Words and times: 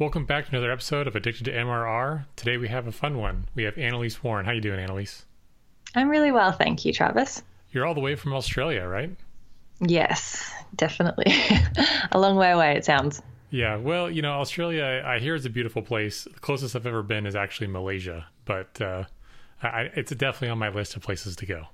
Welcome 0.00 0.26
back 0.26 0.44
to 0.44 0.50
another 0.52 0.70
episode 0.70 1.08
of 1.08 1.16
Addicted 1.16 1.46
to 1.46 1.52
MRR. 1.52 2.26
Today 2.36 2.56
we 2.56 2.68
have 2.68 2.86
a 2.86 2.92
fun 2.92 3.18
one. 3.18 3.48
We 3.56 3.64
have 3.64 3.76
Annalise 3.76 4.22
Warren. 4.22 4.46
How 4.46 4.52
you 4.52 4.60
doing, 4.60 4.78
Annalise? 4.78 5.26
I'm 5.92 6.08
really 6.08 6.30
well, 6.30 6.52
thank 6.52 6.84
you, 6.84 6.92
Travis. 6.92 7.42
You're 7.72 7.84
all 7.84 7.94
the 7.94 8.00
way 8.00 8.14
from 8.14 8.32
Australia, 8.32 8.86
right? 8.86 9.10
Yes, 9.80 10.52
definitely. 10.76 11.34
a 12.12 12.20
long 12.20 12.36
way 12.36 12.52
away, 12.52 12.76
it 12.76 12.84
sounds. 12.84 13.20
Yeah, 13.50 13.74
well, 13.74 14.08
you 14.08 14.22
know, 14.22 14.34
Australia, 14.34 15.02
I 15.04 15.18
hear 15.18 15.34
is 15.34 15.46
a 15.46 15.50
beautiful 15.50 15.82
place. 15.82 16.28
The 16.32 16.38
closest 16.38 16.76
I've 16.76 16.86
ever 16.86 17.02
been 17.02 17.26
is 17.26 17.34
actually 17.34 17.66
Malaysia, 17.66 18.28
but 18.44 18.80
uh, 18.80 19.02
I, 19.64 19.90
it's 19.96 20.12
definitely 20.12 20.50
on 20.50 20.58
my 20.58 20.68
list 20.68 20.94
of 20.94 21.02
places 21.02 21.34
to 21.34 21.44
go. 21.44 21.64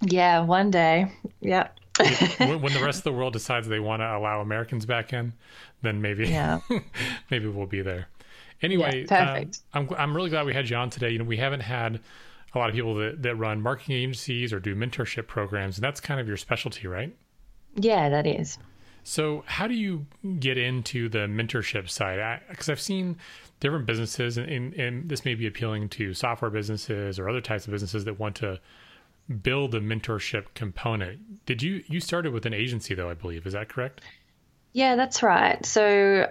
Yeah, 0.00 0.40
one 0.40 0.70
day. 0.70 1.12
Yep. 1.42 1.78
when, 2.38 2.72
the 2.72 2.80
rest 2.82 2.98
of 2.98 3.04
the 3.04 3.12
world 3.12 3.32
decides 3.32 3.68
they 3.68 3.80
want 3.80 4.00
to 4.00 4.16
allow 4.16 4.40
Americans 4.40 4.86
back 4.86 5.12
in, 5.12 5.32
then 5.82 6.00
maybe 6.00 6.26
yeah. 6.28 6.60
maybe 7.30 7.48
we'll 7.48 7.66
be 7.66 7.82
there. 7.82 8.08
Anyway, 8.62 9.04
yeah, 9.08 9.24
perfect. 9.24 9.60
Um, 9.74 9.88
I'm 9.90 9.98
I'm 9.98 10.16
really 10.16 10.30
glad 10.30 10.46
we 10.46 10.54
had 10.54 10.70
you 10.70 10.76
on 10.76 10.88
today. 10.90 11.10
You 11.10 11.18
know, 11.18 11.24
we 11.24 11.36
haven't 11.36 11.60
had 11.60 12.00
a 12.54 12.58
lot 12.58 12.68
of 12.68 12.74
people 12.74 12.94
that, 12.96 13.22
that 13.22 13.36
run 13.36 13.60
marketing 13.60 13.96
agencies 13.96 14.52
or 14.52 14.60
do 14.60 14.74
mentorship 14.74 15.26
programs, 15.26 15.76
and 15.76 15.84
that's 15.84 16.00
kind 16.00 16.20
of 16.20 16.28
your 16.28 16.36
specialty, 16.36 16.86
right? 16.86 17.14
Yeah, 17.74 18.08
that 18.10 18.26
is. 18.26 18.58
So, 19.04 19.42
how 19.46 19.66
do 19.66 19.74
you 19.74 20.06
get 20.38 20.58
into 20.58 21.08
the 21.08 21.20
mentorship 21.20 21.90
side? 21.90 22.40
Because 22.48 22.68
I've 22.68 22.80
seen 22.80 23.16
different 23.58 23.86
businesses, 23.86 24.38
and, 24.38 24.48
and, 24.48 24.74
and, 24.74 25.08
this 25.08 25.24
may 25.24 25.34
be 25.34 25.46
appealing 25.46 25.88
to 25.90 26.14
software 26.14 26.50
businesses 26.50 27.18
or 27.18 27.28
other 27.28 27.40
types 27.40 27.66
of 27.66 27.72
businesses 27.72 28.04
that 28.04 28.20
want 28.20 28.36
to 28.36 28.60
build 29.42 29.74
a 29.74 29.80
mentorship 29.80 30.46
component. 30.54 31.44
Did 31.46 31.62
you 31.62 31.82
you 31.86 32.00
started 32.00 32.32
with 32.32 32.46
an 32.46 32.54
agency 32.54 32.94
though? 32.94 33.10
I 33.10 33.14
believe 33.14 33.46
is 33.46 33.52
that 33.52 33.68
correct? 33.68 34.00
Yeah, 34.72 34.96
that's 34.96 35.22
right. 35.22 35.64
So 35.66 36.30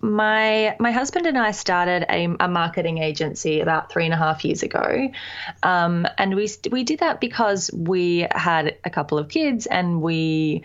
my 0.00 0.76
my 0.78 0.92
husband 0.92 1.26
and 1.26 1.36
I 1.36 1.50
started 1.50 2.04
a, 2.08 2.28
a, 2.38 2.48
marketing 2.48 2.98
agency 2.98 3.60
about 3.60 3.90
three 3.90 4.04
and 4.04 4.14
a 4.14 4.16
half 4.16 4.44
years 4.44 4.62
ago, 4.62 5.10
um, 5.64 6.06
and 6.16 6.36
we 6.36 6.48
we 6.70 6.84
did 6.84 7.00
that 7.00 7.20
because 7.20 7.70
we 7.72 8.26
had 8.30 8.76
a 8.84 8.90
couple 8.90 9.18
of 9.18 9.28
kids 9.28 9.66
and 9.66 10.00
we 10.00 10.62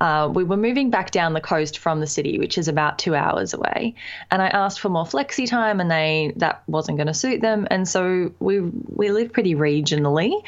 uh, 0.00 0.30
we 0.32 0.42
were 0.42 0.56
moving 0.56 0.90
back 0.90 1.12
down 1.12 1.34
the 1.34 1.40
coast 1.40 1.78
from 1.78 2.00
the 2.00 2.06
city, 2.06 2.38
which 2.38 2.58
is 2.58 2.66
about 2.66 2.98
two 2.98 3.14
hours 3.14 3.54
away. 3.54 3.94
And 4.30 4.42
I 4.42 4.48
asked 4.48 4.80
for 4.80 4.88
more 4.88 5.04
flexi 5.04 5.48
time, 5.48 5.80
and 5.80 5.90
they 5.90 6.32
that 6.36 6.64
wasn't 6.66 6.98
going 6.98 7.06
to 7.06 7.14
suit 7.14 7.40
them, 7.40 7.68
and 7.70 7.88
so 7.88 8.32
we 8.40 8.60
we 8.60 9.12
live 9.12 9.32
pretty 9.32 9.54
regionally, 9.54 10.42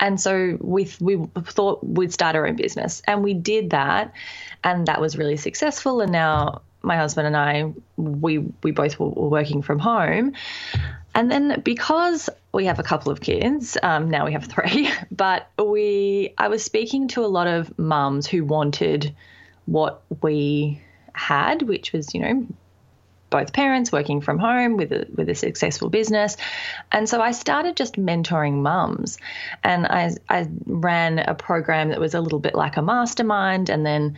and 0.00 0.20
so 0.20 0.58
we 0.60 0.90
we 1.00 1.28
thought 1.44 1.84
we'd 1.84 2.12
start 2.12 2.34
our 2.34 2.46
own 2.46 2.56
business, 2.56 3.02
and 3.06 3.22
we 3.22 3.34
did 3.34 3.70
that, 3.70 4.12
and 4.64 4.86
that 4.88 5.00
was 5.00 5.16
really 5.16 5.36
successful. 5.36 6.00
And 6.00 6.10
now 6.10 6.62
my 6.84 6.96
husband 6.96 7.26
and 7.26 7.36
I, 7.36 7.72
we 7.96 8.38
we 8.62 8.70
both 8.70 8.98
were 8.98 9.08
working 9.08 9.62
from 9.62 9.78
home, 9.78 10.34
and 11.14 11.30
then 11.30 11.60
because 11.64 12.30
we 12.52 12.66
have 12.66 12.78
a 12.78 12.82
couple 12.82 13.10
of 13.10 13.20
kids, 13.20 13.76
um, 13.82 14.10
now 14.10 14.24
we 14.24 14.32
have 14.32 14.44
three, 14.44 14.90
but 15.10 15.50
we 15.58 16.34
I 16.38 16.48
was 16.48 16.64
speaking 16.64 17.08
to 17.08 17.24
a 17.24 17.28
lot 17.28 17.46
of 17.46 17.76
mums 17.78 18.26
who 18.26 18.44
wanted 18.44 19.14
what 19.66 20.02
we 20.22 20.80
had, 21.14 21.62
which 21.62 21.92
was 21.92 22.14
you 22.14 22.20
know 22.20 22.46
both 23.34 23.52
parents 23.52 23.90
working 23.90 24.20
from 24.20 24.38
home 24.38 24.76
with 24.76 24.92
a, 24.92 25.08
with 25.12 25.28
a 25.28 25.34
successful 25.34 25.90
business. 25.90 26.36
And 26.92 27.08
so 27.08 27.20
I 27.20 27.32
started 27.32 27.74
just 27.74 27.96
mentoring 27.96 28.62
mums. 28.62 29.18
And 29.64 29.86
I, 29.86 30.12
I 30.28 30.46
ran 30.66 31.18
a 31.18 31.34
program 31.34 31.88
that 31.88 31.98
was 31.98 32.14
a 32.14 32.20
little 32.20 32.38
bit 32.38 32.54
like 32.54 32.76
a 32.76 32.82
mastermind. 32.82 33.70
And 33.70 33.84
then 33.84 34.16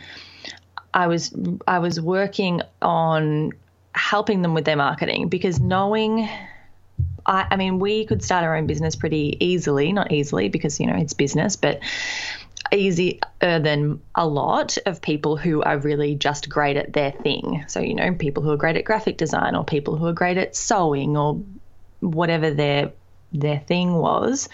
I 0.97 1.05
was 1.05 1.31
I 1.67 1.77
was 1.77 2.01
working 2.01 2.63
on 2.81 3.51
helping 3.93 4.41
them 4.41 4.55
with 4.55 4.65
their 4.65 4.75
marketing 4.75 5.29
because 5.29 5.59
knowing 5.59 6.27
I, 7.23 7.45
I 7.51 7.55
mean 7.55 7.77
we 7.77 8.05
could 8.05 8.23
start 8.23 8.43
our 8.43 8.55
own 8.55 8.65
business 8.65 8.95
pretty 8.95 9.37
easily, 9.39 9.93
not 9.93 10.11
easily 10.11 10.49
because 10.49 10.79
you 10.79 10.87
know 10.87 10.95
it's 10.95 11.13
business, 11.13 11.55
but 11.55 11.81
easier 12.73 13.13
than 13.39 14.01
a 14.15 14.27
lot 14.27 14.77
of 14.87 14.99
people 14.99 15.37
who 15.37 15.61
are 15.61 15.77
really 15.77 16.15
just 16.15 16.49
great 16.49 16.77
at 16.77 16.93
their 16.93 17.11
thing. 17.11 17.63
So, 17.67 17.79
you 17.79 17.93
know, 17.93 18.13
people 18.15 18.41
who 18.43 18.49
are 18.49 18.57
great 18.57 18.75
at 18.75 18.83
graphic 18.83 19.17
design 19.17 19.55
or 19.55 19.63
people 19.63 19.95
who 19.95 20.07
are 20.07 20.13
great 20.13 20.37
at 20.37 20.55
sewing 20.55 21.15
or 21.15 21.39
whatever 21.99 22.49
their 22.51 22.91
their 23.31 23.59
thing 23.59 23.93
was. 23.93 24.49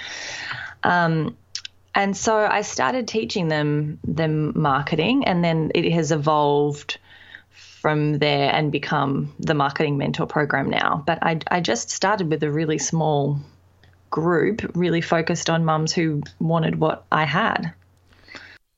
Um, 0.83 1.37
and 1.95 2.15
so 2.15 2.37
I 2.37 2.61
started 2.61 3.07
teaching 3.07 3.47
them 3.47 3.99
them 4.03 4.53
marketing, 4.59 5.25
and 5.25 5.43
then 5.43 5.71
it 5.75 5.91
has 5.91 6.11
evolved 6.11 6.97
from 7.51 8.19
there 8.19 8.53
and 8.53 8.71
become 8.71 9.33
the 9.39 9.53
marketing 9.53 9.97
mentor 9.97 10.25
program 10.25 10.69
now. 10.69 11.03
But 11.05 11.19
I, 11.21 11.39
I 11.51 11.59
just 11.59 11.89
started 11.89 12.29
with 12.29 12.41
a 12.41 12.49
really 12.49 12.77
small 12.77 13.39
group, 14.09 14.71
really 14.73 15.01
focused 15.01 15.49
on 15.49 15.65
mums 15.65 15.91
who 15.91 16.21
wanted 16.39 16.79
what 16.79 17.05
I 17.11 17.25
had. 17.25 17.73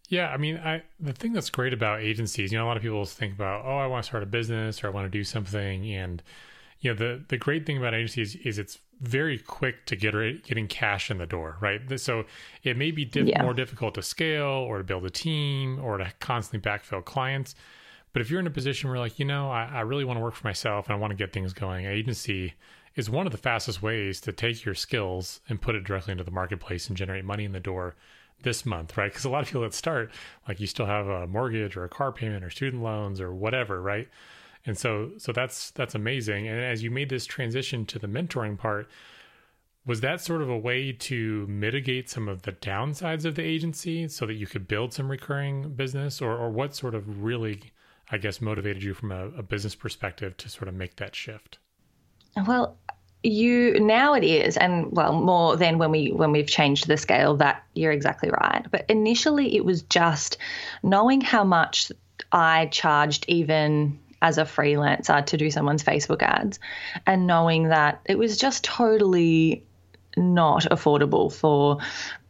Yeah, 0.09 0.29
I 0.29 0.37
mean, 0.37 0.57
I 0.57 0.83
the 0.99 1.13
thing 1.13 1.33
that's 1.33 1.49
great 1.49 1.73
about 1.73 2.01
agencies, 2.01 2.51
you 2.51 2.57
know, 2.57 2.65
a 2.65 2.67
lot 2.67 2.77
of 2.77 2.83
people 2.83 3.05
think 3.05 3.33
about, 3.33 3.65
oh, 3.65 3.77
I 3.77 3.87
want 3.87 4.03
to 4.03 4.07
start 4.07 4.23
a 4.23 4.27
business 4.27 4.83
or 4.83 4.87
I 4.87 4.89
want 4.91 5.05
to 5.05 5.17
do 5.17 5.23
something, 5.23 5.91
and 5.93 6.21
you 6.79 6.91
know, 6.91 6.95
the 6.95 7.23
the 7.27 7.37
great 7.37 7.65
thing 7.65 7.77
about 7.77 7.93
agencies 7.93 8.35
is 8.35 8.59
it's 8.59 8.79
very 9.01 9.37
quick 9.37 9.85
to 9.85 9.95
get 9.95 10.13
getting 10.43 10.67
cash 10.67 11.11
in 11.11 11.17
the 11.17 11.25
door, 11.25 11.57
right? 11.59 11.81
So 11.99 12.25
it 12.63 12.77
may 12.77 12.91
be 12.91 13.05
diff- 13.05 13.27
yeah. 13.27 13.43
more 13.43 13.53
difficult 13.53 13.95
to 13.95 14.01
scale 14.01 14.45
or 14.45 14.77
to 14.77 14.83
build 14.83 15.05
a 15.05 15.09
team 15.09 15.79
or 15.83 15.97
to 15.97 16.11
constantly 16.19 16.69
backfill 16.69 17.03
clients. 17.03 17.55
But 18.13 18.21
if 18.21 18.31
you're 18.31 18.39
in 18.39 18.47
a 18.47 18.51
position 18.51 18.89
where, 18.89 18.97
like, 18.97 19.19
you 19.19 19.25
know, 19.25 19.51
I, 19.51 19.65
I 19.65 19.81
really 19.81 20.05
want 20.05 20.17
to 20.17 20.23
work 20.23 20.35
for 20.35 20.47
myself 20.47 20.87
and 20.87 20.95
I 20.95 20.97
want 20.97 21.11
to 21.11 21.17
get 21.17 21.33
things 21.33 21.51
going, 21.51 21.85
agency 21.85 22.53
is 22.95 23.09
one 23.09 23.25
of 23.25 23.33
the 23.33 23.37
fastest 23.37 23.81
ways 23.81 24.21
to 24.21 24.31
take 24.31 24.63
your 24.63 24.75
skills 24.75 25.41
and 25.49 25.61
put 25.61 25.75
it 25.75 25.83
directly 25.83 26.13
into 26.13 26.23
the 26.23 26.31
marketplace 26.31 26.87
and 26.87 26.95
generate 26.95 27.25
money 27.25 27.43
in 27.43 27.51
the 27.51 27.59
door 27.59 27.95
this 28.43 28.65
month, 28.65 28.95
right? 28.95 29.11
Because 29.11 29.25
a 29.25 29.29
lot 29.29 29.41
of 29.41 29.47
people 29.47 29.63
that 29.63 29.73
start, 29.73 30.11
like 30.47 30.61
you 30.61 30.67
still 30.67 30.85
have 30.85 31.07
a 31.07 31.27
mortgage 31.27 31.75
or 31.75 31.83
a 31.83 31.89
car 31.89 32.13
payment 32.13 32.45
or 32.45 32.49
student 32.49 32.81
loans 32.81 33.19
or 33.19 33.33
whatever, 33.33 33.81
right? 33.81 34.07
And 34.65 34.77
so, 34.77 35.11
so 35.17 35.31
that's 35.31 35.71
that's 35.71 35.95
amazing. 35.95 36.47
And 36.47 36.59
as 36.59 36.83
you 36.83 36.89
made 36.89 37.09
this 37.09 37.25
transition 37.25 37.85
to 37.87 37.99
the 37.99 38.07
mentoring 38.07 38.57
part, 38.57 38.89
was 39.85 40.01
that 40.01 40.21
sort 40.21 40.41
of 40.41 40.49
a 40.49 40.57
way 40.57 40.91
to 40.91 41.45
mitigate 41.47 42.09
some 42.09 42.27
of 42.27 42.41
the 42.41 42.51
downsides 42.51 43.25
of 43.25 43.35
the 43.35 43.43
agency 43.43 44.07
so 44.07 44.25
that 44.25 44.33
you 44.33 44.47
could 44.47 44.67
build 44.67 44.93
some 44.93 45.09
recurring 45.09 45.73
business, 45.73 46.21
or 46.21 46.35
or 46.35 46.49
what 46.49 46.75
sort 46.75 46.95
of 46.95 47.23
really, 47.23 47.61
I 48.11 48.17
guess, 48.17 48.41
motivated 48.41 48.81
you 48.81 48.93
from 48.93 49.11
a, 49.11 49.27
a 49.37 49.43
business 49.43 49.75
perspective 49.75 50.35
to 50.37 50.49
sort 50.49 50.67
of 50.67 50.73
make 50.73 50.95
that 50.95 51.15
shift? 51.15 51.59
Well, 52.47 52.77
you 53.25 53.79
now 53.79 54.13
it 54.13 54.23
is 54.23 54.55
and 54.57 54.91
well 54.91 55.13
more 55.13 55.57
than 55.57 55.77
when 55.77 55.91
we 55.91 56.11
when 56.11 56.31
we've 56.31 56.47
changed 56.47 56.87
the 56.87 56.97
scale 56.97 57.35
that 57.35 57.63
you're 57.73 57.91
exactly 57.91 58.29
right 58.29 58.67
but 58.69 58.85
initially 58.87 59.55
it 59.55 59.65
was 59.65 59.81
just 59.83 60.37
knowing 60.83 61.21
how 61.21 61.43
much 61.43 61.91
i 62.31 62.67
charged 62.67 63.25
even 63.27 63.97
as 64.21 64.37
a 64.37 64.43
freelancer 64.43 65.25
to 65.25 65.37
do 65.37 65.51
someone's 65.51 65.83
facebook 65.83 66.21
ads 66.21 66.59
and 67.05 67.27
knowing 67.27 67.69
that 67.69 68.01
it 68.05 68.17
was 68.17 68.37
just 68.37 68.63
totally 68.63 69.63
not 70.17 70.63
affordable 70.63 71.31
for 71.33 71.77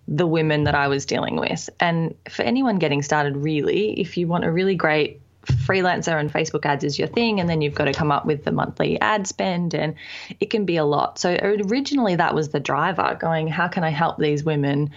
the 0.08 0.28
women 0.28 0.66
that 0.66 0.76
I 0.76 0.88
was 0.88 1.06
dealing 1.06 1.36
with. 1.38 1.70
And 1.80 2.14
for 2.30 2.44
anyone 2.44 2.78
getting 2.78 3.02
started, 3.02 3.36
really, 3.38 4.00
if 4.00 4.18
you 4.18 4.28
want 4.28 4.46
a 4.46 4.52
really 4.52 4.76
great 4.76 5.20
freelancer 5.46 6.20
and 6.20 6.32
Facebook 6.32 6.66
ads 6.66 6.84
is 6.84 6.98
your 6.98 7.08
thing, 7.08 7.40
and 7.40 7.50
then 7.50 7.62
you've 7.62 7.76
got 7.76 7.86
to 7.86 7.94
come 7.94 8.12
up 8.12 8.26
with 8.26 8.44
the 8.44 8.52
monthly 8.52 9.00
ad 9.02 9.28
spend, 9.28 9.74
and 9.74 9.96
it 10.40 10.50
can 10.50 10.66
be 10.66 10.78
a 10.78 10.86
lot. 10.86 11.20
So 11.20 11.38
originally, 11.42 12.16
that 12.16 12.36
was 12.36 12.50
the 12.50 12.60
driver 12.60 13.18
going, 13.20 13.48
how 13.48 13.68
can 13.68 13.84
I 13.84 13.90
help 13.90 14.18
these 14.18 14.44
women? 14.44 14.92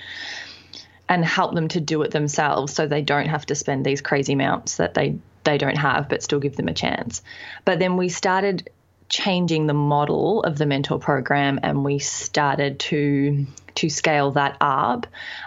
And 1.09 1.25
help 1.25 1.55
them 1.55 1.69
to 1.69 1.81
do 1.81 2.03
it 2.03 2.11
themselves 2.11 2.75
so 2.75 2.87
they 2.87 3.01
don't 3.01 3.29
have 3.29 3.47
to 3.47 3.55
spend 3.55 3.87
these 3.87 4.03
crazy 4.03 4.35
amounts 4.35 4.77
that 4.77 4.93
they, 4.93 5.17
they 5.49 5.59
don't 5.59 5.79
have, 5.79 6.09
but 6.09 6.23
still 6.23 6.41
give 6.41 6.57
them 6.57 6.69
a 6.69 6.75
chance. 6.75 7.23
But 7.65 7.79
then 7.79 7.97
we 7.97 8.11
started 8.11 8.69
changing 9.09 9.67
the 9.67 9.75
model 9.75 10.43
of 10.43 10.59
the 10.59 10.67
mentor 10.67 10.99
program 10.99 11.59
and 11.63 11.83
we 11.85 11.99
started 11.99 12.79
to 12.79 13.47
to 13.77 13.89
scale 13.89 14.33
that 14.33 14.57
up. 14.61 15.07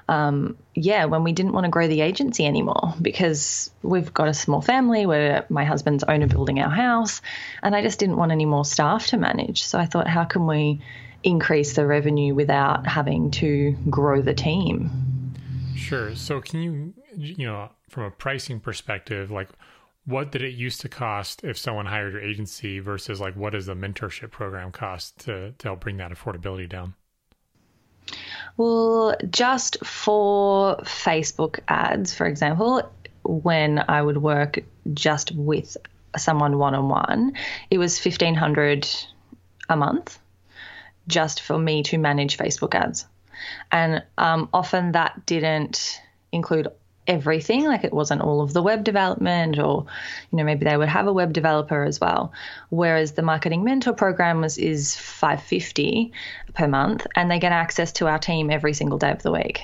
Um, 0.10 0.58
yeah 0.74 1.06
when 1.06 1.24
we 1.24 1.34
didn't 1.34 1.52
want 1.52 1.66
to 1.66 1.70
grow 1.70 1.88
the 1.88 2.02
agency 2.02 2.46
anymore 2.46 2.94
because 3.02 3.70
we've 3.84 4.14
got 4.14 4.30
a 4.30 4.34
small 4.34 4.62
family 4.62 5.06
where 5.06 5.46
my 5.50 5.66
husband's 5.66 6.04
owner 6.06 6.28
building 6.28 6.62
our 6.62 6.70
house 6.70 7.22
and 7.62 7.76
i 7.76 7.82
just 7.82 8.00
didn't 8.00 8.16
want 8.16 8.32
any 8.32 8.46
more 8.46 8.64
staff 8.64 9.08
to 9.08 9.18
manage. 9.18 9.64
So 9.64 9.78
i 9.78 9.86
thought 9.86 10.08
how 10.08 10.24
can 10.24 10.48
we 10.48 10.82
increase 11.24 11.74
the 11.74 11.86
revenue 11.86 12.34
without 12.34 12.88
having 12.88 13.30
to 13.30 13.76
grow 13.90 14.24
the 14.24 14.34
team? 14.34 14.90
Sure. 15.76 16.16
So 16.16 16.42
can 16.42 16.62
you 16.62 16.94
you 17.16 17.46
know 17.46 17.70
from 17.90 18.04
a 18.04 18.12
pricing 18.12 18.60
perspective 18.60 19.30
like 19.30 19.50
what 20.06 20.32
did 20.32 20.42
it 20.42 20.54
used 20.54 20.82
to 20.82 20.90
cost 20.90 21.44
if 21.44 21.58
someone 21.58 21.86
hired 21.86 22.14
your 22.14 22.22
agency 22.22 22.80
versus 22.80 23.22
like 23.22 23.36
what 23.36 23.54
does 23.54 23.68
the 23.68 23.76
mentorship 23.76 24.32
program 24.32 24.72
cost 24.72 25.20
to, 25.20 25.52
to 25.52 25.68
help 25.68 25.82
bring 25.82 25.98
that 25.98 26.12
affordability 26.12 26.68
down? 26.68 26.96
Well, 28.58 29.16
just 29.30 29.84
for 29.86 30.78
Facebook 30.78 31.60
ads, 31.68 32.14
for 32.14 32.26
example, 32.26 32.92
when 33.24 33.84
I 33.88 34.02
would 34.02 34.18
work 34.18 34.60
just 34.94 35.32
with 35.32 35.78
someone 36.18 36.58
one 36.58 36.76
on 36.76 36.90
one, 36.90 37.34
it 37.70 37.78
was 37.78 38.00
fifteen 38.00 38.36
hundred 38.36 38.90
a 39.70 39.78
month 39.78 40.20
just 41.08 41.42
for 41.42 41.58
me 41.58 41.84
to 41.84 41.98
manage 41.98 42.38
Facebook 42.38 42.76
ads, 42.76 43.06
and 43.72 44.04
um, 44.18 44.50
often 44.54 44.92
that 44.94 45.26
didn't 45.26 46.02
include 46.32 46.68
everything 47.12 47.66
like 47.66 47.84
it 47.84 47.92
wasn't 47.92 48.22
all 48.22 48.40
of 48.42 48.54
the 48.54 48.64
web 48.64 48.86
development 48.86 49.60
or 49.60 49.86
you 50.32 50.38
know 50.38 50.46
maybe 50.46 50.64
they 50.64 50.78
would 50.78 50.88
have 50.88 51.08
a 51.08 51.14
web 51.14 51.34
developer 51.34 51.84
as 51.84 52.00
well. 52.00 52.32
Whereas 52.70 53.12
the 53.12 53.22
marketing 53.22 53.64
mentor 53.66 53.94
program 53.94 54.40
was 54.40 54.58
is 54.58 54.96
550 54.96 56.14
per 56.54 56.68
month 56.68 57.06
and 57.16 57.30
they 57.30 57.38
get 57.38 57.52
access 57.52 57.92
to 57.94 58.08
our 58.08 58.18
team 58.18 58.50
every 58.50 58.74
single 58.74 58.98
day 58.98 59.12
of 59.12 59.22
the 59.24 59.32
week. 59.32 59.62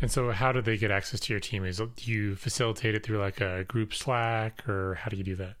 And 0.00 0.10
so 0.10 0.30
how 0.32 0.50
do 0.52 0.60
they 0.60 0.76
get 0.76 0.90
access 0.90 1.20
to 1.20 1.32
your 1.32 1.40
team? 1.40 1.64
Is 1.64 1.78
do 1.78 2.12
you 2.12 2.34
facilitate 2.34 2.96
it 2.96 3.04
through 3.04 3.18
like 3.18 3.40
a 3.40 3.64
group 3.64 3.94
slack 3.94 4.68
or 4.68 4.96
how 4.96 5.08
do 5.08 5.16
you 5.16 5.24
do 5.24 5.36
that? 5.36 5.54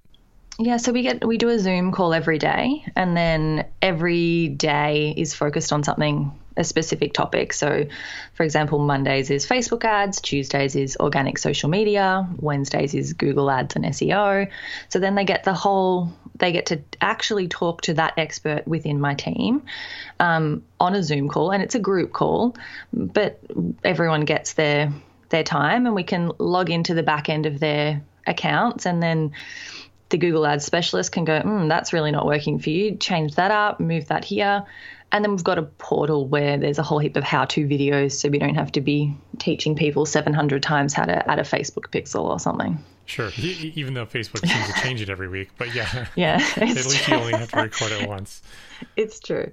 Yeah, 0.58 0.78
so 0.78 0.90
we 0.90 1.02
get 1.02 1.24
we 1.24 1.36
do 1.36 1.50
a 1.50 1.58
Zoom 1.58 1.92
call 1.92 2.14
every 2.14 2.38
day, 2.38 2.82
and 2.96 3.14
then 3.14 3.66
every 3.82 4.48
day 4.48 5.12
is 5.14 5.34
focused 5.34 5.70
on 5.70 5.84
something 5.84 6.32
a 6.56 6.64
specific 6.64 7.12
topic. 7.12 7.52
So, 7.52 7.86
for 8.34 8.42
example, 8.42 8.78
Mondays 8.78 9.30
is 9.30 9.46
Facebook 9.46 9.84
ads, 9.84 10.20
Tuesdays 10.20 10.74
is 10.74 10.96
organic 10.98 11.38
social 11.38 11.68
media, 11.68 12.26
Wednesdays 12.38 12.94
is 12.94 13.12
Google 13.12 13.50
ads 13.50 13.76
and 13.76 13.84
SEO. 13.84 14.50
So 14.88 14.98
then 14.98 15.14
they 15.14 15.24
get 15.24 15.44
the 15.44 15.54
whole, 15.54 16.12
they 16.36 16.52
get 16.52 16.66
to 16.66 16.80
actually 17.00 17.48
talk 17.48 17.82
to 17.82 17.94
that 17.94 18.14
expert 18.16 18.66
within 18.66 19.00
my 19.00 19.14
team 19.14 19.62
um, 20.20 20.62
on 20.80 20.94
a 20.94 21.02
Zoom 21.02 21.28
call, 21.28 21.52
and 21.52 21.62
it's 21.62 21.74
a 21.74 21.80
group 21.80 22.12
call, 22.12 22.56
but 22.92 23.40
everyone 23.84 24.24
gets 24.24 24.54
their 24.54 24.92
their 25.28 25.42
time, 25.42 25.86
and 25.86 25.94
we 25.94 26.04
can 26.04 26.30
log 26.38 26.70
into 26.70 26.94
the 26.94 27.02
back 27.02 27.28
end 27.28 27.46
of 27.46 27.58
their 27.58 28.00
accounts, 28.26 28.86
and 28.86 29.02
then 29.02 29.32
the 30.08 30.18
Google 30.18 30.46
Ads 30.46 30.64
specialist 30.64 31.12
can 31.12 31.24
go, 31.24 31.40
mm, 31.40 31.68
that's 31.68 31.92
really 31.92 32.12
not 32.12 32.26
working 32.26 32.58
for 32.58 32.70
you. 32.70 32.96
Change 32.96 33.34
that 33.34 33.50
up, 33.50 33.80
move 33.80 34.06
that 34.08 34.24
here. 34.24 34.64
And 35.12 35.24
then 35.24 35.30
we've 35.30 35.44
got 35.44 35.58
a 35.58 35.62
portal 35.62 36.26
where 36.26 36.58
there's 36.58 36.78
a 36.78 36.82
whole 36.82 36.98
heap 36.98 37.16
of 37.16 37.24
how 37.24 37.44
to 37.46 37.66
videos 37.66 38.12
so 38.12 38.28
we 38.28 38.38
don't 38.38 38.54
have 38.56 38.72
to 38.72 38.80
be 38.80 39.16
teaching 39.38 39.76
people 39.76 40.04
700 40.04 40.62
times 40.62 40.92
how 40.94 41.04
to 41.04 41.30
add 41.30 41.38
a 41.38 41.42
Facebook 41.42 41.88
pixel 41.90 42.24
or 42.24 42.40
something. 42.40 42.78
Sure. 43.06 43.30
Even 43.38 43.94
though 43.94 44.04
Facebook 44.04 44.46
seems 44.46 44.66
to 44.66 44.80
change 44.80 45.00
it 45.00 45.08
every 45.08 45.28
week, 45.28 45.50
but 45.58 45.74
yeah. 45.74 46.06
Yeah. 46.16 46.44
At 46.56 46.68
least 46.68 47.04
true. 47.04 47.16
you 47.16 47.22
only 47.22 47.38
have 47.38 47.50
to 47.52 47.62
record 47.62 47.92
it 47.92 48.08
once. 48.08 48.42
It's 48.94 49.20
true. 49.20 49.50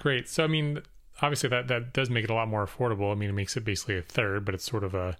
Great. 0.00 0.28
So, 0.28 0.42
I 0.42 0.48
mean, 0.48 0.82
obviously 1.22 1.48
that, 1.50 1.68
that 1.68 1.92
does 1.92 2.10
make 2.10 2.24
it 2.24 2.30
a 2.30 2.34
lot 2.34 2.48
more 2.48 2.66
affordable. 2.66 3.12
I 3.12 3.14
mean, 3.14 3.30
it 3.30 3.34
makes 3.34 3.56
it 3.56 3.64
basically 3.64 3.96
a 3.96 4.02
third, 4.02 4.44
but 4.44 4.56
it's 4.56 4.64
sort 4.64 4.82
of 4.82 4.92
a 4.92 5.16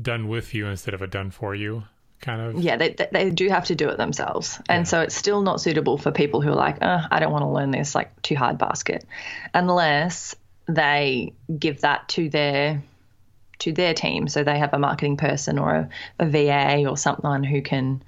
done 0.00 0.26
with 0.26 0.52
you 0.52 0.66
instead 0.66 0.94
of 0.94 1.02
a 1.02 1.06
done 1.06 1.30
for 1.30 1.54
you 1.54 1.84
kind 2.20 2.40
of 2.40 2.62
yeah 2.62 2.76
they, 2.76 2.96
they 3.12 3.30
do 3.30 3.48
have 3.48 3.66
to 3.66 3.74
do 3.74 3.88
it 3.88 3.96
themselves. 3.96 4.60
And 4.68 4.80
yeah. 4.80 4.84
so 4.84 5.00
it's 5.02 5.14
still 5.14 5.42
not 5.42 5.60
suitable 5.60 5.98
for 5.98 6.10
people 6.10 6.40
who 6.40 6.50
are 6.50 6.56
like 6.56 6.78
oh, 6.82 7.00
i 7.10 7.20
don't 7.20 7.32
want 7.32 7.42
to 7.42 7.48
learn 7.48 7.70
this 7.70 7.94
like 7.94 8.20
too 8.22 8.36
hard 8.36 8.58
basket. 8.58 9.04
Unless 9.54 10.34
they 10.68 11.32
give 11.58 11.82
that 11.82 12.08
to 12.10 12.28
their 12.28 12.82
to 13.58 13.72
their 13.72 13.94
team. 13.94 14.28
So 14.28 14.44
they 14.44 14.58
have 14.58 14.74
a 14.74 14.78
marketing 14.78 15.16
person 15.16 15.58
or 15.58 15.74
a, 15.74 15.88
a 16.18 16.26
va 16.26 16.88
or 16.88 16.96
someone 16.96 17.42
who 17.42 17.62
can 17.62 18.02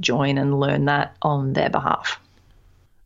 join 0.00 0.36
and 0.36 0.58
learn 0.58 0.86
that 0.86 1.16
on 1.22 1.52
their 1.52 1.70
behalf. 1.70 2.20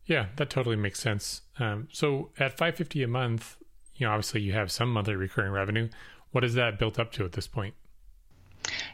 Yeah 0.05 0.27
that 0.37 0.49
totally 0.49 0.75
makes 0.75 0.99
sense. 0.99 1.41
Um, 1.59 1.87
so 1.91 2.29
at 2.39 2.51
550 2.51 3.03
a 3.03 3.07
month 3.07 3.57
you 3.95 4.05
know 4.05 4.13
obviously 4.13 4.41
you 4.41 4.53
have 4.53 4.71
some 4.71 4.91
monthly 4.91 5.15
recurring 5.15 5.51
revenue. 5.51 5.89
What 6.31 6.43
is 6.43 6.55
that 6.55 6.77
built 6.77 6.99
up 6.99 7.11
to 7.13 7.25
at 7.25 7.33
this 7.33 7.47
point 7.47 7.73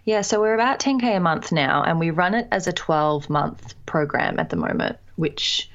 yeah, 0.05 0.21
so 0.21 0.41
we're 0.41 0.53
about 0.53 0.79
10K 0.79 1.17
a 1.17 1.19
month 1.19 1.51
now, 1.51 1.83
and 1.83 1.99
we 1.99 2.09
run 2.11 2.33
it 2.33 2.47
as 2.51 2.67
a 2.67 2.73
12 2.73 3.29
month 3.29 3.73
program 3.85 4.39
at 4.39 4.49
the 4.49 4.57
moment, 4.57 4.97
which 5.15 5.69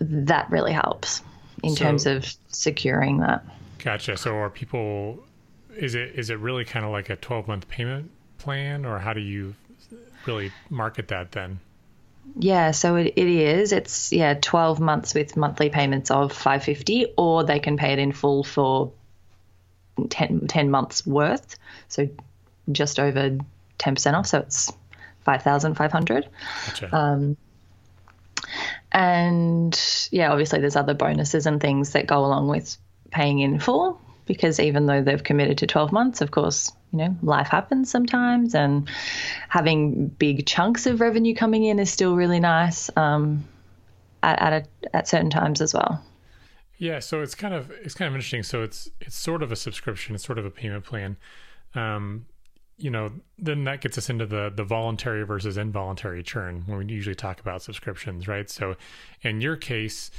that 0.00 0.50
really 0.50 0.72
helps 0.72 1.22
in 1.62 1.76
so, 1.76 1.84
terms 1.84 2.06
of 2.06 2.32
securing 2.48 3.18
that. 3.18 3.44
Gotcha. 3.78 4.16
So 4.16 4.34
are 4.34 4.50
people, 4.50 5.20
is 5.76 5.94
it 5.94 6.12
is 6.16 6.30
it 6.30 6.38
really 6.38 6.64
kind 6.64 6.84
of 6.84 6.90
like 6.90 7.10
a 7.10 7.16
12 7.16 7.46
month 7.46 7.68
payment 7.68 8.10
plan, 8.38 8.84
or 8.84 8.98
how 8.98 9.12
do 9.12 9.20
you 9.20 9.54
really 10.26 10.52
market 10.68 11.08
that 11.08 11.32
then? 11.32 11.60
Yeah, 12.36 12.72
so 12.72 12.96
it, 12.96 13.14
it 13.16 13.28
is. 13.28 13.72
It's 13.72 14.12
yeah, 14.12 14.34
12 14.34 14.80
months 14.80 15.14
with 15.14 15.36
monthly 15.36 15.70
payments 15.70 16.10
of 16.10 16.32
550 16.32 17.14
or 17.16 17.44
they 17.44 17.58
can 17.58 17.76
pay 17.76 17.92
it 17.92 17.98
in 17.98 18.12
full 18.12 18.44
for 18.44 18.92
10, 20.10 20.46
10 20.46 20.70
months 20.70 21.06
worth. 21.06 21.56
So 21.88 22.08
just 22.72 22.98
over 22.98 23.38
10% 23.78 24.14
off. 24.14 24.26
So 24.26 24.38
it's 24.40 24.72
5,500. 25.20 26.28
Gotcha. 26.66 26.96
Um, 26.96 27.36
and 28.92 30.08
yeah, 30.10 30.30
obviously 30.30 30.60
there's 30.60 30.76
other 30.76 30.94
bonuses 30.94 31.46
and 31.46 31.60
things 31.60 31.92
that 31.92 32.06
go 32.06 32.24
along 32.24 32.48
with 32.48 32.76
paying 33.10 33.40
in 33.40 33.58
full 33.58 34.00
because 34.26 34.60
even 34.60 34.86
though 34.86 35.02
they've 35.02 35.22
committed 35.22 35.58
to 35.58 35.66
12 35.66 35.92
months, 35.92 36.20
of 36.20 36.30
course, 36.30 36.72
you 36.92 36.98
know, 36.98 37.16
life 37.22 37.48
happens 37.48 37.90
sometimes 37.90 38.54
and 38.54 38.88
having 39.48 40.06
big 40.06 40.46
chunks 40.46 40.86
of 40.86 41.00
revenue 41.00 41.34
coming 41.34 41.64
in 41.64 41.78
is 41.78 41.90
still 41.90 42.14
really 42.14 42.40
nice 42.40 42.90
um, 42.96 43.44
at, 44.22 44.40
at, 44.40 44.52
a, 44.52 44.96
at 44.96 45.08
certain 45.08 45.30
times 45.30 45.60
as 45.60 45.74
well. 45.74 46.02
Yeah, 46.78 47.00
so 47.00 47.22
it's 47.22 47.34
kind 47.34 47.54
of 47.54 47.72
it's 47.82 47.94
kind 47.94 48.08
of 48.08 48.14
interesting. 48.14 48.44
So 48.44 48.62
it's 48.62 48.88
it's 49.00 49.16
sort 49.16 49.42
of 49.42 49.50
a 49.50 49.56
subscription, 49.56 50.14
it's 50.14 50.24
sort 50.24 50.38
of 50.38 50.44
a 50.46 50.50
payment 50.50 50.84
plan. 50.84 51.16
Um, 51.74 52.26
you 52.78 52.90
know, 52.90 53.10
then 53.36 53.64
that 53.64 53.80
gets 53.80 53.98
us 53.98 54.08
into 54.08 54.24
the 54.24 54.52
the 54.54 54.64
voluntary 54.64 55.24
versus 55.24 55.56
involuntary 55.56 56.22
churn 56.22 56.62
when 56.66 56.78
we 56.78 56.86
usually 56.86 57.14
talk 57.14 57.40
about 57.40 57.62
subscriptions, 57.62 58.28
right? 58.28 58.48
So, 58.48 58.76
in 59.22 59.40
your 59.40 59.56
case, 59.56 60.10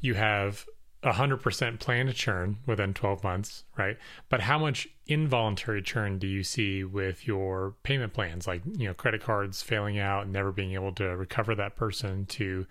you 0.00 0.14
have 0.14 0.66
a 1.04 1.12
hundred 1.12 1.38
percent 1.38 1.78
plan 1.78 2.06
to 2.06 2.12
churn 2.12 2.58
within 2.66 2.92
12 2.92 3.22
months, 3.22 3.64
right? 3.76 3.96
But 4.28 4.40
how 4.40 4.58
much 4.58 4.88
involuntary 5.06 5.80
churn 5.80 6.18
do 6.18 6.26
you 6.26 6.42
see 6.42 6.82
with 6.82 7.26
your 7.26 7.76
payment 7.84 8.12
plans, 8.12 8.48
like 8.48 8.62
you 8.76 8.88
know, 8.88 8.94
credit 8.94 9.22
cards 9.22 9.62
failing 9.62 9.98
out 9.98 10.24
and 10.24 10.32
never 10.32 10.50
being 10.50 10.72
able 10.72 10.92
to 10.94 11.16
recover 11.16 11.54
that 11.54 11.76
person 11.76 12.26
to 12.26 12.66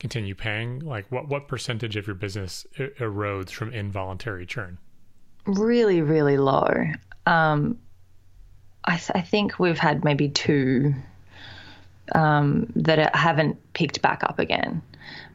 continue 0.00 0.34
paying? 0.34 0.80
Like, 0.80 1.06
what 1.12 1.28
what 1.28 1.46
percentage 1.46 1.96
of 1.96 2.08
your 2.08 2.16
business 2.16 2.66
erodes 2.76 3.50
from 3.50 3.72
involuntary 3.72 4.46
churn? 4.46 4.78
Really, 5.46 6.02
really 6.02 6.36
low. 6.36 6.68
Um, 7.26 7.78
I, 8.84 8.96
th- 8.96 9.12
I 9.14 9.20
think 9.20 9.58
we've 9.58 9.78
had 9.78 10.04
maybe 10.04 10.28
two 10.28 10.94
um, 12.14 12.72
that 12.76 13.14
haven't 13.14 13.72
picked 13.72 14.02
back 14.02 14.24
up 14.24 14.38
again. 14.38 14.82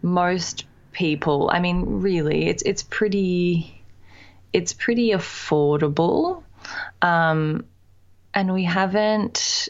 Most 0.02 0.66
people, 0.92 1.50
I 1.52 1.60
mean, 1.60 2.02
really, 2.02 2.48
it's 2.48 2.64
it's 2.64 2.84
pretty 2.84 3.84
it's 4.54 4.74
pretty 4.74 5.10
affordable, 5.10 6.44
um, 7.02 7.66
and 8.34 8.54
we 8.54 8.64
haven't. 8.64 9.70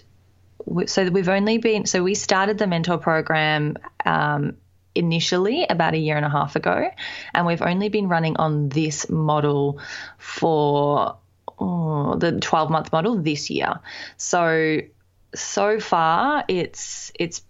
So 0.87 1.09
we've 1.09 1.29
only 1.29 1.57
been 1.57 1.85
so 1.85 2.03
we 2.03 2.15
started 2.15 2.57
the 2.57 2.67
mentor 2.67 2.97
program 2.97 3.77
um, 4.03 4.57
initially 4.95 5.65
about 5.69 5.93
a 5.93 5.97
year 5.97 6.17
and 6.17 6.25
a 6.25 6.29
half 6.29 6.55
ago, 6.55 6.89
and 7.33 7.45
we've 7.45 7.61
only 7.61 7.89
been 7.89 8.07
running 8.07 8.37
on 8.37 8.69
this 8.69 9.09
model 9.09 9.79
for 10.17 11.17
oh, 11.59 12.15
the 12.15 12.39
12 12.39 12.69
month 12.69 12.91
model 12.91 13.15
this 13.17 13.49
year. 13.49 13.79
So 14.17 14.79
so 15.33 15.79
far 15.79 16.45
it's 16.47 17.11
it's 17.19 17.41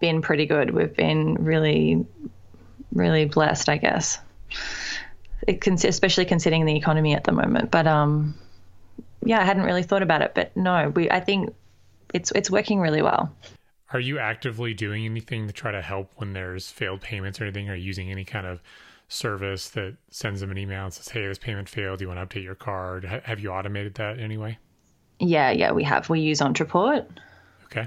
been 0.00 0.22
pretty 0.22 0.46
good. 0.46 0.70
We've 0.70 0.94
been 0.94 1.34
really 1.34 2.04
really 2.92 3.24
blessed, 3.24 3.68
I 3.68 3.78
guess. 3.78 4.18
It, 5.46 5.66
especially 5.66 6.24
considering 6.24 6.66
the 6.66 6.76
economy 6.76 7.14
at 7.14 7.24
the 7.24 7.32
moment. 7.32 7.70
But 7.70 7.86
um, 7.86 8.34
yeah, 9.24 9.40
I 9.40 9.44
hadn't 9.44 9.64
really 9.64 9.82
thought 9.82 10.02
about 10.02 10.22
it. 10.22 10.32
But 10.34 10.56
no, 10.56 10.92
we 10.94 11.10
I 11.10 11.20
think 11.20 11.54
it's 12.12 12.30
it's 12.32 12.50
working 12.50 12.80
really 12.80 13.02
well. 13.02 13.34
Are 13.92 14.00
you 14.00 14.18
actively 14.18 14.72
doing 14.72 15.04
anything 15.04 15.46
to 15.48 15.52
try 15.52 15.70
to 15.70 15.82
help 15.82 16.10
when 16.16 16.32
there's 16.32 16.70
failed 16.70 17.02
payments 17.02 17.40
or 17.40 17.44
anything? 17.44 17.68
Are 17.68 17.74
you 17.74 17.84
using 17.84 18.10
any 18.10 18.24
kind 18.24 18.46
of 18.46 18.62
service 19.12 19.68
that 19.70 19.96
sends 20.10 20.40
them 20.40 20.50
an 20.50 20.58
email 20.58 20.84
and 20.84 20.92
says, 20.94 21.08
"Hey, 21.08 21.26
this 21.26 21.38
payment 21.38 21.68
failed. 21.68 21.98
Do 21.98 22.04
you 22.04 22.08
want 22.08 22.28
to 22.28 22.38
update 22.38 22.44
your 22.44 22.54
card?" 22.54 23.04
H- 23.04 23.22
have 23.24 23.40
you 23.40 23.50
automated 23.50 23.94
that 23.96 24.18
anyway? 24.18 24.58
Yeah, 25.18 25.50
yeah, 25.50 25.72
we 25.72 25.84
have. 25.84 26.08
We 26.08 26.20
use 26.20 26.40
Ontraport. 26.40 27.06
Okay. 27.66 27.86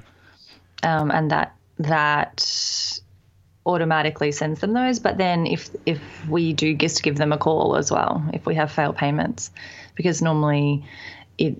Um, 0.83 1.11
and 1.11 1.31
that 1.31 1.55
that 1.79 2.99
automatically 3.65 4.31
sends 4.31 4.59
them 4.59 4.73
those. 4.73 4.99
But 4.99 5.17
then 5.17 5.47
if 5.47 5.69
if 5.85 5.99
we 6.29 6.53
do 6.53 6.75
just 6.75 7.03
give 7.03 7.17
them 7.17 7.31
a 7.31 7.37
call 7.37 7.75
as 7.75 7.91
well, 7.91 8.23
if 8.33 8.45
we 8.45 8.55
have 8.55 8.71
failed 8.71 8.95
payments, 8.95 9.51
because 9.95 10.21
normally 10.21 10.85
it 11.37 11.55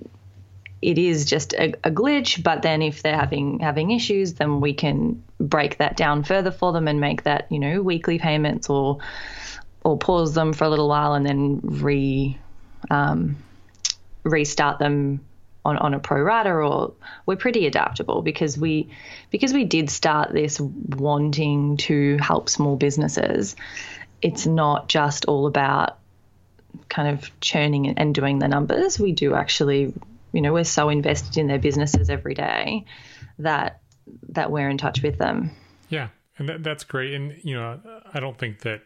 it 0.81 0.97
is 0.99 1.25
just 1.25 1.53
a, 1.53 1.73
a, 1.83 1.91
glitch. 1.91 2.43
But 2.43 2.61
then 2.61 2.81
if 2.81 3.01
they're 3.01 3.17
having 3.17 3.59
having 3.59 3.91
issues, 3.91 4.35
then 4.35 4.61
we 4.61 4.73
can 4.73 5.23
break 5.39 5.77
that 5.79 5.97
down 5.97 6.23
further 6.23 6.51
for 6.51 6.71
them 6.71 6.87
and 6.87 6.99
make 6.99 7.23
that 7.23 7.47
you 7.51 7.59
know 7.59 7.81
weekly 7.81 8.19
payments 8.19 8.69
or 8.69 8.99
or 9.85 9.97
pause 9.97 10.33
them 10.33 10.51
for 10.51 10.63
a 10.63 10.69
little 10.69 10.89
while 10.89 11.13
and 11.13 11.25
then 11.25 11.59
re 11.61 12.37
um, 12.89 13.37
restart 14.23 14.79
them 14.79 15.21
on, 15.63 15.77
on 15.77 15.93
a 15.93 15.99
pro 15.99 16.21
rata 16.21 16.49
or 16.49 16.93
we're 17.25 17.35
pretty 17.35 17.67
adaptable 17.67 18.23
because 18.23 18.57
we 18.57 18.89
because 19.29 19.53
we 19.53 19.63
did 19.63 19.89
start 19.89 20.33
this 20.33 20.59
wanting 20.59 21.77
to 21.77 22.17
help 22.17 22.49
small 22.49 22.75
businesses. 22.75 23.55
It's 24.21 24.47
not 24.47 24.89
just 24.89 25.25
all 25.25 25.45
about 25.45 25.99
kind 26.89 27.07
of 27.07 27.39
churning 27.39 27.87
and 27.97 28.13
doing 28.13 28.39
the 28.39 28.47
numbers. 28.47 28.99
We 28.99 29.11
do 29.11 29.35
actually 29.35 29.93
you 30.33 30.41
know 30.41 30.51
we're 30.51 30.63
so 30.63 30.89
invested 30.89 31.37
in 31.37 31.45
their 31.45 31.59
businesses 31.59 32.09
every 32.09 32.33
day 32.33 32.85
that 33.37 33.81
that 34.29 34.51
we're 34.51 34.69
in 34.69 34.79
touch 34.79 35.03
with 35.03 35.19
them. 35.19 35.51
Yeah. 35.89 36.09
And 36.37 36.49
that, 36.49 36.63
that's 36.63 36.83
great. 36.83 37.13
And 37.13 37.35
you 37.43 37.53
know 37.53 37.79
i 38.13 38.19
don't 38.19 38.37
think 38.37 38.61
that 38.61 38.81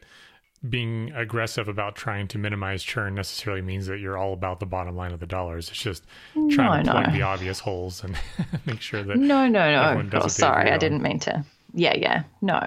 being 0.68 1.12
aggressive 1.14 1.70
about 1.70 1.96
trying 1.96 2.28
to 2.28 2.38
minimize 2.38 2.84
churn 2.84 3.16
necessarily 3.16 3.62
means 3.62 3.88
that 3.88 4.00
you're 4.00 4.18
all 4.18 4.34
about 4.34 4.60
the 4.60 4.66
bottom 4.66 4.96
line 4.96 5.14
of 5.14 5.20
the 5.20 5.26
dollars. 5.26 5.70
It's 5.70 5.82
just 5.82 6.04
trying 6.34 6.84
no, 6.84 6.84
to 6.84 6.92
plug 6.92 7.08
no. 7.08 7.14
the 7.14 7.22
obvious 7.22 7.60
holes 7.60 8.04
and 8.04 8.18
make 8.66 8.82
sure 8.82 9.02
that 9.04 9.18
no, 9.18 9.48
no, 9.48 10.02
no. 10.02 10.10
Oh, 10.14 10.28
sorry, 10.28 10.72
I 10.72 10.78
didn't 10.78 11.02
mean 11.02 11.20
to. 11.20 11.46
Yeah, 11.74 11.96
yeah, 11.96 12.24
no. 12.42 12.60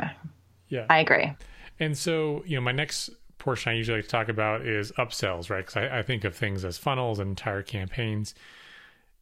Yeah, 0.69 0.87
I 0.89 1.01
agree. 1.01 1.33
And 1.81 1.97
so, 1.99 2.43
you 2.47 2.57
know, 2.57 2.63
my 2.63 2.73
next 2.73 3.11
portion 3.37 3.73
I 3.73 3.75
usually 3.75 3.99
like 3.99 4.05
to 4.05 4.11
talk 4.11 4.29
about 4.29 4.65
is 4.67 4.93
upsells, 4.93 5.51
right? 5.51 5.67
Because 5.67 5.77
I, 5.77 5.99
I 5.99 6.03
think 6.03 6.25
of 6.25 6.35
things 6.35 6.65
as 6.65 6.79
funnels 6.79 7.19
and 7.19 7.31
entire 7.31 7.63
campaigns. 7.63 8.35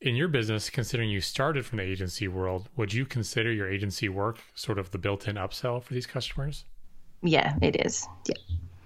In 0.01 0.15
your 0.15 0.29
business, 0.29 0.71
considering 0.71 1.11
you 1.11 1.21
started 1.21 1.67
from 1.67 1.79
the 1.79 1.85
agency 1.85 2.29
world, 2.29 2.69
would 2.77 2.95
you 2.95 3.05
consider 3.05 3.53
your 3.53 3.69
agency 3.69 4.09
work 4.09 4.39
sort 4.55 4.79
of 4.79 4.93
the 4.93 4.99
built-in 4.99 5.37
upsell 5.37 5.83
for 5.83 5.93
these 5.93 6.07
customers? 6.07 6.65
Yeah, 7.23 7.55
it 7.61 7.85
is. 7.85 8.07
Yeah. 8.27 8.35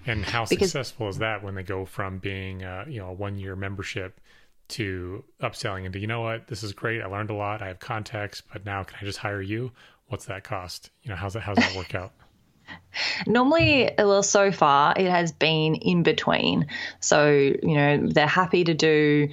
And 0.07 0.25
how 0.25 0.45
because, 0.45 0.71
successful 0.71 1.09
is 1.09 1.19
that 1.19 1.43
when 1.43 1.55
they 1.55 1.63
go 1.63 1.85
from 1.85 2.19
being 2.19 2.63
a, 2.63 2.85
you 2.89 3.01
know 3.01 3.09
a 3.09 3.13
one 3.13 3.39
year 3.39 3.57
membership 3.57 4.21
to 4.67 5.25
upselling 5.41 5.85
into 5.85 5.99
you 5.99 6.07
know 6.07 6.23
what 6.23 6.47
this 6.47 6.63
is 6.63 6.73
great 6.73 7.03
I 7.03 7.07
learned 7.07 7.31
a 7.31 7.35
lot 7.35 7.63
I 7.63 7.69
have 7.69 7.79
context 7.79 8.43
but 8.53 8.65
now 8.65 8.83
can 8.83 8.99
I 9.01 9.05
just 9.05 9.19
hire 9.19 9.43
you? 9.43 9.73
What's 10.09 10.27
that 10.27 10.45
cost? 10.45 10.91
You 11.03 11.11
know 11.11 11.17
how's 11.17 11.35
that 11.35 11.41
how's 11.41 11.57
that 11.57 11.75
work 11.75 11.95
out? 11.95 12.13
Mm-hmm. 12.65 13.33
Normally, 13.33 13.99
uh, 13.99 14.07
well, 14.09 14.23
so 14.23 14.51
far 14.51 14.95
it 14.97 15.11
has 15.11 15.33
been 15.33 15.75
in 15.75 16.03
between. 16.03 16.69
So 16.99 17.29
you 17.29 17.75
know 17.75 18.07
they're 18.07 18.27
happy 18.27 18.65
to 18.65 18.73
do 18.73 19.29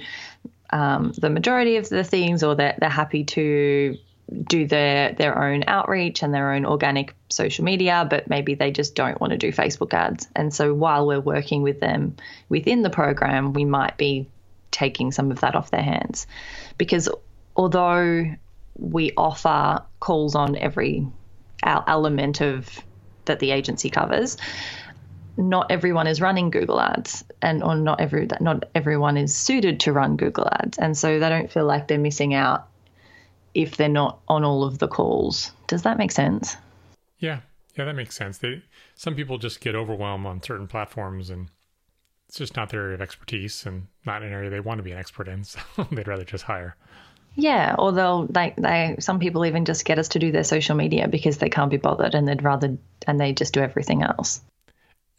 um, 0.70 1.12
the 1.16 1.30
majority 1.30 1.76
of 1.76 1.88
the 1.88 2.04
things, 2.04 2.42
or 2.42 2.54
they're, 2.54 2.76
they're 2.78 2.90
happy 2.90 3.24
to 3.24 3.96
do 4.44 4.66
their 4.66 5.12
their 5.12 5.42
own 5.42 5.64
outreach 5.66 6.22
and 6.22 6.32
their 6.32 6.52
own 6.52 6.64
organic 6.64 7.14
social 7.28 7.64
media, 7.64 8.06
but 8.08 8.28
maybe 8.28 8.54
they 8.54 8.70
just 8.70 8.94
don't 8.94 9.20
want 9.20 9.32
to 9.32 9.38
do 9.38 9.52
Facebook 9.52 9.94
ads. 9.94 10.28
And 10.34 10.52
so 10.52 10.74
while 10.74 11.06
we're 11.06 11.20
working 11.20 11.62
with 11.62 11.80
them 11.80 12.16
within 12.48 12.82
the 12.82 12.90
program, 12.90 13.52
we 13.52 13.64
might 13.64 13.96
be 13.96 14.28
taking 14.70 15.12
some 15.12 15.30
of 15.30 15.40
that 15.40 15.54
off 15.54 15.70
their 15.70 15.82
hands. 15.82 16.26
Because 16.78 17.08
although 17.56 18.34
we 18.76 19.12
offer 19.16 19.82
calls 20.00 20.34
on 20.34 20.56
every 20.56 21.06
element 21.62 22.40
of 22.40 22.68
that 23.26 23.38
the 23.38 23.52
agency 23.52 23.90
covers, 23.90 24.36
not 25.36 25.70
everyone 25.70 26.06
is 26.06 26.20
running 26.20 26.50
Google 26.50 26.80
Ads, 26.80 27.24
and 27.40 27.62
or 27.62 27.74
not 27.74 28.00
every 28.00 28.28
not 28.40 28.64
everyone 28.74 29.16
is 29.16 29.34
suited 29.34 29.80
to 29.80 29.92
run 29.92 30.16
Google 30.16 30.48
Ads, 30.50 30.78
and 30.78 30.96
so 30.96 31.18
they 31.18 31.28
don't 31.28 31.50
feel 31.50 31.64
like 31.64 31.88
they're 31.88 31.98
missing 31.98 32.34
out 32.34 32.68
if 33.54 33.76
they're 33.76 33.88
not 33.88 34.20
on 34.28 34.44
all 34.44 34.64
of 34.64 34.78
the 34.78 34.88
calls. 34.88 35.52
Does 35.66 35.82
that 35.82 35.98
make 35.98 36.12
sense? 36.12 36.56
Yeah, 37.18 37.40
yeah, 37.76 37.84
that 37.84 37.94
makes 37.94 38.16
sense. 38.16 38.38
They 38.38 38.62
some 38.94 39.14
people 39.14 39.38
just 39.38 39.60
get 39.60 39.74
overwhelmed 39.74 40.26
on 40.26 40.42
certain 40.42 40.66
platforms, 40.66 41.30
and 41.30 41.48
it's 42.28 42.38
just 42.38 42.56
not 42.56 42.70
their 42.70 42.82
area 42.82 42.94
of 42.94 43.00
expertise, 43.00 43.64
and 43.66 43.86
not 44.04 44.22
an 44.22 44.32
area 44.32 44.50
they 44.50 44.60
want 44.60 44.78
to 44.78 44.82
be 44.82 44.92
an 44.92 44.98
expert 44.98 45.28
in. 45.28 45.44
So 45.76 45.86
they'd 45.90 46.08
rather 46.08 46.24
just 46.24 46.44
hire. 46.44 46.76
Yeah, 47.34 47.74
or 47.78 47.92
they'll 47.92 48.28
like 48.34 48.56
they 48.56 48.96
some 48.98 49.18
people 49.18 49.46
even 49.46 49.64
just 49.64 49.84
get 49.84 49.98
us 49.98 50.08
to 50.08 50.18
do 50.18 50.32
their 50.32 50.44
social 50.44 50.76
media 50.76 51.08
because 51.08 51.38
they 51.38 51.48
can't 51.48 51.70
be 51.70 51.78
bothered, 51.78 52.14
and 52.14 52.28
they'd 52.28 52.42
rather 52.42 52.76
and 53.06 53.20
they 53.20 53.32
just 53.32 53.54
do 53.54 53.60
everything 53.60 54.02
else. 54.02 54.42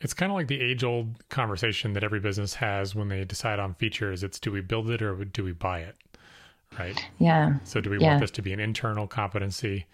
It's 0.01 0.13
kind 0.13 0.31
of 0.31 0.35
like 0.35 0.47
the 0.47 0.59
age 0.59 0.83
old 0.83 1.27
conversation 1.29 1.93
that 1.93 2.03
every 2.03 2.19
business 2.19 2.53
has 2.55 2.93
when 2.93 3.07
they 3.07 3.23
decide 3.23 3.57
on 3.57 3.73
features. 3.75 4.21
It's 4.21 4.39
do 4.39 4.51
we 4.51 4.61
build 4.61 4.89
it 4.89 5.01
or 5.01 5.23
do 5.23 5.43
we 5.43 5.53
buy 5.53 5.79
it? 5.79 5.95
Right? 6.77 7.05
Yeah. 7.19 7.55
So 7.63 7.81
do 7.81 7.89
we 7.89 7.99
yeah. 7.99 8.09
want 8.09 8.21
this 8.21 8.31
to 8.31 8.41
be 8.41 8.53
an 8.53 8.59
internal 8.59 9.07
competency 9.07 9.85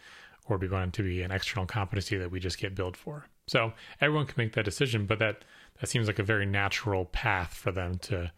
or 0.48 0.58
do 0.58 0.68
we 0.68 0.74
want 0.74 0.90
it 0.90 0.94
to 0.94 1.04
be 1.04 1.22
an 1.22 1.32
external 1.32 1.66
competency 1.66 2.18
that 2.18 2.32
we 2.32 2.40
just 2.40 2.58
get 2.58 2.76
billed 2.76 2.98
for? 2.98 3.28
So 3.48 3.74
everyone 4.02 4.26
can 4.26 4.36
make 4.38 4.54
that 4.54 4.66
decision, 4.66 5.06
but 5.06 5.20
that 5.20 5.44
that 5.80 5.88
seems 5.88 6.08
like 6.08 6.20
a 6.20 6.24
very 6.24 6.46
natural 6.46 7.06
path 7.06 7.54
for 7.54 7.72
them 7.72 7.98
to 8.00 8.32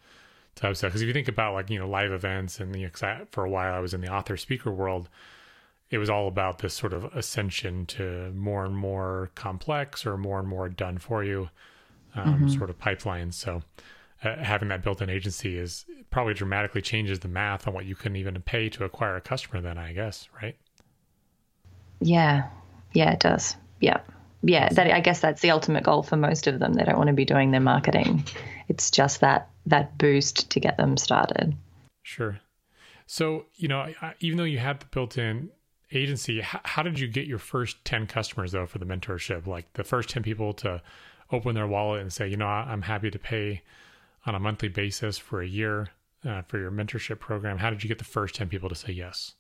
to 0.55 0.67
have 0.67 0.79
Because 0.79 1.01
if 1.01 1.07
you 1.07 1.13
think 1.13 1.27
about 1.27 1.53
like 1.53 1.69
you 1.69 1.79
know 1.79 1.88
live 1.88 2.12
events 2.12 2.60
and 2.60 2.75
you 2.75 2.88
know, 2.88 3.07
I, 3.07 3.21
for 3.31 3.45
a 3.45 3.50
while 3.50 3.74
I 3.74 3.79
was 3.79 3.93
in 3.93 4.01
the 4.01 4.10
author 4.13 4.38
speaker 4.38 4.71
world, 4.71 5.10
it 5.89 5.98
was 5.98 6.10
all 6.10 6.27
about 6.27 6.60
this 6.60 6.74
sort 6.74 6.93
of 6.93 7.05
ascension 7.15 7.86
to 7.88 8.31
more 8.31 8.65
and 8.65 8.75
more 8.75 9.31
complex 9.36 10.05
or 10.05 10.17
more 10.17 10.39
and 10.39 10.48
more 10.48 10.69
done 10.69 10.98
for 10.98 11.24
you 11.24 11.50
um, 12.15 12.36
mm-hmm. 12.36 12.50
sort 12.50 12.69
of 12.69 12.77
pipelines. 12.79 13.33
So 13.33 13.63
uh, 14.24 14.36
having 14.38 14.70
that 14.70 14.84
built-in 14.84 15.10
agency 15.10 15.58
is 15.58 15.86
probably 16.10 16.34
dramatically 16.34 16.82
changes 16.82 17.20
the 17.20 17.28
math 17.28 17.68
on 17.68 17.74
what 17.74 17.86
you 17.86 17.96
can 17.96 18.16
even 18.16 18.40
pay 18.42 18.70
to 18.70 18.84
acquire 18.84 19.16
a 19.16 19.22
customer 19.22 19.62
then 19.62 19.78
i 19.78 19.94
guess 19.94 20.28
right? 20.42 20.58
Yeah. 22.00 22.50
Yeah 22.94 23.12
it 23.12 23.20
does. 23.20 23.56
Yeah 23.80 24.01
yeah 24.44 24.70
that 24.70 24.92
i 24.92 25.00
guess 25.00 25.20
that's 25.20 25.42
the 25.42 25.51
ultimate 25.51 25.84
goal 25.84 26.04
for 26.04 26.18
most 26.18 26.48
of 26.48 26.60
them. 26.60 26.74
They 26.74 26.84
don't 26.84 26.98
want 26.98 27.08
to 27.08 27.13
be 27.13 27.25
doing 27.25 27.51
their 27.51 27.62
marketing. 27.62 28.24
It's 28.68 28.90
just 28.90 29.22
that 29.22 29.50
that 29.68 29.98
boost 29.98 30.50
to 30.51 30.60
get 30.60 30.78
them 30.78 30.98
started. 30.98 31.56
Sure. 32.04 32.40
So 33.06 33.46
you 33.56 33.68
know 33.68 33.94
even 34.20 34.38
though 34.38 34.44
you 34.44 34.60
had 34.60 34.80
the 34.80 34.86
built-in 34.88 35.50
agency 35.92 36.42
how, 36.42 36.62
how 36.63 36.84
did 36.84 37.00
you 37.00 37.08
get 37.08 37.28
your 37.28 37.38
first 37.38 37.84
10 37.86 38.08
customers 38.08 38.54
though 38.54 38.66
for 38.66 38.80
the 38.80 38.86
mentorship? 38.86 39.46
Like 39.46 39.72
the 39.74 39.84
first 39.84 40.10
10 40.10 40.24
people 40.24 40.54
to 40.54 40.82
open 41.32 41.56
their 41.56 41.68
wallet 41.68 42.01
and 42.01 42.12
say 42.12 42.28
you 42.28 42.36
know 42.36 42.46
i'm 42.46 42.82
happy 42.82 43.10
to 43.10 43.18
pay 43.20 43.62
on 44.25 44.36
a 44.36 44.40
monthly 44.40 44.70
basis 44.70 45.18
for 45.18 45.42
a 45.42 45.48
year 45.48 45.90
uh, 46.25 46.42
for 46.44 46.60
your 46.60 46.72
mentorship 46.72 47.20
program. 47.20 47.58
How 47.58 47.70
did 47.70 47.84
you 47.84 47.88
get 47.88 47.98
the 47.98 48.04
first 48.04 48.36
10 48.36 48.50
people 48.50 48.70
to 48.70 48.75
say 48.75 48.94
yes? 48.94 49.34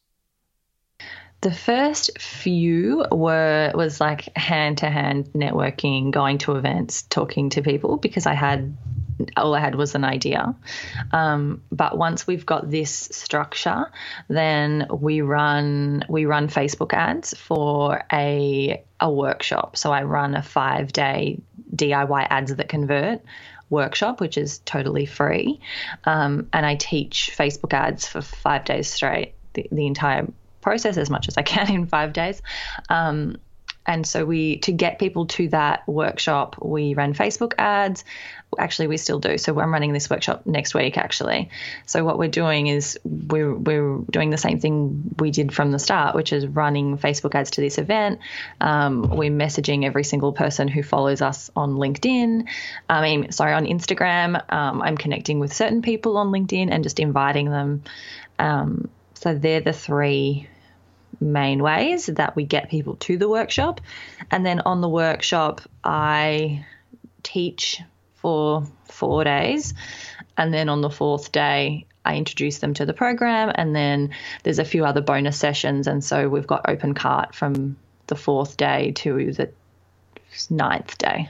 The 1.41 1.51
first 1.51 2.19
few 2.19 3.03
were 3.11 3.71
was 3.73 3.99
like 3.99 4.35
hand 4.37 4.79
to 4.79 4.89
hand 4.89 5.29
networking, 5.33 6.11
going 6.11 6.37
to 6.39 6.55
events, 6.55 7.01
talking 7.03 7.49
to 7.51 7.63
people 7.63 7.97
because 7.97 8.27
I 8.27 8.35
had 8.35 8.77
all 9.37 9.55
I 9.55 9.59
had 9.59 9.75
was 9.75 9.95
an 9.95 10.03
idea. 10.03 10.55
Um, 11.11 11.63
but 11.71 11.97
once 11.97 12.27
we've 12.27 12.45
got 12.45 12.69
this 12.69 12.91
structure, 12.91 13.91
then 14.27 14.87
we 14.91 15.21
run 15.21 16.03
we 16.09 16.25
run 16.25 16.47
Facebook 16.47 16.93
ads 16.93 17.35
for 17.35 18.03
a 18.13 18.83
a 18.99 19.11
workshop. 19.11 19.77
So 19.77 19.91
I 19.91 20.03
run 20.03 20.35
a 20.35 20.43
five 20.43 20.93
day 20.93 21.41
DIY 21.75 22.27
ads 22.29 22.55
that 22.55 22.69
convert 22.69 23.21
workshop, 23.71 24.21
which 24.21 24.37
is 24.37 24.59
totally 24.59 25.07
free. 25.07 25.59
Um, 26.03 26.47
and 26.53 26.65
I 26.65 26.75
teach 26.75 27.31
Facebook 27.35 27.73
ads 27.73 28.07
for 28.07 28.21
five 28.21 28.65
days 28.65 28.87
straight, 28.87 29.33
the, 29.53 29.67
the, 29.71 29.87
entire 29.87 30.27
process 30.61 30.97
as 30.97 31.09
much 31.09 31.27
as 31.27 31.37
I 31.37 31.41
can 31.41 31.71
in 31.71 31.87
five 31.87 32.13
days. 32.13 32.41
Um, 32.89 33.37
and 33.85 34.05
so 34.05 34.25
we 34.25 34.57
to 34.59 34.71
get 34.71 34.99
people 34.99 35.25
to 35.27 35.49
that 35.49 35.87
workshop, 35.87 36.57
we 36.63 36.93
ran 36.93 37.13
Facebook 37.13 37.53
ads. 37.57 38.03
Actually, 38.59 38.87
we 38.87 38.97
still 38.97 39.19
do. 39.19 39.37
So 39.37 39.57
I'm 39.59 39.71
running 39.71 39.93
this 39.93 40.09
workshop 40.09 40.45
next 40.45 40.75
week. 40.75 40.97
Actually, 40.97 41.49
so 41.85 42.03
what 42.03 42.19
we're 42.19 42.29
doing 42.29 42.67
is 42.67 42.99
we're 43.03 43.55
we're 43.55 43.97
doing 44.11 44.29
the 44.29 44.37
same 44.37 44.59
thing 44.59 45.15
we 45.17 45.31
did 45.31 45.53
from 45.53 45.71
the 45.71 45.79
start, 45.79 46.15
which 46.15 46.31
is 46.31 46.45
running 46.45 46.97
Facebook 46.97 47.33
ads 47.33 47.51
to 47.51 47.61
this 47.61 47.77
event. 47.77 48.19
Um, 48.59 49.03
we're 49.03 49.31
messaging 49.31 49.85
every 49.85 50.03
single 50.03 50.33
person 50.33 50.67
who 50.67 50.83
follows 50.83 51.21
us 51.21 51.49
on 51.55 51.75
LinkedIn. 51.75 52.47
I 52.87 53.01
mean, 53.01 53.31
sorry, 53.31 53.53
on 53.53 53.65
Instagram. 53.65 54.35
Um, 54.53 54.81
I'm 54.81 54.97
connecting 54.97 55.39
with 55.39 55.53
certain 55.53 55.81
people 55.81 56.17
on 56.17 56.27
LinkedIn 56.27 56.69
and 56.71 56.83
just 56.83 56.99
inviting 56.99 57.49
them. 57.49 57.83
Um, 58.37 58.89
so 59.15 59.33
they're 59.33 59.61
the 59.61 59.73
three 59.73 60.47
main 61.21 61.61
ways 61.61 62.07
that 62.07 62.35
we 62.35 62.43
get 62.43 62.69
people 62.69 62.95
to 62.95 63.17
the 63.17 63.29
workshop. 63.29 63.79
And 64.29 64.45
then 64.45 64.61
on 64.61 64.81
the 64.81 64.89
workshop, 64.89 65.61
I 65.83 66.65
teach 67.23 67.81
for 68.15 68.67
four 68.85 69.23
days. 69.23 69.73
And 70.37 70.53
then 70.53 70.69
on 70.69 70.81
the 70.81 70.89
fourth 70.89 71.31
day, 71.31 71.85
I 72.03 72.15
introduce 72.15 72.59
them 72.59 72.73
to 72.75 72.85
the 72.85 72.93
program. 72.93 73.51
And 73.53 73.75
then 73.75 74.11
there's 74.43 74.59
a 74.59 74.65
few 74.65 74.85
other 74.85 75.01
bonus 75.01 75.37
sessions. 75.37 75.87
And 75.87 76.03
so 76.03 76.27
we've 76.27 76.47
got 76.47 76.67
open 76.67 76.93
cart 76.93 77.35
from 77.35 77.77
the 78.07 78.15
fourth 78.15 78.57
day 78.57 78.91
to 78.97 79.31
the 79.31 79.51
ninth 80.49 80.97
day. 80.97 81.29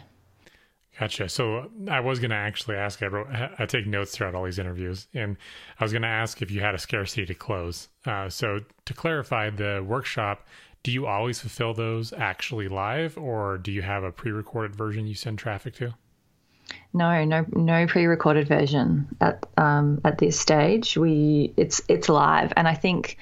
Gotcha. 1.02 1.30
So 1.30 1.68
I 1.90 2.00
was 2.00 2.20
going 2.20 2.30
to 2.30 2.36
actually 2.36 2.76
ask. 2.76 3.02
I 3.02 3.08
wrote. 3.08 3.26
I 3.58 3.66
take 3.66 3.88
notes 3.88 4.12
throughout 4.12 4.36
all 4.36 4.44
these 4.46 4.60
interviews, 4.60 5.08
and 5.16 5.36
I 5.80 5.84
was 5.84 5.92
going 5.92 6.04
to 6.04 6.08
ask 6.08 6.44
if 6.44 6.52
you 6.52 6.62
had 6.62 6.76
a 6.76 6.78
scarcity 6.78 7.26
to 7.26 7.34
close. 7.34 7.88
Uh, 8.06 8.30
so 8.30 8.60
to 8.86 8.94
clarify, 8.94 9.50
the 9.50 9.84
workshop. 9.84 10.46
Do 10.84 10.92
you 10.92 11.08
always 11.08 11.40
fulfill 11.40 11.74
those 11.74 12.14
actually 12.14 12.68
live, 12.68 13.18
or 13.18 13.58
do 13.58 13.72
you 13.72 13.82
have 13.82 14.04
a 14.04 14.12
pre-recorded 14.12 14.76
version 14.76 15.08
you 15.08 15.16
send 15.16 15.40
traffic 15.40 15.74
to? 15.78 15.96
No, 16.94 17.24
no, 17.26 17.48
no 17.50 17.88
pre-recorded 17.88 18.48
version 18.48 19.08
at 19.22 19.44
um, 19.58 20.02
at 20.06 20.20
this 20.20 20.40
stage. 20.40 20.98
We 20.98 21.52
it's 21.58 21.82
it's 21.88 22.10
live, 22.10 22.54
and 22.56 22.68
I 22.68 22.76
think 22.76 23.18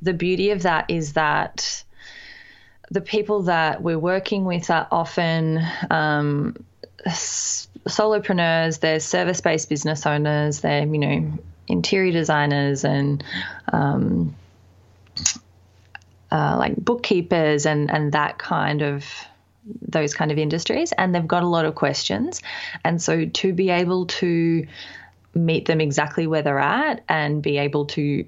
the 0.00 0.14
beauty 0.14 0.52
of 0.52 0.62
that 0.62 0.86
is 0.88 1.12
that 1.12 1.84
the 2.90 3.02
people 3.02 3.42
that 3.42 3.82
we're 3.82 3.98
working 3.98 4.46
with 4.46 4.70
are 4.70 4.88
often 4.90 5.60
um, 5.90 6.56
solopreneurs. 7.06 8.80
They're 8.80 9.00
service-based 9.00 9.68
business 9.68 10.06
owners. 10.06 10.60
They're 10.60 10.86
you 10.86 10.98
know 10.98 11.38
interior 11.68 12.12
designers 12.12 12.84
and 12.84 13.22
um, 13.72 14.34
uh, 16.30 16.56
like 16.58 16.76
bookkeepers 16.76 17.66
and 17.66 17.90
and 17.90 18.12
that 18.12 18.38
kind 18.38 18.82
of 18.82 19.04
those 19.82 20.14
kind 20.14 20.32
of 20.32 20.38
industries 20.38 20.92
and 20.92 21.14
they've 21.14 21.26
got 21.26 21.42
a 21.42 21.46
lot 21.46 21.64
of 21.64 21.74
questions 21.74 22.40
and 22.84 23.00
so 23.00 23.26
to 23.26 23.52
be 23.52 23.70
able 23.70 24.06
to 24.06 24.66
meet 25.34 25.66
them 25.66 25.80
exactly 25.80 26.26
where 26.26 26.42
they're 26.42 26.58
at 26.58 27.04
and 27.08 27.42
be 27.42 27.58
able 27.58 27.84
to 27.84 28.24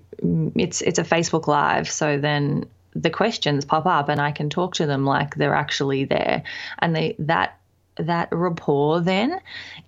it's 0.55 0.83
it's 0.83 0.99
a 0.99 1.05
Facebook 1.05 1.47
live 1.47 1.91
so 1.91 2.19
then 2.19 2.65
the 2.95 3.11
questions 3.11 3.65
pop 3.65 3.87
up 3.87 4.09
and 4.09 4.21
I 4.21 4.31
can 4.31 4.51
talk 4.51 4.75
to 4.75 4.87
them 4.87 5.05
like 5.05 5.35
they're 5.35 5.55
actually 5.55 6.05
there 6.05 6.43
and 6.79 6.95
they 6.95 7.17
that 7.21 7.59
that 7.97 8.29
rapport 8.33 9.01
then 9.01 9.41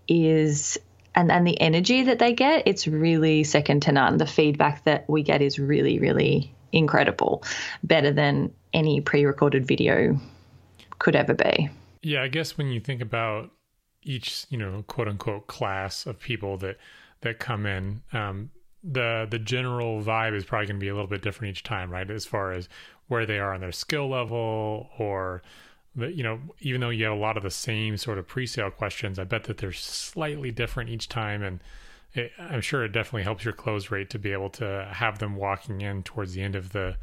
is 0.08 0.78
and 1.14 1.30
and 1.30 1.46
the 1.46 1.61
energy 1.61 2.02
that 2.02 2.18
they 2.18 2.32
get 2.32 2.66
it's 2.66 2.87
really 2.87 3.44
second 3.44 3.80
to 3.80 3.92
none 3.92 4.18
the 4.18 4.26
feedback 4.26 4.84
that 4.84 5.08
we 5.08 5.23
get 5.23 5.40
is 5.40 5.58
really 5.58 5.99
really 5.99 6.52
incredible 6.73 7.42
better 7.82 8.12
than 8.12 8.52
any 8.75 9.00
pre-recorded 9.00 9.66
video 9.66 10.18
could 10.99 11.16
ever 11.16 11.34
be. 11.34 11.70
Yeah, 12.02 12.23
I 12.23 12.28
guess 12.28 12.58
when 12.58 12.68
you 12.68 12.80
think 12.80 13.00
about 13.00 13.50
each, 14.02 14.46
you 14.50 14.58
know, 14.58 14.84
quote 14.87 15.08
unquote 15.08 15.46
class 15.46 16.06
of 16.06 16.20
people 16.20 16.58
that 16.58 16.76
that 17.23 17.38
come 17.38 17.64
in, 17.64 18.02
um, 18.12 18.50
the 18.82 19.26
the 19.30 19.38
general 19.38 20.02
vibe 20.02 20.34
is 20.34 20.44
probably 20.44 20.66
going 20.66 20.80
to 20.80 20.84
be 20.84 20.88
a 20.88 20.94
little 20.94 21.08
bit 21.08 21.23
different 21.23 21.52
each 21.52 21.62
time, 21.62 21.90
right? 21.90 22.11
As 22.11 22.26
far 22.26 22.52
as 22.52 22.68
where 23.08 23.25
they 23.25 23.38
are 23.38 23.54
on 23.54 23.61
their 23.61 23.73
skill 23.73 24.08
level, 24.08 24.90
or 24.99 25.42
the, 25.96 26.12
you 26.12 26.22
know, 26.22 26.40
even 26.60 26.80
though 26.80 26.90
you 26.90 27.04
have 27.04 27.12
a 27.12 27.20
lot 27.20 27.36
of 27.36 27.42
the 27.42 27.50
same 27.50 27.96
sort 27.96 28.18
of 28.18 28.26
pre-sale 28.26 28.70
questions, 28.70 29.18
I 29.18 29.24
bet 29.24 29.44
that 29.44 29.58
they're 29.58 29.72
slightly 29.72 30.50
different 30.50 30.90
each 30.90 31.08
time, 31.08 31.42
and 31.42 31.60
it, 32.14 32.32
I'm 32.38 32.60
sure 32.60 32.84
it 32.84 32.92
definitely 32.92 33.22
helps 33.22 33.44
your 33.44 33.54
close 33.54 33.90
rate 33.90 34.10
to 34.10 34.18
be 34.18 34.32
able 34.32 34.50
to 34.50 34.88
have 34.92 35.18
them 35.18 35.36
walking 35.36 35.80
in 35.80 36.02
towards 36.02 36.34
the 36.34 36.42
end 36.42 36.56
of 36.56 36.72
the 36.72 36.96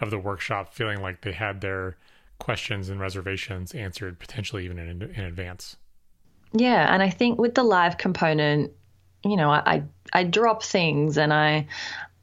of 0.00 0.10
the 0.10 0.18
workshop 0.18 0.74
feeling 0.74 1.00
like 1.00 1.22
they 1.22 1.32
had 1.32 1.62
their 1.62 1.96
questions 2.38 2.90
and 2.90 3.00
reservations 3.00 3.74
answered 3.74 4.18
potentially 4.18 4.64
even 4.64 4.78
in, 4.78 5.02
in 5.02 5.24
advance. 5.24 5.76
Yeah, 6.52 6.92
and 6.92 7.02
I 7.02 7.08
think 7.08 7.38
with 7.38 7.54
the 7.54 7.62
live 7.62 7.96
component, 7.96 8.72
you 9.24 9.36
know, 9.36 9.50
I 9.50 9.84
I 10.12 10.24
drop 10.24 10.62
things 10.62 11.16
and 11.16 11.32
I 11.32 11.66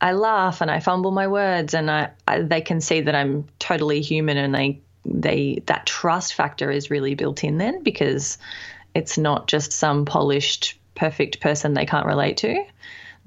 I 0.01 0.11
laugh 0.11 0.61
and 0.61 0.69
I 0.69 0.79
fumble 0.79 1.11
my 1.11 1.27
words 1.27 1.73
and 1.73 1.89
I, 1.89 2.11
I 2.27 2.41
they 2.41 2.61
can 2.61 2.81
see 2.81 3.01
that 3.01 3.15
I'm 3.15 3.47
totally 3.59 4.01
human 4.01 4.37
and 4.37 4.53
they 4.53 4.81
they 5.05 5.61
that 5.65 5.85
trust 5.85 6.33
factor 6.33 6.71
is 6.71 6.89
really 6.89 7.15
built 7.15 7.43
in 7.43 7.57
then 7.57 7.83
because 7.83 8.37
it's 8.95 9.17
not 9.17 9.47
just 9.47 9.71
some 9.71 10.05
polished 10.05 10.77
perfect 10.95 11.39
person 11.39 11.73
they 11.73 11.85
can't 11.85 12.05
relate 12.05 12.37
to 12.37 12.63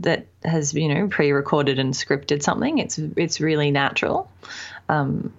that 0.01 0.27
has 0.45 0.75
you 0.75 0.89
know 0.89 1.09
pre-recorded 1.09 1.79
and 1.79 1.95
scripted 1.95 2.43
something. 2.43 2.79
It's 2.79 2.99
it's 2.99 3.41
really 3.41 3.71
natural. 3.71 4.31
Um, 4.89 5.33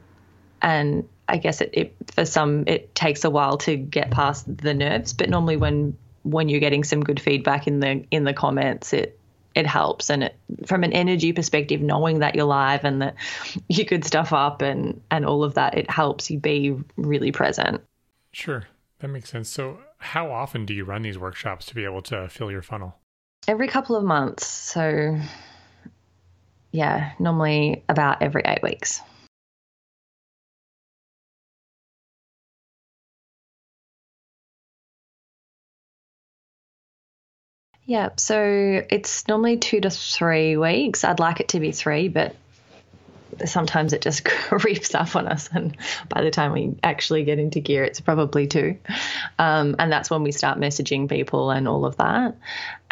and 0.61 1.07
I 1.27 1.37
guess 1.37 1.61
it, 1.61 1.69
it, 1.73 1.95
for 2.11 2.25
some 2.25 2.63
it 2.67 2.93
takes 2.95 3.23
a 3.23 3.29
while 3.29 3.57
to 3.59 3.75
get 3.75 4.11
past 4.11 4.45
the 4.57 4.73
nerves, 4.73 5.13
but 5.13 5.29
normally 5.29 5.57
when 5.57 5.97
when 6.23 6.49
you're 6.49 6.59
getting 6.59 6.83
some 6.83 7.03
good 7.03 7.19
feedback 7.19 7.67
in 7.67 7.79
the 7.79 8.03
in 8.11 8.23
the 8.23 8.33
comments, 8.33 8.93
it 8.93 9.19
it 9.57 9.65
helps 9.65 10.09
and 10.11 10.23
it 10.23 10.35
from 10.65 10.83
an 10.83 10.93
energy 10.93 11.33
perspective, 11.33 11.81
knowing 11.81 12.19
that 12.19 12.35
you're 12.35 12.45
live 12.45 12.85
and 12.85 13.01
that 13.01 13.15
you 13.67 13.85
could 13.85 14.05
stuff 14.05 14.31
up 14.31 14.61
and 14.61 15.01
and 15.09 15.25
all 15.25 15.43
of 15.43 15.55
that, 15.55 15.77
it 15.77 15.89
helps 15.89 16.29
you 16.29 16.39
be 16.39 16.75
really 16.95 17.31
present. 17.31 17.81
Sure, 18.31 18.67
that 18.99 19.07
makes 19.07 19.29
sense. 19.29 19.49
So, 19.49 19.79
how 19.97 20.31
often 20.31 20.65
do 20.65 20.73
you 20.73 20.85
run 20.85 21.01
these 21.01 21.17
workshops 21.17 21.65
to 21.65 21.75
be 21.75 21.83
able 21.83 22.03
to 22.03 22.29
fill 22.29 22.51
your 22.51 22.61
funnel? 22.61 22.95
Every 23.47 23.67
couple 23.67 23.95
of 23.95 24.03
months. 24.03 24.45
So, 24.45 25.19
yeah, 26.71 27.13
normally 27.17 27.83
about 27.89 28.21
every 28.21 28.43
eight 28.45 28.61
weeks. 28.61 29.01
Yeah, 37.87 38.09
so 38.17 38.83
it's 38.89 39.29
normally 39.29 39.55
two 39.57 39.79
to 39.79 39.89
three 39.89 40.57
weeks. 40.57 41.05
I'd 41.05 41.19
like 41.19 41.39
it 41.39 41.47
to 41.49 41.61
be 41.61 41.71
three, 41.71 42.09
but 42.09 42.35
sometimes 43.45 43.93
it 43.93 44.01
just 44.01 44.25
creeps 44.25 44.93
up 44.93 45.15
on 45.15 45.25
us. 45.25 45.49
And 45.53 45.77
by 46.09 46.21
the 46.21 46.29
time 46.29 46.51
we 46.51 46.75
actually 46.83 47.23
get 47.23 47.39
into 47.39 47.61
gear, 47.61 47.85
it's 47.85 48.01
probably 48.01 48.45
two. 48.45 48.77
Um, 49.39 49.77
and 49.79 49.89
that's 49.89 50.09
when 50.09 50.23
we 50.23 50.33
start 50.33 50.59
messaging 50.59 51.07
people 51.07 51.49
and 51.49 51.65
all 51.65 51.85
of 51.85 51.95
that. 51.95 52.35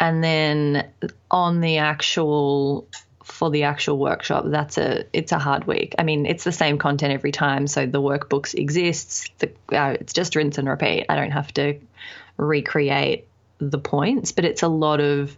And 0.00 0.24
then 0.24 0.88
on 1.30 1.60
the 1.60 1.76
actual 1.76 2.88
for 3.22 3.50
the 3.50 3.64
actual 3.64 3.98
workshop 3.98 4.44
that's 4.46 4.78
a 4.78 5.04
it's 5.12 5.32
a 5.32 5.38
hard 5.38 5.66
week 5.66 5.96
i 5.98 6.04
mean 6.04 6.26
it's 6.26 6.44
the 6.44 6.52
same 6.52 6.78
content 6.78 7.12
every 7.12 7.32
time 7.32 7.66
so 7.66 7.84
the 7.84 8.00
workbooks 8.00 8.54
exists 8.54 9.28
the, 9.38 9.50
uh, 9.72 9.96
it's 9.98 10.12
just 10.12 10.36
rinse 10.36 10.58
and 10.58 10.68
repeat 10.68 11.04
i 11.08 11.16
don't 11.16 11.32
have 11.32 11.52
to 11.52 11.76
recreate 12.36 13.26
the 13.58 13.78
points, 13.78 14.32
but 14.32 14.44
it's 14.44 14.62
a 14.62 14.68
lot 14.68 15.00
of 15.00 15.36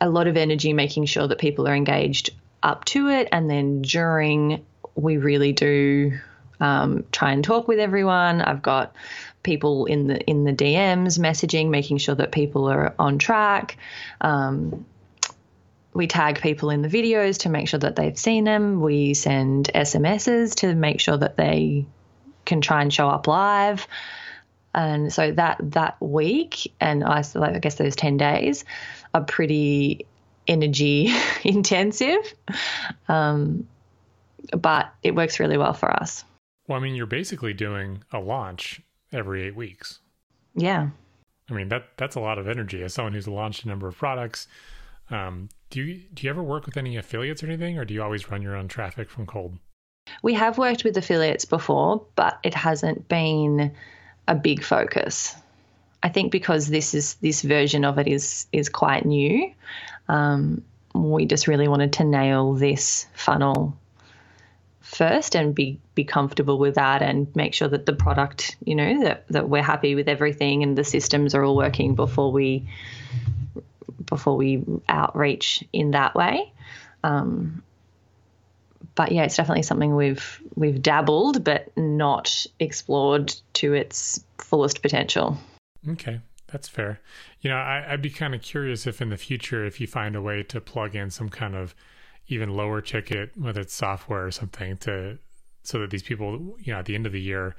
a 0.00 0.08
lot 0.08 0.26
of 0.26 0.36
energy 0.36 0.72
making 0.72 1.06
sure 1.06 1.26
that 1.26 1.38
people 1.38 1.66
are 1.68 1.74
engaged 1.74 2.30
up 2.62 2.84
to 2.86 3.08
it, 3.08 3.28
and 3.32 3.48
then 3.48 3.82
during 3.82 4.64
we 4.94 5.16
really 5.16 5.52
do 5.52 6.18
um, 6.60 7.04
try 7.10 7.32
and 7.32 7.44
talk 7.44 7.68
with 7.68 7.78
everyone. 7.78 8.40
I've 8.40 8.62
got 8.62 8.94
people 9.42 9.86
in 9.86 10.06
the 10.06 10.20
in 10.22 10.44
the 10.44 10.52
DMs 10.52 11.18
messaging, 11.18 11.70
making 11.70 11.98
sure 11.98 12.14
that 12.14 12.32
people 12.32 12.68
are 12.68 12.94
on 12.98 13.18
track. 13.18 13.76
Um, 14.20 14.86
we 15.92 16.08
tag 16.08 16.40
people 16.40 16.70
in 16.70 16.82
the 16.82 16.88
videos 16.88 17.38
to 17.40 17.48
make 17.48 17.68
sure 17.68 17.78
that 17.80 17.94
they've 17.94 18.18
seen 18.18 18.44
them. 18.44 18.80
We 18.80 19.14
send 19.14 19.70
SMSs 19.72 20.56
to 20.56 20.74
make 20.74 21.00
sure 21.00 21.16
that 21.16 21.36
they 21.36 21.86
can 22.44 22.60
try 22.60 22.82
and 22.82 22.92
show 22.92 23.08
up 23.08 23.26
live 23.28 23.86
and 24.74 25.12
so 25.12 25.30
that 25.32 25.58
that 25.60 25.96
week 26.00 26.72
and 26.80 27.04
I, 27.04 27.22
I 27.34 27.58
guess 27.58 27.76
those 27.76 27.96
10 27.96 28.16
days 28.16 28.64
are 29.14 29.22
pretty 29.22 30.06
energy 30.46 31.12
intensive. 31.44 32.34
Um, 33.08 33.68
but 34.52 34.92
it 35.02 35.14
works 35.14 35.40
really 35.40 35.56
well 35.56 35.72
for 35.72 35.90
us. 35.90 36.24
Well 36.68 36.78
i 36.78 36.82
mean 36.82 36.94
you're 36.94 37.06
basically 37.06 37.52
doing 37.52 38.02
a 38.12 38.18
launch 38.18 38.80
every 39.12 39.42
eight 39.42 39.56
weeks. 39.56 40.00
Yeah. 40.54 40.88
I 41.50 41.52
mean 41.52 41.68
that 41.68 41.88
that's 41.96 42.16
a 42.16 42.20
lot 42.20 42.38
of 42.38 42.48
energy. 42.48 42.82
As 42.82 42.94
someone 42.94 43.12
who's 43.12 43.28
launched 43.28 43.64
a 43.64 43.68
number 43.68 43.88
of 43.88 43.96
products 43.96 44.48
um, 45.10 45.50
do 45.70 45.82
you 45.82 46.02
do 46.14 46.24
you 46.24 46.30
ever 46.30 46.42
work 46.42 46.66
with 46.66 46.76
any 46.76 46.96
affiliates 46.96 47.42
or 47.42 47.46
anything 47.46 47.78
or 47.78 47.84
do 47.84 47.92
you 47.94 48.02
always 48.02 48.30
run 48.30 48.42
your 48.42 48.56
own 48.56 48.68
traffic 48.68 49.10
from 49.10 49.26
cold? 49.26 49.58
We 50.22 50.34
have 50.34 50.58
worked 50.58 50.84
with 50.84 50.96
affiliates 50.96 51.44
before 51.44 52.06
but 52.16 52.38
it 52.42 52.54
hasn't 52.54 53.08
been 53.08 53.72
a 54.28 54.34
big 54.34 54.62
focus. 54.62 55.34
I 56.02 56.08
think 56.08 56.32
because 56.32 56.68
this 56.68 56.94
is 56.94 57.14
this 57.16 57.42
version 57.42 57.84
of 57.84 57.98
it 57.98 58.06
is 58.06 58.46
is 58.52 58.68
quite 58.68 59.04
new. 59.04 59.52
Um, 60.08 60.62
we 60.94 61.26
just 61.26 61.48
really 61.48 61.66
wanted 61.68 61.94
to 61.94 62.04
nail 62.04 62.54
this 62.54 63.06
funnel 63.14 63.76
first 64.80 65.34
and 65.34 65.54
be 65.54 65.80
be 65.94 66.04
comfortable 66.04 66.58
with 66.58 66.74
that 66.76 67.02
and 67.02 67.34
make 67.34 67.54
sure 67.54 67.68
that 67.68 67.86
the 67.86 67.92
product, 67.92 68.56
you 68.64 68.74
know, 68.74 69.02
that 69.02 69.26
that 69.28 69.48
we're 69.48 69.62
happy 69.62 69.94
with 69.94 70.08
everything 70.08 70.62
and 70.62 70.76
the 70.76 70.84
systems 70.84 71.34
are 71.34 71.42
all 71.42 71.56
working 71.56 71.94
before 71.94 72.30
we 72.30 72.68
before 74.06 74.36
we 74.36 74.62
outreach 74.88 75.64
in 75.72 75.92
that 75.92 76.14
way. 76.14 76.52
Um, 77.02 77.62
but 78.94 79.12
yeah, 79.12 79.24
it's 79.24 79.36
definitely 79.36 79.62
something 79.62 79.96
we've 79.96 80.40
we've 80.54 80.82
dabbled 80.82 81.44
but 81.44 81.76
not 81.76 82.46
explored 82.60 83.34
to 83.54 83.74
its 83.74 84.24
fullest 84.38 84.82
potential. 84.82 85.38
Okay, 85.88 86.20
that's 86.46 86.68
fair. 86.68 87.00
You 87.40 87.50
know, 87.50 87.56
I, 87.56 87.90
would 87.90 88.02
be 88.02 88.10
kind 88.10 88.34
of 88.34 88.42
curious 88.42 88.86
if 88.86 89.02
in 89.02 89.10
the 89.10 89.16
future, 89.16 89.64
if 89.64 89.80
you 89.80 89.86
find 89.86 90.16
a 90.16 90.22
way 90.22 90.42
to 90.44 90.60
plug 90.60 90.94
in 90.94 91.10
some 91.10 91.28
kind 91.28 91.54
of 91.54 91.74
even 92.28 92.56
lower 92.56 92.80
ticket, 92.80 93.36
whether 93.36 93.60
it's 93.60 93.74
software 93.74 94.26
or 94.26 94.30
something, 94.30 94.76
to 94.78 95.18
so 95.62 95.80
that 95.80 95.90
these 95.90 96.02
people, 96.02 96.56
you 96.60 96.72
know, 96.72 96.78
at 96.78 96.84
the 96.84 96.94
end 96.94 97.06
of 97.06 97.12
the 97.12 97.20
year, 97.20 97.56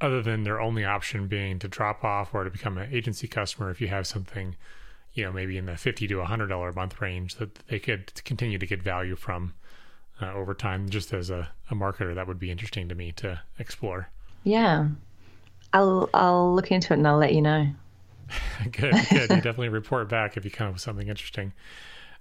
other 0.00 0.22
than 0.22 0.42
their 0.42 0.60
only 0.60 0.84
option 0.84 1.28
being 1.28 1.58
to 1.58 1.68
drop 1.68 2.02
off 2.02 2.34
or 2.34 2.44
to 2.44 2.50
become 2.50 2.78
an 2.78 2.92
agency 2.92 3.28
customer, 3.28 3.70
if 3.70 3.80
you 3.80 3.88
have 3.88 4.06
something, 4.06 4.56
you 5.12 5.24
know, 5.24 5.32
maybe 5.32 5.56
in 5.56 5.66
the 5.66 5.76
fifty 5.76 6.08
to 6.08 6.20
a 6.20 6.24
hundred 6.24 6.48
dollar 6.48 6.70
a 6.70 6.74
month 6.74 7.00
range, 7.00 7.36
that 7.36 7.54
they 7.68 7.78
could 7.78 8.12
continue 8.24 8.58
to 8.58 8.66
get 8.66 8.82
value 8.82 9.16
from 9.16 9.54
uh, 10.20 10.32
over 10.32 10.54
time 10.54 10.88
just 10.88 11.12
as 11.12 11.30
a, 11.30 11.48
a 11.70 11.74
marketer 11.74 12.14
that 12.14 12.26
would 12.26 12.38
be 12.38 12.50
interesting 12.50 12.88
to 12.88 12.94
me 12.94 13.12
to 13.12 13.40
explore 13.58 14.08
yeah 14.44 14.88
i'll 15.72 16.08
i'll 16.14 16.54
look 16.54 16.70
into 16.70 16.92
it 16.92 16.98
and 16.98 17.06
i'll 17.06 17.18
let 17.18 17.34
you 17.34 17.42
know 17.42 17.66
good, 18.72 18.94
good. 19.10 19.30
You 19.30 19.36
definitely 19.36 19.68
report 19.70 20.08
back 20.08 20.36
if 20.36 20.44
you 20.44 20.50
come 20.50 20.68
up 20.68 20.74
with 20.74 20.82
something 20.82 21.08
interesting. 21.08 21.52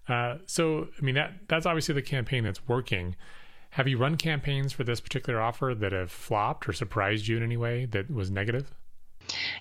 Uh, 0.08 0.38
so, 0.46 0.88
I 0.98 1.02
mean, 1.02 1.16
that 1.16 1.34
that's 1.48 1.66
obviously 1.66 1.96
the 1.96 2.02
campaign 2.02 2.44
that's 2.44 2.68
working. 2.68 3.16
Have 3.72 3.88
you 3.88 3.98
run 3.98 4.18
campaigns 4.18 4.74
for 4.74 4.84
this 4.84 5.00
particular 5.00 5.40
offer 5.40 5.76
that 5.78 5.92
have 5.92 6.12
flopped 6.12 6.68
or 6.68 6.74
surprised 6.74 7.28
you 7.28 7.38
in 7.38 7.44
any 7.44 7.58
way 7.58 7.86
that 7.86 8.10
was 8.10 8.32
negative? 8.32 8.74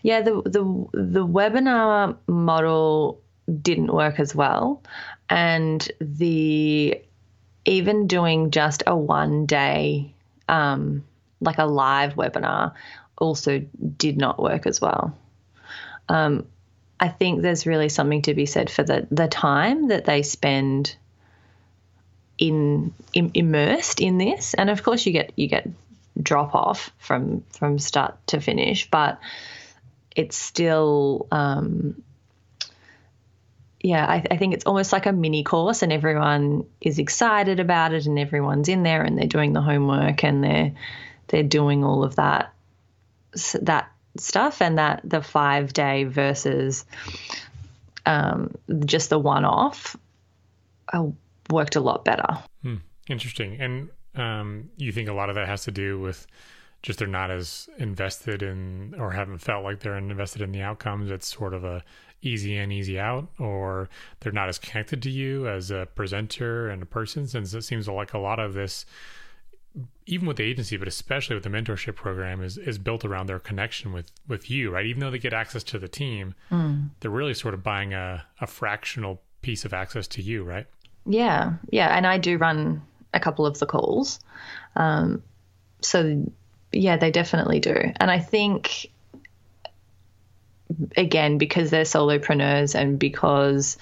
Yeah, 0.02 0.22
the 0.22 0.42
the 0.44 0.62
the 0.94 1.26
webinar 1.26 2.16
model 2.26 3.20
didn't 3.60 3.92
work 3.92 4.18
as 4.18 4.34
well, 4.34 4.82
and 5.28 5.90
the 6.00 6.98
even 7.68 8.06
doing 8.06 8.50
just 8.50 8.82
a 8.86 8.96
one 8.96 9.46
day, 9.46 10.14
um, 10.48 11.04
like 11.40 11.58
a 11.58 11.66
live 11.66 12.14
webinar, 12.14 12.72
also 13.16 13.64
did 13.96 14.16
not 14.16 14.42
work 14.42 14.66
as 14.66 14.80
well. 14.80 15.16
Um, 16.08 16.46
I 16.98 17.08
think 17.08 17.42
there's 17.42 17.66
really 17.66 17.88
something 17.88 18.22
to 18.22 18.34
be 18.34 18.46
said 18.46 18.70
for 18.70 18.82
the 18.82 19.06
the 19.10 19.28
time 19.28 19.88
that 19.88 20.04
they 20.04 20.22
spend 20.22 20.96
in, 22.38 22.94
in 23.12 23.30
immersed 23.34 24.00
in 24.00 24.18
this, 24.18 24.54
and 24.54 24.70
of 24.70 24.82
course 24.82 25.06
you 25.06 25.12
get 25.12 25.32
you 25.36 25.46
get 25.46 25.68
drop 26.20 26.54
off 26.54 26.90
from 26.98 27.44
from 27.50 27.78
start 27.78 28.16
to 28.28 28.40
finish, 28.40 28.90
but 28.90 29.20
it's 30.16 30.36
still 30.36 31.28
um, 31.30 32.02
yeah, 33.80 34.04
I, 34.04 34.24
I, 34.30 34.36
think 34.36 34.54
it's 34.54 34.64
almost 34.64 34.92
like 34.92 35.06
a 35.06 35.12
mini 35.12 35.44
course, 35.44 35.82
and 35.82 35.92
everyone 35.92 36.66
is 36.80 36.98
excited 36.98 37.60
about 37.60 37.94
it, 37.94 38.06
and 38.06 38.18
everyone's 38.18 38.68
in 38.68 38.82
there, 38.82 39.02
and 39.02 39.16
they're 39.16 39.26
doing 39.26 39.52
the 39.52 39.60
homework, 39.60 40.24
and 40.24 40.42
they're 40.42 40.72
they're 41.28 41.44
doing 41.44 41.84
all 41.84 42.02
of 42.02 42.16
that 42.16 42.52
that 43.60 43.92
stuff, 44.16 44.60
and 44.60 44.78
that 44.78 45.00
the 45.04 45.22
five 45.22 45.72
day 45.72 46.04
versus 46.04 46.84
um, 48.04 48.52
just 48.84 49.10
the 49.10 49.18
one 49.18 49.44
off 49.44 49.96
uh, 50.92 51.06
worked 51.50 51.76
a 51.76 51.80
lot 51.80 52.04
better. 52.04 52.38
Hmm. 52.62 52.76
Interesting, 53.08 53.60
and 53.60 53.90
um, 54.16 54.70
you 54.76 54.90
think 54.90 55.08
a 55.08 55.14
lot 55.14 55.28
of 55.28 55.36
that 55.36 55.46
has 55.46 55.64
to 55.64 55.70
do 55.70 56.00
with 56.00 56.26
just 56.82 56.98
they're 56.98 57.08
not 57.08 57.30
as 57.30 57.68
invested 57.78 58.42
in 58.42 58.94
or 58.98 59.10
haven't 59.12 59.38
felt 59.38 59.64
like 59.64 59.80
they're 59.80 59.96
invested 59.96 60.42
in 60.42 60.52
the 60.52 60.62
outcomes. 60.62 61.10
It's 61.10 61.32
sort 61.32 61.54
of 61.54 61.64
a 61.64 61.84
easy 62.22 62.56
in, 62.56 62.72
easy 62.72 62.98
out, 62.98 63.28
or 63.38 63.88
they're 64.20 64.32
not 64.32 64.48
as 64.48 64.58
connected 64.58 65.02
to 65.02 65.10
you 65.10 65.48
as 65.48 65.70
a 65.70 65.88
presenter 65.94 66.68
and 66.68 66.82
a 66.82 66.86
person. 66.86 67.26
Since 67.26 67.54
it 67.54 67.62
seems 67.62 67.88
like 67.88 68.14
a 68.14 68.18
lot 68.18 68.38
of 68.38 68.54
this, 68.54 68.84
even 70.06 70.26
with 70.26 70.36
the 70.36 70.44
agency, 70.44 70.76
but 70.76 70.88
especially 70.88 71.34
with 71.34 71.44
the 71.44 71.50
mentorship 71.50 71.94
program, 71.94 72.42
is 72.42 72.58
is 72.58 72.78
built 72.78 73.04
around 73.04 73.26
their 73.26 73.38
connection 73.38 73.92
with 73.92 74.10
with 74.26 74.50
you, 74.50 74.70
right? 74.70 74.86
Even 74.86 75.00
though 75.00 75.10
they 75.10 75.18
get 75.18 75.32
access 75.32 75.62
to 75.64 75.78
the 75.78 75.88
team, 75.88 76.34
mm. 76.50 76.88
they're 77.00 77.10
really 77.10 77.34
sort 77.34 77.54
of 77.54 77.62
buying 77.62 77.94
a 77.94 78.24
a 78.40 78.46
fractional 78.46 79.20
piece 79.42 79.64
of 79.64 79.72
access 79.72 80.06
to 80.08 80.22
you, 80.22 80.42
right? 80.42 80.66
Yeah, 81.06 81.54
yeah, 81.70 81.96
and 81.96 82.06
I 82.06 82.18
do 82.18 82.36
run 82.36 82.82
a 83.14 83.20
couple 83.20 83.46
of 83.46 83.58
the 83.58 83.66
calls. 83.66 84.20
Um, 84.76 85.22
so 85.80 86.26
yeah, 86.72 86.96
they 86.96 87.10
definitely 87.10 87.60
do. 87.60 87.74
And 87.96 88.10
I 88.10 88.18
think 88.18 88.90
again 90.96 91.38
because 91.38 91.70
they're 91.70 91.84
solopreneurs 91.84 92.74
and 92.74 92.98
because 92.98 93.78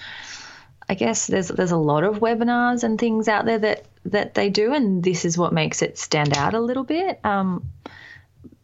I 0.88 0.94
guess 0.94 1.26
there's 1.26 1.48
there's 1.48 1.72
a 1.72 1.76
lot 1.76 2.04
of 2.04 2.20
webinars 2.20 2.84
and 2.84 2.98
things 2.98 3.28
out 3.28 3.44
there 3.44 3.58
that 3.58 3.84
that 4.06 4.34
they 4.34 4.50
do, 4.50 4.72
and 4.72 5.02
this 5.02 5.24
is 5.24 5.36
what 5.36 5.52
makes 5.52 5.82
it 5.82 5.98
stand 5.98 6.36
out 6.36 6.54
a 6.54 6.60
little 6.60 6.84
bit. 6.84 7.18
Um, 7.24 7.70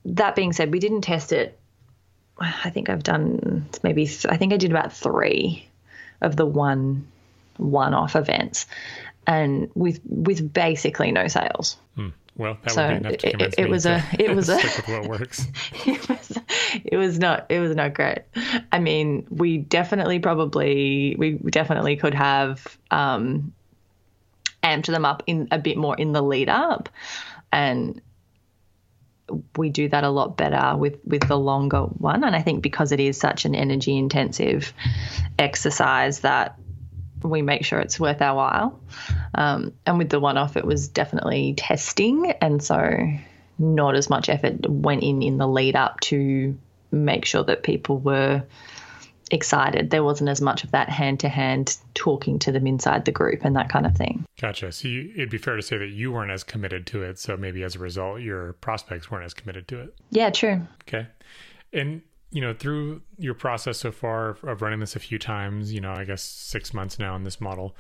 that 0.04 0.36
being 0.36 0.52
said, 0.52 0.72
we 0.72 0.78
didn't 0.78 1.02
test 1.02 1.32
it. 1.32 1.58
I 2.38 2.70
think 2.70 2.88
I've 2.88 3.02
done 3.02 3.66
maybe 3.82 4.04
I 4.28 4.36
think 4.36 4.52
I 4.52 4.56
did 4.56 4.70
about 4.70 4.92
three 4.92 5.68
of 6.20 6.36
the 6.36 6.46
one 6.46 7.08
one-off 7.56 8.14
events, 8.14 8.66
and 9.26 9.70
with 9.74 10.00
with 10.04 10.52
basically 10.52 11.10
no 11.10 11.26
sales. 11.26 11.76
Hmm. 11.96 12.08
Well, 12.36 12.56
that 12.62 12.70
so 12.70 12.82
would 12.82 13.02
be 13.02 13.08
enough 13.08 13.18
to 13.18 13.30
convince 13.30 13.54
it, 13.54 13.60
it, 13.60 13.70
was 13.70 13.86
a 13.86 14.02
it 14.18 14.34
was 14.34 14.48
a 14.48 14.58
what 14.86 15.08
works. 15.08 15.46
it 15.86 16.08
was 16.08 16.38
it 16.84 16.96
was 16.96 17.18
not 17.18 17.46
it 17.50 17.58
was 17.58 17.74
not 17.76 17.94
great. 17.94 18.20
I 18.70 18.78
mean, 18.78 19.26
we 19.30 19.58
definitely 19.58 20.18
probably 20.18 21.14
we 21.18 21.32
definitely 21.32 21.96
could 21.96 22.14
have 22.14 22.78
um, 22.90 23.52
amped 24.62 24.86
them 24.86 25.04
up 25.04 25.22
in 25.26 25.48
a 25.50 25.58
bit 25.58 25.76
more 25.76 25.94
in 25.96 26.12
the 26.12 26.22
lead 26.22 26.48
up, 26.48 26.88
and 27.52 28.00
we 29.56 29.68
do 29.68 29.88
that 29.88 30.04
a 30.04 30.10
lot 30.10 30.36
better 30.36 30.76
with 30.76 30.98
with 31.04 31.28
the 31.28 31.38
longer 31.38 31.82
one. 31.82 32.24
And 32.24 32.34
I 32.34 32.40
think 32.40 32.62
because 32.62 32.92
it 32.92 33.00
is 33.00 33.18
such 33.18 33.44
an 33.44 33.54
energy 33.54 33.96
intensive 33.96 34.72
exercise 35.38 36.20
that 36.20 36.58
we 37.30 37.42
make 37.42 37.64
sure 37.64 37.80
it's 37.80 38.00
worth 38.00 38.20
our 38.20 38.36
while. 38.36 38.80
Um, 39.34 39.72
and 39.86 39.98
with 39.98 40.10
the 40.10 40.20
one 40.20 40.36
off, 40.36 40.56
it 40.56 40.64
was 40.64 40.88
definitely 40.88 41.54
testing. 41.56 42.32
And 42.40 42.62
so 42.62 43.08
not 43.58 43.94
as 43.94 44.10
much 44.10 44.28
effort 44.28 44.68
went 44.68 45.02
in 45.02 45.22
in 45.22 45.38
the 45.38 45.46
lead 45.46 45.76
up 45.76 46.00
to 46.00 46.58
make 46.90 47.24
sure 47.24 47.44
that 47.44 47.62
people 47.62 47.98
were 47.98 48.44
excited. 49.30 49.90
There 49.90 50.04
wasn't 50.04 50.28
as 50.28 50.40
much 50.40 50.62
of 50.62 50.72
that 50.72 50.88
hand 50.90 51.20
to 51.20 51.28
hand 51.28 51.78
talking 51.94 52.38
to 52.40 52.52
them 52.52 52.66
inside 52.66 53.06
the 53.06 53.12
group 53.12 53.44
and 53.44 53.56
that 53.56 53.70
kind 53.70 53.86
of 53.86 53.96
thing. 53.96 54.26
Gotcha. 54.40 54.72
So 54.72 54.88
you, 54.88 55.10
it'd 55.14 55.30
be 55.30 55.38
fair 55.38 55.56
to 55.56 55.62
say 55.62 55.78
that 55.78 55.88
you 55.88 56.12
weren't 56.12 56.30
as 56.30 56.44
committed 56.44 56.86
to 56.88 57.02
it. 57.02 57.18
So 57.18 57.36
maybe 57.36 57.62
as 57.62 57.74
a 57.74 57.78
result, 57.78 58.20
your 58.20 58.52
prospects 58.54 59.10
weren't 59.10 59.24
as 59.24 59.32
committed 59.32 59.68
to 59.68 59.80
it. 59.80 59.94
Yeah, 60.10 60.30
true. 60.30 60.60
Okay. 60.86 61.06
And 61.72 62.02
you 62.32 62.40
know, 62.40 62.54
through 62.54 63.02
your 63.18 63.34
process 63.34 63.78
so 63.78 63.92
far 63.92 64.38
of 64.42 64.62
running 64.62 64.80
this 64.80 64.96
a 64.96 65.00
few 65.00 65.18
times, 65.18 65.72
you 65.72 65.80
know, 65.80 65.92
I 65.92 66.04
guess 66.04 66.22
six 66.22 66.72
months 66.72 66.98
now 66.98 67.14
in 67.14 67.24
this 67.24 67.40
model, 67.40 67.76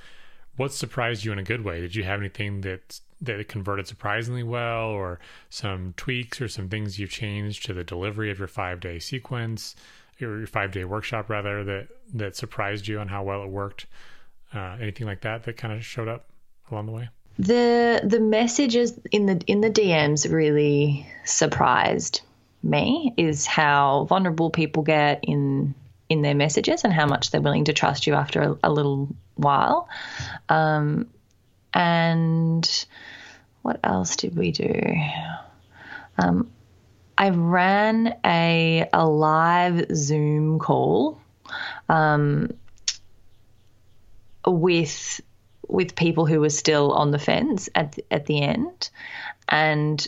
what 0.56 0.72
surprised 0.72 1.24
you 1.24 1.32
in 1.32 1.38
a 1.38 1.42
good 1.42 1.64
way? 1.64 1.80
Did 1.80 1.96
you 1.96 2.04
have 2.04 2.20
anything 2.20 2.60
that 2.60 3.00
that 3.22 3.48
converted 3.48 3.86
surprisingly 3.86 4.42
well, 4.42 4.88
or 4.88 5.20
some 5.48 5.94
tweaks 5.96 6.40
or 6.40 6.48
some 6.48 6.68
things 6.68 6.98
you've 6.98 7.10
changed 7.10 7.64
to 7.64 7.72
the 7.72 7.84
delivery 7.84 8.30
of 8.30 8.38
your 8.38 8.48
five 8.48 8.80
day 8.80 8.98
sequence, 8.98 9.74
or 10.20 10.38
your 10.38 10.46
five 10.46 10.70
day 10.70 10.84
workshop 10.84 11.30
rather, 11.30 11.64
that 11.64 11.88
that 12.12 12.36
surprised 12.36 12.86
you 12.86 12.98
on 12.98 13.08
how 13.08 13.22
well 13.22 13.42
it 13.42 13.48
worked? 13.48 13.86
Uh, 14.54 14.76
anything 14.80 15.06
like 15.06 15.22
that 15.22 15.44
that 15.44 15.56
kind 15.56 15.72
of 15.72 15.82
showed 15.82 16.08
up 16.08 16.26
along 16.70 16.84
the 16.84 16.92
way? 16.92 17.08
The 17.38 18.02
the 18.04 18.20
messages 18.20 19.00
in 19.10 19.24
the 19.24 19.42
in 19.46 19.62
the 19.62 19.70
DMs 19.70 20.30
really 20.30 21.06
surprised 21.24 22.20
me 22.62 23.14
is 23.16 23.46
how 23.46 24.04
vulnerable 24.08 24.50
people 24.50 24.82
get 24.82 25.20
in 25.22 25.74
in 26.08 26.22
their 26.22 26.34
messages 26.34 26.84
and 26.84 26.92
how 26.92 27.06
much 27.06 27.30
they're 27.30 27.40
willing 27.40 27.64
to 27.64 27.72
trust 27.72 28.06
you 28.06 28.14
after 28.14 28.42
a, 28.42 28.58
a 28.64 28.70
little 28.70 29.08
while. 29.36 29.88
Um, 30.48 31.08
and 31.72 32.86
what 33.62 33.80
else 33.82 34.16
did 34.16 34.36
we 34.36 34.52
do? 34.52 34.94
Um, 36.18 36.50
I 37.16 37.30
ran 37.30 38.14
a 38.24 38.88
a 38.92 39.06
live 39.06 39.86
Zoom 39.94 40.58
call 40.58 41.20
um, 41.88 42.50
with 44.46 45.20
with 45.68 45.94
people 45.94 46.26
who 46.26 46.40
were 46.40 46.50
still 46.50 46.92
on 46.92 47.10
the 47.10 47.18
fence 47.18 47.68
at 47.74 47.98
at 48.10 48.26
the 48.26 48.42
end, 48.42 48.90
and 49.48 50.06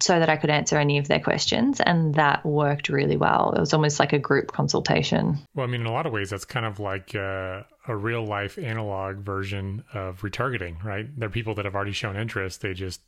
so 0.00 0.18
that 0.18 0.28
I 0.28 0.36
could 0.36 0.50
answer 0.50 0.78
any 0.78 0.98
of 0.98 1.08
their 1.08 1.20
questions. 1.20 1.80
And 1.80 2.14
that 2.14 2.44
worked 2.44 2.88
really 2.88 3.16
well. 3.16 3.52
It 3.56 3.60
was 3.60 3.72
almost 3.72 4.00
like 4.00 4.12
a 4.12 4.18
group 4.18 4.52
consultation. 4.52 5.38
Well, 5.54 5.66
I 5.66 5.70
mean, 5.70 5.82
in 5.82 5.86
a 5.86 5.92
lot 5.92 6.06
of 6.06 6.12
ways, 6.12 6.30
that's 6.30 6.44
kind 6.44 6.66
of 6.66 6.80
like 6.80 7.14
uh, 7.14 7.62
a 7.88 7.96
real 7.96 8.24
life 8.24 8.58
analog 8.58 9.18
version 9.18 9.84
of 9.94 10.20
retargeting, 10.22 10.82
right? 10.82 11.06
There 11.18 11.28
are 11.28 11.32
people 11.32 11.54
that 11.56 11.64
have 11.64 11.74
already 11.74 11.92
shown 11.92 12.16
interest, 12.16 12.60
they 12.60 12.74
just 12.74 13.00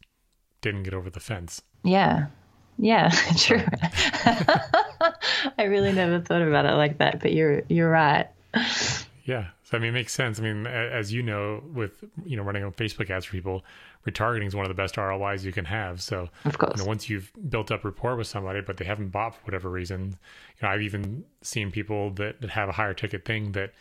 didn't 0.61 0.85
get 0.85 0.95
over 0.95 1.11
the 1.11 1.21
fence. 1.21 1.63
Yeah. 1.85 2.27
Yeah, 2.79 3.11
true. 3.37 3.63
I 5.59 5.65
really 5.65 5.93
never 5.93 6.21
thought 6.21 6.43
about 6.43 6.65
it 6.65 6.73
like 6.73 6.99
that, 6.99 7.21
but 7.21 7.33
you're 7.33 7.63
you're 7.69 7.91
right. 7.91 8.29
Yeah. 9.25 9.49
So 9.65 9.77
I 9.77 9.81
mean, 9.81 9.91
it 9.91 9.93
makes 9.93 10.13
sense. 10.13 10.39
I 10.39 10.43
mean, 10.43 10.67
as 10.67 11.13
you 11.13 11.23
know, 11.23 11.63
with 11.73 12.05
you 12.25 12.37
know 12.37 12.43
running 12.43 12.65
on 12.65 12.73
Facebook 12.73 13.11
ads 13.11 13.27
for 13.27 13.33
people, 13.33 13.65
retargeting 14.07 14.47
is 14.47 14.57
one 14.57 14.65
of 14.65 14.69
the 14.69 14.75
best 14.75 14.97
ROIs 14.97 15.45
you 15.45 15.53
can 15.53 15.65
have. 15.65 16.03
So 16.03 16.29
of 16.45 16.59
course, 16.59 16.77
you 16.77 16.83
know, 16.83 16.89
once 16.89 17.09
you've 17.09 17.33
built 17.49 17.71
up 17.71 17.85
rapport 17.85 18.17
with 18.17 18.27
somebody, 18.27 18.61
but 18.61 18.77
they 18.77 18.85
haven't 18.85 19.09
bought 19.09 19.35
for 19.35 19.43
whatever 19.43 19.69
reason, 19.71 20.19
you 20.61 20.63
know, 20.63 20.69
I've 20.69 20.83
even 20.83 21.25
seen 21.43 21.71
people 21.71 22.11
that, 22.13 22.41
that 22.41 22.51
have 22.51 22.69
a 22.69 22.73
higher 22.73 22.95
ticket 22.95 23.25
thing 23.25 23.53
that 23.53 23.73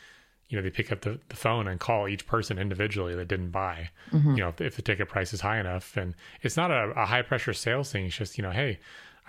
you 0.49 0.57
know 0.57 0.63
they 0.63 0.69
pick 0.69 0.91
up 0.91 1.01
the, 1.01 1.17
the 1.29 1.35
phone 1.37 1.65
and 1.65 1.79
call 1.79 2.09
each 2.09 2.27
person 2.27 2.59
individually 2.59 3.15
that 3.15 3.29
didn't 3.29 3.51
buy 3.51 3.89
mm-hmm. 4.11 4.31
you 4.31 4.43
know 4.43 4.49
if, 4.49 4.59
if, 4.59 4.75
the 4.75 4.81
ticket 4.81 5.07
price 5.07 5.31
is 5.31 5.39
high 5.39 5.57
enough 5.57 5.95
and 5.95 6.13
it's 6.41 6.57
not 6.57 6.69
a, 6.69 6.91
a 6.97 7.05
high 7.05 7.21
pressure 7.21 7.53
sales 7.53 7.89
thing 7.89 8.07
it's 8.07 8.17
just 8.17 8.37
you 8.37 8.41
know 8.41 8.51
hey 8.51 8.77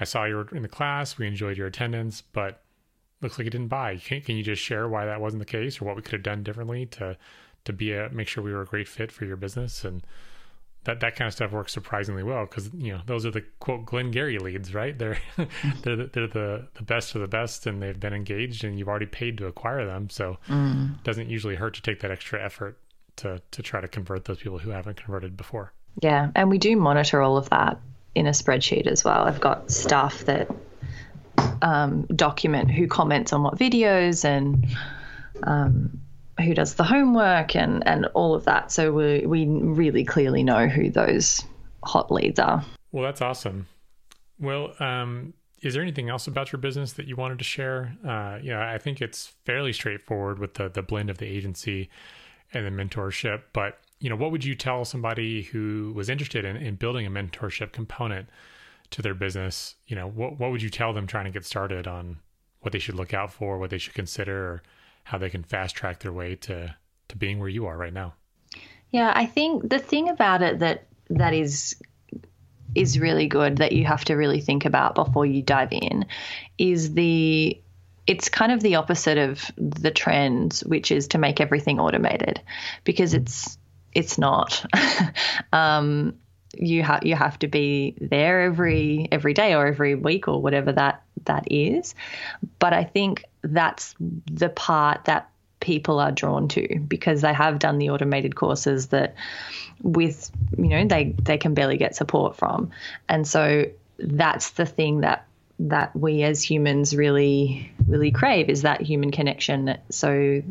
i 0.01 0.05
saw 0.05 0.25
you 0.25 0.35
were 0.35 0.49
in 0.51 0.63
the 0.63 0.69
class 0.69 1.19
we 1.19 1.29
enjoyed 1.29 1.57
your 1.57 1.69
attendance 1.69 2.25
but 2.33 2.65
looks 3.23 3.39
like 3.39 3.45
you 3.45 3.51
didn't 3.51 3.69
buy. 3.69 3.97
Can, 3.97 4.21
can 4.21 4.37
you 4.37 4.43
just 4.43 4.61
share 4.61 4.89
why 4.89 5.07
that 5.07 5.21
wasn't 5.21 5.41
the 5.41 5.47
case 5.47 5.81
or 5.81 5.85
what 5.85 5.97
we 5.97 6.03
could 6.03 6.13
have 6.13 6.23
done 6.23 6.43
differently 6.43 6.87
to 6.87 7.17
to 7.65 7.73
be 7.73 7.93
a 7.93 8.11
make 8.11 8.27
sure 8.27 8.43
we 8.43 8.53
were 8.53 8.63
a 8.63 8.67
great 8.67 8.89
fit 8.89 9.13
for 9.13 9.25
your 9.25 9.37
business? 9.37 9.85
And 9.85 10.03
that 10.85 11.01
that 11.01 11.15
kind 11.15 11.29
of 11.29 11.33
stuff 11.33 11.53
works 11.53 11.73
surprisingly 11.73 12.23
well 12.23 12.45
because 12.45 12.71
you 12.75 12.93
know 12.93 13.01
those 13.07 13.25
are 13.25 13.31
the 13.31 13.45
quote 13.61 13.85
Glengarry 13.87 14.39
leads, 14.39 14.75
right? 14.75 14.99
They're 14.99 15.19
they're 15.83 15.97
the, 15.97 16.11
they're 16.13 16.27
the 16.27 16.69
the 16.75 16.83
best 16.83 17.15
of 17.15 17.21
the 17.21 17.29
best, 17.29 17.67
and 17.67 17.83
they've 17.83 17.99
been 17.99 18.15
engaged, 18.15 18.65
and 18.65 18.79
you've 18.79 18.89
already 18.89 19.07
paid 19.07 19.39
to 19.39 19.47
acquire 19.47 19.87
them. 19.87 20.11
So 20.11 20.39
mm. 20.49 20.95
it 20.95 21.05
doesn't 21.05 21.29
usually 21.29 21.55
hurt 21.55 21.75
to 21.75 21.83
take 21.83 22.01
that 22.01 22.11
extra 22.11 22.43
effort 22.43 22.79
to 23.17 23.41
to 23.53 23.63
try 23.63 23.81
to 23.81 23.89
convert 23.89 24.25
those 24.25 24.39
people 24.39 24.59
who 24.59 24.71
haven't 24.71 24.97
converted 24.97 25.37
before. 25.37 25.73
Yeah, 26.01 26.31
and 26.35 26.51
we 26.51 26.59
do 26.59 26.77
monitor 26.77 27.21
all 27.21 27.37
of 27.37 27.49
that 27.51 27.79
in 28.15 28.27
a 28.27 28.31
spreadsheet 28.31 28.87
as 28.87 29.05
well. 29.05 29.25
I've 29.25 29.41
got 29.41 29.71
staff 29.71 30.25
that 30.25 30.49
um, 31.63 32.07
document 32.07 32.71
who 32.71 32.87
comments 32.87 33.33
on 33.33 33.43
what 33.43 33.57
videos 33.57 34.25
and 34.25 34.67
um, 35.45 36.02
who 36.41 36.55
does 36.55 36.75
the 36.75 36.85
homework 36.85 37.55
and 37.55 37.87
and 37.87 38.07
all 38.15 38.35
of 38.35 38.45
that. 38.45 38.73
So 38.73 38.93
we 38.93 39.27
we 39.27 39.47
really 39.47 40.05
clearly 40.05 40.43
know 40.43 40.67
who 40.69 40.91
those 40.91 41.45
hot 41.85 42.11
leads 42.11 42.39
are. 42.39 42.65
Well, 42.91 43.05
that's 43.05 43.23
awesome. 43.23 43.67
Well, 44.39 44.75
um, 44.81 45.35
is 45.63 45.75
there 45.75 45.83
anything 45.83 46.09
else 46.09 46.27
about 46.27 46.53
your 46.53 46.59
business 46.59 46.95
that 46.95 47.07
you 47.07 47.17
wanted 47.17 47.39
to 47.39 47.45
share? 47.45 47.97
Uh, 48.05 48.39
I 48.55 48.79
think 48.79 49.01
it's 49.01 49.33
fairly 49.45 49.73
straightforward 49.73 50.39
with 50.39 50.55
the 50.55 50.69
the 50.69 50.83
blend 50.83 51.11
of 51.11 51.19
the 51.19 51.27
agency 51.27 51.89
and 52.53 52.67
the 52.67 52.71
mentorship. 52.71 53.43
But 53.53 53.79
you 54.01 54.11
know, 54.11 54.17
what 54.17 54.33
would 54.33 54.45
you 54.45 54.55
tell 54.55 54.85
somebody 54.85 55.43
who 55.43 55.93
was 55.95 56.09
interested 56.09 56.45
in, 56.45 56.57
in 56.57 56.75
building 56.75 57.07
a 57.07 57.11
mentorship 57.11 57.73
component 57.73 58.29
to 58.91 59.03
their 59.03 59.15
business? 59.15 59.77
You 59.87 59.97
know, 59.97 60.09
what 60.09 60.39
what 60.39 60.51
would 60.51 60.63
you 60.63 60.71
tell 60.71 60.93
them 60.93 61.07
trying 61.07 61.27
to 61.27 61.31
get 61.31 61.45
started 61.45 61.87
on 61.87 62.19
what 62.61 62.73
they 62.73 62.79
should 62.79 62.95
look 62.95 63.15
out 63.15 63.33
for, 63.33 63.59
what 63.59 63.71
they 63.71 63.79
should 63.79 63.95
consider, 63.95 64.45
or 64.45 64.63
how 65.05 65.19
they 65.19 65.31
can 65.31 65.43
fast 65.43 65.75
track 65.75 66.01
their 66.01 66.13
way 66.13 66.37
to 66.37 66.75
to 67.09 67.17
being 67.17 67.39
where 67.39 67.49
you 67.49 67.67
are 67.67 67.77
right 67.77 67.93
now. 67.93 68.15
Yeah, 68.91 69.13
I 69.15 69.27
think 69.27 69.69
the 69.69 69.79
thing 69.79 70.09
about 70.09 70.43
it 70.43 70.59
that 70.61 70.87
that 71.11 71.35
is 71.35 71.77
is 72.75 72.99
really 72.99 73.27
good 73.27 73.59
that 73.59 73.73
you 73.73 73.85
have 73.85 74.05
to 74.05 74.15
really 74.15 74.41
think 74.41 74.65
about 74.65 74.95
before 74.95 75.27
you 75.27 75.43
dive 75.43 75.73
in 75.73 76.07
is 76.59 76.95
the 76.95 77.61
it's 78.07 78.29
kind 78.29 78.51
of 78.51 78.61
the 78.63 78.77
opposite 78.77 79.19
of 79.19 79.51
the 79.57 79.91
trends 79.91 80.65
which 80.65 80.91
is 80.91 81.09
to 81.09 81.19
make 81.19 81.41
everything 81.41 81.79
automated 81.79 82.41
because 82.85 83.15
it's 83.15 83.59
it's 83.95 84.17
not 84.19 84.65
um, 85.53 86.15
you 86.55 86.83
have 86.83 87.05
you 87.05 87.15
have 87.15 87.39
to 87.39 87.49
be 87.49 87.97
there 88.01 88.43
every 88.43 89.09
every 89.13 89.35
day 89.35 89.55
or 89.55 89.67
every 89.67 89.95
week 89.95 90.29
or 90.29 90.41
whatever 90.41 90.73
that 90.73 91.03
that 91.25 91.51
is. 91.51 91.95
But 92.59 92.73
i 92.73 92.85
think 92.85 93.25
that's 93.43 93.95
the 93.99 94.49
part 94.49 95.05
that 95.07 95.29
people 95.63 96.01
are 96.01 96.13
drawn 96.13 96.49
to 96.49 96.81
because 96.81 97.21
they 97.21 97.33
have 97.33 97.59
done 97.59 97.79
the 97.79 97.91
automated 97.91 98.35
courses 98.35 98.89
that 98.89 99.15
with 99.81 100.31
you 100.59 100.69
know 100.69 100.85
they 100.87 101.15
they 101.23 101.39
can 101.39 101.55
barely 101.55 101.77
get 101.77 101.95
support 101.97 102.37
from. 102.37 102.71
And 103.09 103.27
so 103.27 103.67
that's 103.99 104.51
the 104.51 104.67
thing 104.67 105.01
that 105.01 105.27
that 105.61 105.95
we 105.95 106.23
as 106.25 106.43
humans 106.43 106.95
really 106.97 107.73
really 107.87 108.11
crave 108.11 108.49
is 108.49 108.63
that 108.63 108.81
human 108.81 109.11
connection. 109.13 109.79
So 109.91 110.43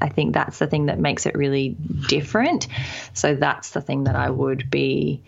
I 0.00 0.08
think 0.08 0.34
that's 0.34 0.58
the 0.58 0.66
thing 0.66 0.86
that 0.86 0.98
makes 0.98 1.26
it 1.26 1.34
really 1.34 1.76
different. 2.08 2.68
So 3.12 3.34
that's 3.34 3.70
the 3.70 3.80
thing 3.80 4.04
that 4.04 4.16
I 4.16 4.30
would 4.30 4.70
be 4.70 5.22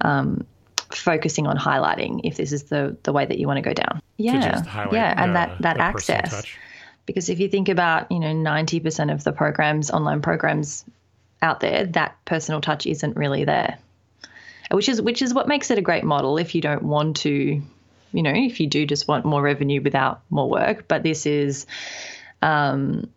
um, 0.00 0.46
focusing 0.94 1.46
on 1.46 1.56
highlighting 1.56 2.20
if 2.24 2.36
this 2.36 2.52
is 2.52 2.64
the 2.64 2.96
the 3.02 3.12
way 3.12 3.24
that 3.26 3.38
you 3.38 3.46
want 3.46 3.58
to 3.58 3.62
go 3.62 3.72
down. 3.72 4.00
Yeah, 4.16 4.62
yeah, 4.92 5.14
and 5.16 5.36
that 5.36 5.60
that 5.60 5.78
access. 5.78 6.44
Because 7.04 7.28
if 7.28 7.40
you 7.40 7.48
think 7.48 7.68
about 7.68 8.10
you 8.10 8.20
know 8.20 8.32
ninety 8.32 8.80
percent 8.80 9.10
of 9.10 9.24
the 9.24 9.32
programs, 9.32 9.90
online 9.90 10.22
programs 10.22 10.84
out 11.40 11.60
there, 11.60 11.86
that 11.86 12.16
personal 12.24 12.60
touch 12.60 12.86
isn't 12.86 13.16
really 13.16 13.44
there, 13.44 13.78
which 14.70 14.88
is 14.88 15.02
which 15.02 15.22
is 15.22 15.34
what 15.34 15.48
makes 15.48 15.70
it 15.70 15.78
a 15.78 15.82
great 15.82 16.04
model. 16.04 16.38
If 16.38 16.54
you 16.54 16.60
don't 16.60 16.82
want 16.82 17.16
to, 17.18 17.30
you 18.12 18.22
know, 18.22 18.32
if 18.34 18.60
you 18.60 18.66
do 18.66 18.86
just 18.86 19.08
want 19.08 19.24
more 19.24 19.42
revenue 19.42 19.80
without 19.82 20.22
more 20.30 20.48
work, 20.48 20.86
but 20.88 21.02
this 21.02 21.26
is. 21.26 21.66
Um, 22.40 23.08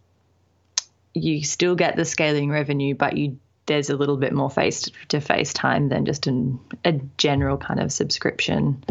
you 1.16 1.44
still 1.44 1.76
get 1.76 1.96
the 1.96 2.06
scaling 2.06 2.50
revenue, 2.52 2.94
but 2.94 3.18
you 3.18 3.40
there's 3.65 3.89
a 3.89 3.95
little 3.95 4.17
bit 4.17 4.34
more 4.34 4.49
face 4.49 4.89
to 5.10 5.19
face 5.19 5.54
time 5.54 5.89
than 5.89 6.06
just 6.06 6.28
an, 6.28 6.60
a 6.84 6.93
general 7.17 7.58
kind 7.58 7.80
of 7.80 7.91
subscription 7.91 8.84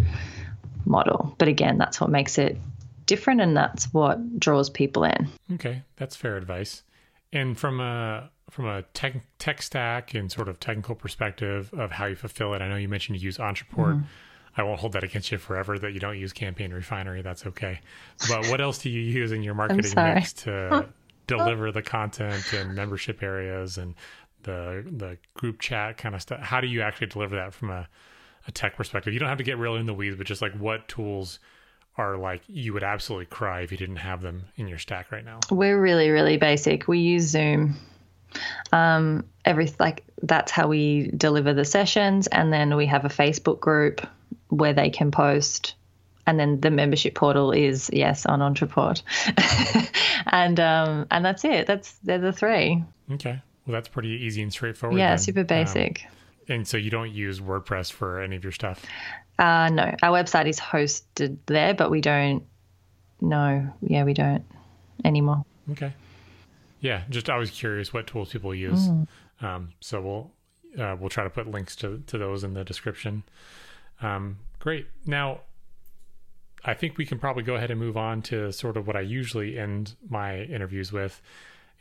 model. 0.84 1.34
But 1.38 1.48
again, 1.48 1.78
that's 1.78 2.00
what 2.00 2.10
makes 2.10 2.38
it 2.38 2.58
different 3.06 3.40
and 3.40 3.56
that's 3.56 3.92
what 3.92 4.38
draws 4.38 4.70
people 4.70 5.04
in. 5.04 5.28
Okay, 5.52 5.82
that's 5.96 6.16
fair 6.16 6.36
advice. 6.36 6.82
And 7.32 7.58
from 7.58 7.80
a 7.80 8.30
from 8.50 8.66
a 8.66 8.82
tech 8.94 9.14
tech 9.38 9.62
stack 9.62 10.14
and 10.14 10.30
sort 10.30 10.48
of 10.48 10.60
technical 10.60 10.94
perspective 10.94 11.72
of 11.74 11.90
how 11.90 12.06
you 12.06 12.14
fulfill 12.14 12.54
it, 12.54 12.62
I 12.62 12.68
know 12.68 12.76
you 12.76 12.88
mentioned 12.88 13.20
you 13.20 13.24
use 13.24 13.38
Ontraport. 13.38 13.94
Mm-hmm. 13.94 14.02
I 14.56 14.62
won't 14.62 14.78
hold 14.78 14.92
that 14.92 15.02
against 15.02 15.32
you 15.32 15.38
forever 15.38 15.78
that 15.80 15.92
you 15.92 15.98
don't 15.98 16.18
use 16.18 16.32
Campaign 16.32 16.72
Refinery. 16.72 17.22
That's 17.22 17.44
okay. 17.46 17.80
But 18.28 18.48
what 18.50 18.60
else 18.60 18.78
do 18.78 18.88
you 18.88 19.00
use 19.00 19.32
in 19.32 19.42
your 19.42 19.54
marketing 19.54 19.92
mix 19.96 20.32
to 20.44 20.88
deliver 21.26 21.72
the 21.72 21.82
content 21.82 22.52
and 22.52 22.74
membership 22.74 23.22
areas 23.22 23.78
and 23.78 23.94
the 24.44 24.84
the 24.90 25.18
group 25.34 25.60
chat 25.60 25.98
kind 25.98 26.14
of 26.14 26.22
stuff. 26.22 26.40
How 26.40 26.60
do 26.60 26.66
you 26.66 26.82
actually 26.82 27.08
deliver 27.08 27.36
that 27.36 27.52
from 27.52 27.70
a, 27.70 27.88
a 28.46 28.52
tech 28.52 28.76
perspective? 28.76 29.12
You 29.12 29.18
don't 29.18 29.28
have 29.28 29.38
to 29.38 29.44
get 29.44 29.58
really 29.58 29.80
in 29.80 29.86
the 29.86 29.94
weeds 29.94 30.16
but 30.16 30.26
just 30.26 30.42
like 30.42 30.54
what 30.54 30.88
tools 30.88 31.38
are 31.96 32.16
like 32.16 32.42
you 32.48 32.72
would 32.72 32.82
absolutely 32.82 33.26
cry 33.26 33.60
if 33.60 33.70
you 33.70 33.78
didn't 33.78 33.96
have 33.96 34.20
them 34.20 34.44
in 34.56 34.68
your 34.68 34.78
stack 34.78 35.12
right 35.12 35.24
now? 35.24 35.40
We're 35.50 35.80
really 35.80 36.10
really 36.10 36.36
basic. 36.36 36.88
We 36.88 37.00
use 37.00 37.24
zoom 37.24 37.76
um 38.72 39.24
every 39.44 39.72
like 39.78 40.04
that's 40.22 40.50
how 40.50 40.66
we 40.66 41.10
deliver 41.16 41.54
the 41.54 41.64
sessions 41.64 42.26
and 42.26 42.52
then 42.52 42.74
we 42.74 42.84
have 42.84 43.04
a 43.04 43.08
facebook 43.08 43.60
group 43.60 44.04
where 44.48 44.72
they 44.72 44.90
can 44.90 45.12
post 45.12 45.76
and 46.26 46.38
then 46.38 46.60
the 46.60 46.70
membership 46.70 47.14
portal 47.14 47.52
is 47.52 47.90
yes 47.92 48.26
on 48.26 48.40
Ontraport, 48.40 49.02
and 50.26 50.58
um, 50.58 51.06
and 51.10 51.24
that's 51.24 51.44
it. 51.44 51.66
That's 51.66 51.92
they're 52.02 52.18
the 52.18 52.32
three. 52.32 52.82
Okay, 53.12 53.42
well 53.66 53.72
that's 53.72 53.88
pretty 53.88 54.10
easy 54.10 54.42
and 54.42 54.52
straightforward. 54.52 54.98
Yeah, 54.98 55.10
then. 55.10 55.18
super 55.18 55.40
um, 55.40 55.46
basic. 55.46 56.04
Um, 56.04 56.56
and 56.56 56.68
so 56.68 56.76
you 56.76 56.90
don't 56.90 57.10
use 57.10 57.40
WordPress 57.40 57.90
for 57.90 58.20
any 58.20 58.36
of 58.36 58.44
your 58.44 58.52
stuff. 58.52 58.84
Uh, 59.38 59.70
no, 59.72 59.94
our 60.02 60.10
website 60.10 60.46
is 60.46 60.60
hosted 60.60 61.38
there, 61.46 61.74
but 61.74 61.90
we 61.90 62.00
don't. 62.00 62.44
No, 63.20 63.72
yeah, 63.80 64.04
we 64.04 64.14
don't 64.14 64.44
anymore. 65.04 65.44
Okay. 65.70 65.92
Yeah, 66.80 67.02
just 67.08 67.30
I 67.30 67.38
was 67.38 67.50
curious 67.50 67.92
what 67.92 68.06
tools 68.06 68.30
people 68.30 68.54
use. 68.54 68.88
Mm. 68.88 69.08
Um, 69.40 69.72
so 69.80 70.00
we'll 70.00 70.84
uh, 70.84 70.96
we'll 70.98 71.08
try 71.08 71.24
to 71.24 71.30
put 71.30 71.46
links 71.46 71.76
to 71.76 72.02
to 72.06 72.18
those 72.18 72.44
in 72.44 72.54
the 72.54 72.64
description. 72.64 73.22
Um, 74.02 74.38
great. 74.58 74.86
Now 75.06 75.40
I 76.64 76.74
think 76.74 76.96
we 76.96 77.04
can 77.04 77.18
probably 77.18 77.42
go 77.42 77.54
ahead 77.54 77.70
and 77.70 77.78
move 77.78 77.96
on 77.96 78.22
to 78.22 78.52
sort 78.52 78.76
of 78.76 78.86
what 78.86 78.96
I 78.96 79.00
usually 79.00 79.58
end 79.58 79.94
my 80.08 80.42
interviews 80.42 80.92
with. 80.92 81.20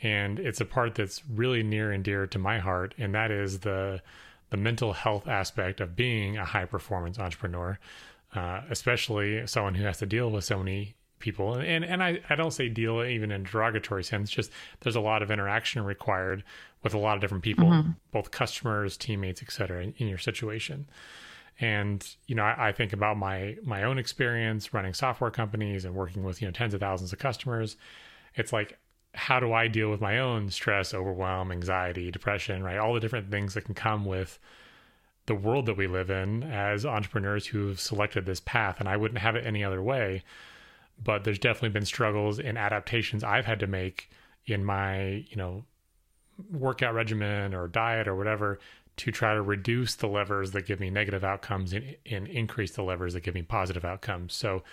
And 0.04 0.38
it's 0.38 0.62
a 0.62 0.66
part 0.66 0.96
that's 0.96 1.24
really 1.28 1.64
near 1.64 1.92
and 1.92 2.04
dear 2.04 2.28
to 2.28 2.38
my 2.38 2.60
heart, 2.60 2.94
and 2.98 3.16
that 3.16 3.32
is 3.32 3.60
the 3.60 4.02
the 4.50 4.58
mental 4.58 4.94
health 4.94 5.28
aspect 5.28 5.82
of 5.82 5.96
being 5.96 6.38
a 6.38 6.46
high 6.46 6.66
performance 6.66 7.18
entrepreneur, 7.18 7.80
uh, 8.36 8.62
especially 8.70 9.48
someone 9.48 9.74
who 9.74 9.84
has 9.84 9.98
to 9.98 10.06
deal 10.06 10.30
with 10.30 10.44
so 10.44 10.60
many 10.60 10.94
people. 11.20 11.56
And 11.56 11.84
and 11.86 12.04
I, 12.04 12.20
I 12.30 12.36
don't 12.36 12.52
say 12.52 12.70
deal 12.70 13.02
even 13.04 13.32
in 13.32 13.44
derogatory 13.44 14.04
sense, 14.04 14.30
just 14.30 14.52
there's 14.82 14.98
a 14.98 15.02
lot 15.02 15.24
of 15.24 15.32
interaction 15.32 15.84
required 15.84 16.44
with 16.84 16.94
a 16.94 17.00
lot 17.00 17.16
of 17.16 17.22
different 17.22 17.44
people, 17.44 17.66
mm-hmm. 17.66 17.92
both 18.12 18.30
customers, 18.30 18.98
teammates, 18.98 19.42
etc 19.42 19.82
in, 19.82 19.94
in 19.98 20.08
your 20.08 20.18
situation. 20.18 20.88
And 21.60 22.06
you 22.28 22.36
know, 22.36 22.44
I, 22.44 22.70
I, 22.70 22.72
think 22.74 22.94
about 22.94 23.18
my 23.18 23.56
my 23.64 23.84
own 23.84 23.98
experience 23.98 24.74
running 24.74 24.94
software 24.94 25.32
companies 25.32 25.86
and 25.86 25.96
working 25.96 26.24
with 26.24 26.42
you 26.42 26.48
know 26.48 26.52
tens 26.52 26.74
of 26.74 26.82
thousands 26.82 27.14
of 27.14 27.20
customers. 27.20 27.78
It's 28.36 28.52
like, 28.52 28.78
how 29.14 29.40
do 29.40 29.54
I 29.54 29.68
deal 29.68 29.90
with 29.90 30.02
my 30.02 30.20
own 30.20 30.50
stress, 30.50 30.94
overwhelm, 30.94 31.52
anxiety, 31.52 32.10
depression, 32.12 32.64
right? 32.64 32.78
All 32.78 32.94
the 32.94 33.00
different 33.00 33.30
things 33.30 33.54
that 33.54 33.66
can 33.66 33.76
come 33.76 34.06
with 34.06 34.40
the 35.26 35.36
world 35.36 35.68
that 35.68 35.78
we 35.78 35.88
live 35.88 36.10
in 36.10 36.44
as 36.44 36.86
entrepreneurs 36.86 37.48
who've 37.48 37.80
selected 37.80 38.26
this 38.26 38.40
path. 38.40 38.80
And 38.80 38.90
I 38.90 38.98
wouldn't 38.98 39.20
have 39.20 39.36
it 39.36 39.46
any 39.46 39.64
other 39.64 39.82
way. 39.82 40.24
But 41.02 41.24
there's 41.24 41.40
definitely 41.40 41.70
been 41.70 41.86
struggles 41.86 42.40
and 42.40 42.58
adaptations 42.58 43.24
I've 43.24 43.46
had 43.46 43.60
to 43.60 43.68
make 43.68 44.10
in 44.46 44.66
my, 44.66 45.26
you 45.30 45.36
know, 45.36 45.64
workout 46.52 46.94
regimen 46.94 47.54
or 47.54 47.68
diet 47.68 48.08
or 48.08 48.16
whatever 48.16 48.60
to 48.96 49.12
try 49.12 49.34
to 49.34 49.42
reduce 49.42 49.96
the 49.96 50.08
levers 50.08 50.52
that 50.52 50.66
give 50.66 50.80
me 50.80 50.90
negative 50.90 51.24
outcomes 51.24 51.74
and, 51.74 51.96
and 52.10 52.28
increase 52.28 52.72
the 52.72 52.84
levers 52.84 53.14
that 53.14 53.24
give 53.24 53.34
me 53.34 53.42
positive 53.42 53.86
outcomes. 53.86 54.34
So, 54.34 54.64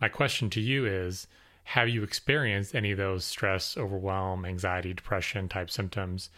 my 0.00 0.08
question 0.08 0.50
to 0.50 0.60
you 0.60 0.86
is 0.86 1.28
Have 1.64 1.88
you 1.88 2.02
experienced 2.02 2.74
any 2.74 2.92
of 2.92 2.98
those 2.98 3.24
stress, 3.24 3.76
overwhelm, 3.76 4.44
anxiety, 4.44 4.92
depression 4.92 5.48
type 5.48 5.70
symptoms? 5.70 6.30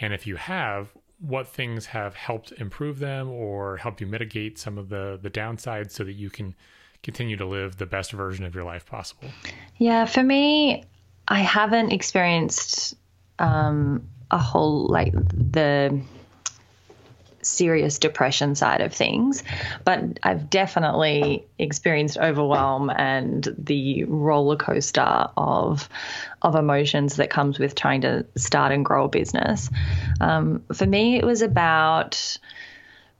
And 0.00 0.12
if 0.12 0.26
you 0.26 0.36
have, 0.36 0.88
what 1.20 1.46
things 1.46 1.86
have 1.86 2.14
helped 2.14 2.52
improve 2.52 2.98
them 2.98 3.30
or 3.30 3.76
help 3.76 4.00
you 4.00 4.06
mitigate 4.06 4.58
some 4.58 4.76
of 4.76 4.88
the, 4.88 5.18
the 5.20 5.30
downsides 5.30 5.92
so 5.92 6.04
that 6.04 6.12
you 6.12 6.28
can 6.28 6.54
continue 7.02 7.36
to 7.36 7.46
live 7.46 7.76
the 7.76 7.86
best 7.86 8.12
version 8.12 8.44
of 8.44 8.54
your 8.54 8.64
life 8.64 8.84
possible? 8.84 9.28
Yeah, 9.78 10.04
for 10.06 10.22
me, 10.22 10.84
I 11.28 11.40
haven't 11.40 11.92
experienced 11.92 12.94
um, 13.38 14.08
a 14.30 14.38
whole 14.38 14.86
like 14.88 15.12
the 15.12 16.02
serious 17.46 17.98
depression 17.98 18.54
side 18.54 18.80
of 18.80 18.92
things. 18.92 19.42
But 19.84 20.18
I've 20.22 20.50
definitely 20.50 21.46
experienced 21.58 22.18
overwhelm 22.18 22.90
and 22.90 23.48
the 23.58 24.04
roller 24.04 24.56
coaster 24.56 25.28
of 25.36 25.88
of 26.42 26.54
emotions 26.54 27.16
that 27.16 27.30
comes 27.30 27.58
with 27.58 27.74
trying 27.74 28.02
to 28.02 28.26
start 28.36 28.72
and 28.72 28.84
grow 28.84 29.04
a 29.04 29.08
business. 29.08 29.70
Um, 30.20 30.62
for 30.72 30.86
me, 30.86 31.16
it 31.16 31.24
was 31.24 31.42
about 31.42 32.38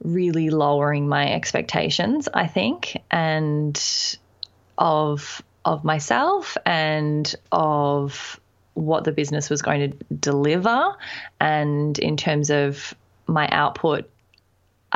really 0.03 0.49
lowering 0.49 1.07
my 1.07 1.31
expectations, 1.31 2.27
I 2.33 2.47
think, 2.47 2.97
and 3.09 3.81
of 4.77 5.41
of 5.63 5.83
myself 5.83 6.57
and 6.65 7.33
of 7.51 8.39
what 8.75 9.03
the 9.03 9.11
business 9.11 9.49
was 9.49 9.61
going 9.61 9.91
to 9.91 9.97
deliver 10.13 10.93
and 11.39 11.97
in 11.97 12.17
terms 12.17 12.51
of 12.51 12.93
my 13.25 13.47
output 13.49 14.09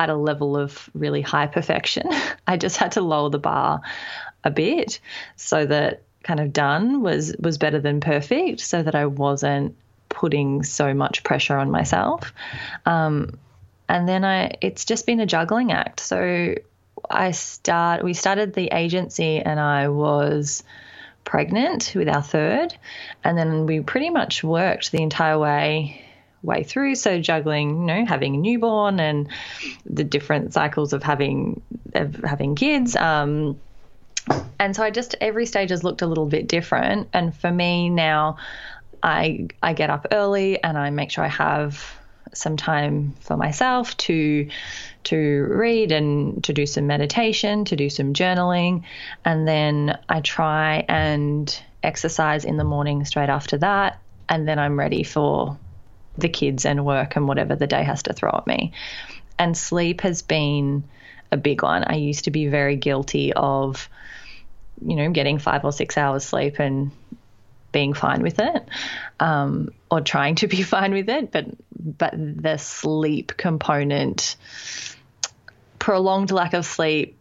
at 0.00 0.08
a 0.08 0.16
level 0.16 0.56
of 0.56 0.88
really 0.94 1.20
high 1.20 1.46
perfection. 1.46 2.08
I 2.46 2.56
just 2.56 2.78
had 2.78 2.92
to 2.92 3.02
lower 3.02 3.28
the 3.28 3.38
bar 3.38 3.82
a 4.42 4.50
bit 4.50 4.98
so 5.36 5.66
that 5.66 6.02
kind 6.22 6.40
of 6.40 6.52
done 6.52 7.02
was 7.02 7.36
was 7.38 7.58
better 7.58 7.78
than 7.78 8.00
perfect 8.00 8.60
so 8.60 8.82
that 8.82 8.94
I 8.94 9.06
wasn't 9.06 9.76
putting 10.08 10.62
so 10.62 10.94
much 10.94 11.22
pressure 11.22 11.56
on 11.56 11.70
myself. 11.70 12.32
Um, 12.86 13.38
and 13.90 14.08
then 14.08 14.24
I 14.24 14.52
it's 14.62 14.86
just 14.86 15.04
been 15.04 15.20
a 15.20 15.26
juggling 15.26 15.70
act. 15.70 16.00
So 16.00 16.54
I 17.10 17.32
start 17.32 18.02
we 18.02 18.14
started 18.14 18.54
the 18.54 18.68
agency 18.72 19.38
and 19.38 19.60
I 19.60 19.88
was 19.88 20.64
pregnant 21.24 21.92
with 21.94 22.08
our 22.08 22.22
third 22.22 22.74
and 23.22 23.36
then 23.36 23.66
we 23.66 23.80
pretty 23.80 24.08
much 24.08 24.42
worked 24.42 24.92
the 24.92 25.02
entire 25.02 25.38
way 25.38 26.02
way 26.42 26.62
through. 26.62 26.94
So 26.94 27.20
juggling 27.20 27.80
you 27.80 27.86
know 27.86 28.06
having 28.06 28.34
a 28.34 28.38
newborn 28.38 29.00
and 29.00 29.28
the 29.86 30.04
different 30.04 30.52
cycles 30.52 30.92
of 30.92 31.02
having 31.02 31.62
of 31.94 32.14
having 32.16 32.54
kids 32.54 32.96
um, 32.96 33.60
and 34.58 34.76
so 34.76 34.82
I 34.82 34.90
just 34.90 35.14
every 35.20 35.46
stage 35.46 35.70
has 35.70 35.82
looked 35.82 36.02
a 36.02 36.06
little 36.06 36.26
bit 36.26 36.46
different. 36.46 37.08
And 37.12 37.34
for 37.34 37.50
me 37.50 37.88
now 37.88 38.36
I 39.02 39.48
I 39.62 39.72
get 39.72 39.90
up 39.90 40.08
early 40.12 40.62
and 40.62 40.76
I 40.76 40.90
make 40.90 41.10
sure 41.10 41.24
I 41.24 41.28
have 41.28 41.96
some 42.32 42.56
time 42.56 43.14
for 43.20 43.36
myself 43.36 43.96
to 43.96 44.48
to 45.02 45.46
read 45.50 45.90
and 45.92 46.44
to 46.44 46.52
do 46.52 46.66
some 46.66 46.86
meditation, 46.86 47.64
to 47.64 47.76
do 47.76 47.88
some 47.88 48.12
journaling, 48.12 48.84
and 49.24 49.48
then 49.48 49.98
I 50.08 50.20
try 50.20 50.84
and 50.88 51.62
exercise 51.82 52.44
in 52.44 52.58
the 52.58 52.64
morning 52.64 53.04
straight 53.06 53.30
after 53.30 53.56
that, 53.58 53.98
and 54.28 54.46
then 54.46 54.58
I'm 54.58 54.78
ready 54.78 55.02
for 55.02 55.58
the 56.18 56.28
kids 56.28 56.64
and 56.64 56.84
work 56.84 57.16
and 57.16 57.26
whatever 57.28 57.56
the 57.56 57.66
day 57.66 57.82
has 57.82 58.02
to 58.04 58.12
throw 58.12 58.30
at 58.30 58.46
me. 58.46 58.72
And 59.38 59.56
sleep 59.56 60.02
has 60.02 60.22
been 60.22 60.84
a 61.32 61.36
big 61.36 61.62
one. 61.62 61.84
I 61.86 61.96
used 61.96 62.24
to 62.24 62.30
be 62.30 62.48
very 62.48 62.76
guilty 62.76 63.32
of 63.32 63.88
you 64.82 64.96
know 64.96 65.10
getting 65.10 65.38
5 65.38 65.64
or 65.64 65.72
6 65.72 65.98
hours 65.98 66.24
sleep 66.24 66.58
and 66.58 66.90
being 67.72 67.92
fine 67.92 68.22
with 68.22 68.38
it 68.40 68.68
um, 69.20 69.70
or 69.90 70.00
trying 70.00 70.36
to 70.36 70.48
be 70.48 70.62
fine 70.76 70.92
with 70.92 71.08
it 71.08 71.30
but 71.30 71.46
but 71.78 72.14
the 72.16 72.56
sleep 72.56 73.36
component 73.36 74.36
prolonged 75.78 76.30
lack 76.30 76.54
of 76.54 76.64
sleep 76.64 77.16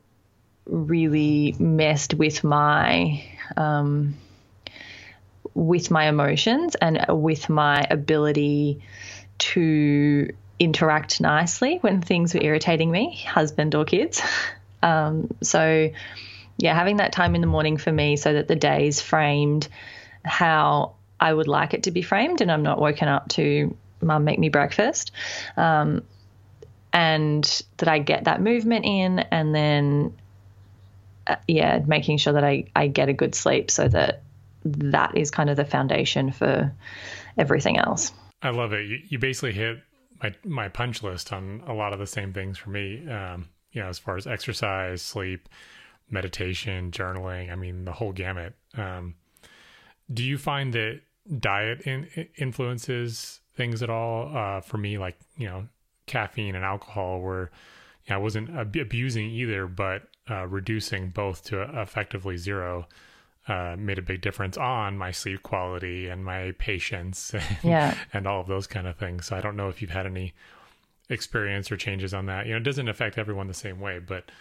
really 0.65 1.55
messed 1.59 2.13
with 2.13 2.43
my 2.43 3.23
um, 3.57 4.15
with 5.53 5.91
my 5.91 6.07
emotions 6.07 6.75
and 6.75 7.05
with 7.09 7.49
my 7.49 7.85
ability 7.89 8.81
to 9.37 10.29
interact 10.59 11.21
nicely 11.21 11.77
when 11.81 12.01
things 12.01 12.33
were 12.33 12.41
irritating 12.41 12.91
me, 12.91 13.15
husband 13.27 13.75
or 13.75 13.85
kids. 13.85 14.21
Um, 14.81 15.27
so, 15.43 15.89
yeah, 16.57 16.73
having 16.73 16.97
that 16.97 17.11
time 17.11 17.35
in 17.35 17.41
the 17.41 17.47
morning 17.47 17.75
for 17.75 17.91
me 17.91 18.15
so 18.15 18.31
that 18.31 18.47
the 18.47 18.55
day 18.55 18.87
is 18.87 19.01
framed 19.01 19.67
how 20.23 20.93
I 21.19 21.33
would 21.33 21.49
like 21.49 21.73
it 21.73 21.83
to 21.83 21.91
be 21.91 22.01
framed 22.01 22.39
and 22.39 22.49
I'm 22.49 22.63
not 22.63 22.79
woken 22.79 23.09
up 23.09 23.27
to 23.31 23.75
mum 24.01 24.23
make 24.23 24.39
me 24.39 24.47
breakfast. 24.47 25.11
Um, 25.57 26.03
and 26.91 27.63
that 27.77 27.89
I 27.89 27.99
get 27.99 28.23
that 28.23 28.41
movement 28.41 28.85
in, 28.85 29.19
and 29.19 29.53
then 29.53 30.13
uh, 31.27 31.35
yeah, 31.47 31.79
making 31.85 32.17
sure 32.17 32.33
that 32.33 32.43
I 32.43 32.65
I 32.75 32.87
get 32.87 33.09
a 33.09 33.13
good 33.13 33.35
sleep 33.35 33.69
so 33.69 33.87
that 33.87 34.23
that 34.63 35.17
is 35.17 35.31
kind 35.31 35.49
of 35.49 35.57
the 35.57 35.65
foundation 35.65 36.31
for 36.31 36.73
everything 37.37 37.77
else. 37.77 38.11
I 38.41 38.49
love 38.49 38.73
it. 38.73 38.87
You, 38.87 38.99
you 39.07 39.19
basically 39.19 39.53
hit 39.53 39.79
my 40.21 40.33
my 40.43 40.69
punch 40.69 41.03
list 41.03 41.31
on 41.33 41.63
a 41.67 41.73
lot 41.73 41.93
of 41.93 41.99
the 41.99 42.07
same 42.07 42.33
things 42.33 42.57
for 42.57 42.69
me. 42.69 43.07
Um, 43.09 43.49
you 43.71 43.81
know, 43.81 43.87
as 43.87 43.99
far 43.99 44.17
as 44.17 44.25
exercise, 44.25 45.01
sleep, 45.01 45.47
meditation, 46.09 46.91
journaling. 46.91 47.51
I 47.51 47.55
mean, 47.55 47.85
the 47.85 47.91
whole 47.91 48.11
gamut. 48.11 48.55
Um, 48.75 49.15
do 50.11 50.23
you 50.23 50.37
find 50.37 50.73
that 50.73 51.01
diet 51.39 51.81
in, 51.81 52.07
influences 52.37 53.41
things 53.55 53.83
at 53.83 53.89
all? 53.89 54.35
Uh, 54.35 54.61
for 54.61 54.77
me, 54.77 54.97
like 54.97 55.17
you 55.37 55.47
know, 55.47 55.67
caffeine 56.07 56.55
and 56.55 56.65
alcohol 56.65 57.19
were, 57.19 57.51
you 58.05 58.11
know, 58.11 58.15
I 58.15 58.19
wasn't 58.19 58.49
ab- 58.49 58.75
abusing 58.75 59.29
either, 59.29 59.67
but 59.67 60.03
uh, 60.29 60.47
reducing 60.47 61.09
both 61.09 61.43
to 61.45 61.61
effectively 61.81 62.37
zero 62.37 62.87
uh, 63.49 63.75
made 63.77 63.97
a 63.97 64.01
big 64.01 64.21
difference 64.21 64.57
on 64.57 64.97
my 64.97 65.11
sleep 65.11 65.41
quality 65.41 66.07
and 66.07 66.23
my 66.23 66.53
patience 66.59 67.33
and, 67.33 67.43
yeah. 67.63 67.95
and 68.13 68.27
all 68.27 68.39
of 68.39 68.47
those 68.47 68.67
kind 68.67 68.87
of 68.87 68.95
things. 68.95 69.25
So 69.25 69.35
I 69.35 69.41
don't 69.41 69.55
know 69.55 69.69
if 69.69 69.81
you've 69.81 69.91
had 69.91 70.05
any 70.05 70.33
experience 71.09 71.71
or 71.71 71.77
changes 71.77 72.13
on 72.13 72.27
that. 72.27 72.45
You 72.45 72.53
know, 72.53 72.57
it 72.57 72.63
doesn't 72.63 72.87
affect 72.87 73.17
everyone 73.17 73.47
the 73.47 73.53
same 73.53 73.79
way, 73.79 73.99
but 73.99 74.31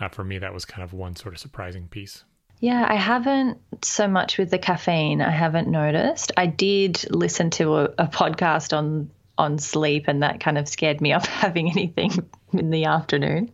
uh, 0.00 0.08
for 0.08 0.24
me, 0.24 0.38
that 0.38 0.54
was 0.54 0.64
kind 0.64 0.82
of 0.82 0.92
one 0.92 1.14
sort 1.14 1.34
of 1.34 1.40
surprising 1.40 1.88
piece. 1.88 2.24
Yeah, 2.60 2.86
I 2.88 2.94
haven't 2.94 3.58
so 3.84 4.08
much 4.08 4.38
with 4.38 4.50
the 4.50 4.58
caffeine. 4.58 5.20
I 5.20 5.30
haven't 5.30 5.68
noticed. 5.68 6.32
I 6.36 6.46
did 6.46 7.04
listen 7.10 7.50
to 7.50 7.76
a, 7.76 7.84
a 7.98 8.06
podcast 8.06 8.76
on 8.76 9.10
on 9.36 9.58
sleep, 9.58 10.04
and 10.06 10.22
that 10.22 10.40
kind 10.40 10.56
of 10.56 10.68
scared 10.68 11.00
me 11.00 11.12
off 11.14 11.26
having 11.26 11.70
anything 11.70 12.12
in 12.52 12.70
the 12.70 12.86
afternoon 12.86 13.50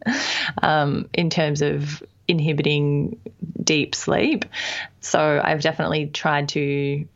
um, 0.63 1.09
in 1.13 1.31
terms 1.31 1.63
of 1.63 2.03
inhibiting 2.31 3.21
deep 3.63 3.95
sleep. 3.95 4.45
So 5.01 5.41
I've 5.43 5.61
definitely 5.61 6.07
tried 6.07 6.51
to 6.51 7.07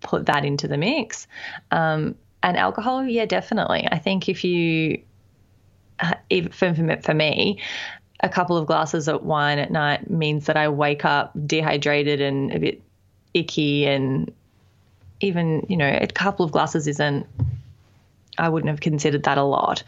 put 0.00 0.26
that 0.26 0.44
into 0.44 0.68
the 0.68 0.76
mix. 0.76 1.26
Um, 1.70 2.16
and 2.42 2.56
alcohol, 2.56 3.04
yeah, 3.04 3.24
definitely. 3.24 3.88
I 3.90 3.98
think 3.98 4.28
if 4.28 4.44
you, 4.44 5.02
uh, 5.98 6.14
for, 6.50 6.74
for 7.02 7.14
me, 7.14 7.60
a 8.20 8.28
couple 8.28 8.56
of 8.56 8.66
glasses 8.66 9.08
of 9.08 9.22
wine 9.22 9.58
at 9.58 9.70
night 9.70 10.10
means 10.10 10.46
that 10.46 10.56
I 10.56 10.68
wake 10.68 11.04
up 11.04 11.32
dehydrated 11.46 12.20
and 12.20 12.52
a 12.52 12.58
bit 12.58 12.82
icky 13.34 13.86
and 13.86 14.32
even 15.20 15.66
you 15.68 15.76
know 15.76 15.98
a 16.00 16.06
couple 16.06 16.44
of 16.44 16.52
glasses 16.52 16.86
isn't 16.86 17.26
I 18.38 18.48
wouldn't 18.48 18.70
have 18.70 18.80
considered 18.80 19.24
that 19.24 19.38
a 19.38 19.44
lot. 19.44 19.82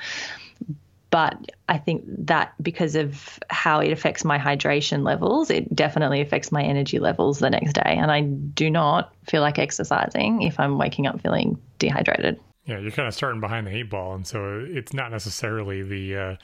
But 1.16 1.50
I 1.66 1.78
think 1.78 2.04
that 2.26 2.52
because 2.62 2.94
of 2.94 3.38
how 3.48 3.80
it 3.80 3.90
affects 3.90 4.22
my 4.22 4.38
hydration 4.38 5.02
levels, 5.02 5.48
it 5.48 5.74
definitely 5.74 6.20
affects 6.20 6.52
my 6.52 6.62
energy 6.62 6.98
levels 6.98 7.38
the 7.38 7.48
next 7.48 7.72
day. 7.72 7.96
And 7.96 8.12
I 8.12 8.20
do 8.20 8.68
not 8.68 9.14
feel 9.24 9.40
like 9.40 9.58
exercising 9.58 10.42
if 10.42 10.60
I'm 10.60 10.76
waking 10.76 11.06
up 11.06 11.18
feeling 11.22 11.58
dehydrated. 11.78 12.38
Yeah, 12.66 12.80
you're 12.80 12.90
kind 12.90 13.08
of 13.08 13.14
starting 13.14 13.40
behind 13.40 13.66
the 13.66 13.74
eight 13.74 13.88
ball. 13.88 14.14
And 14.14 14.26
so 14.26 14.62
it's 14.68 14.92
not 14.92 15.10
necessarily 15.10 15.82
the. 15.82 16.16
Uh, 16.16 16.36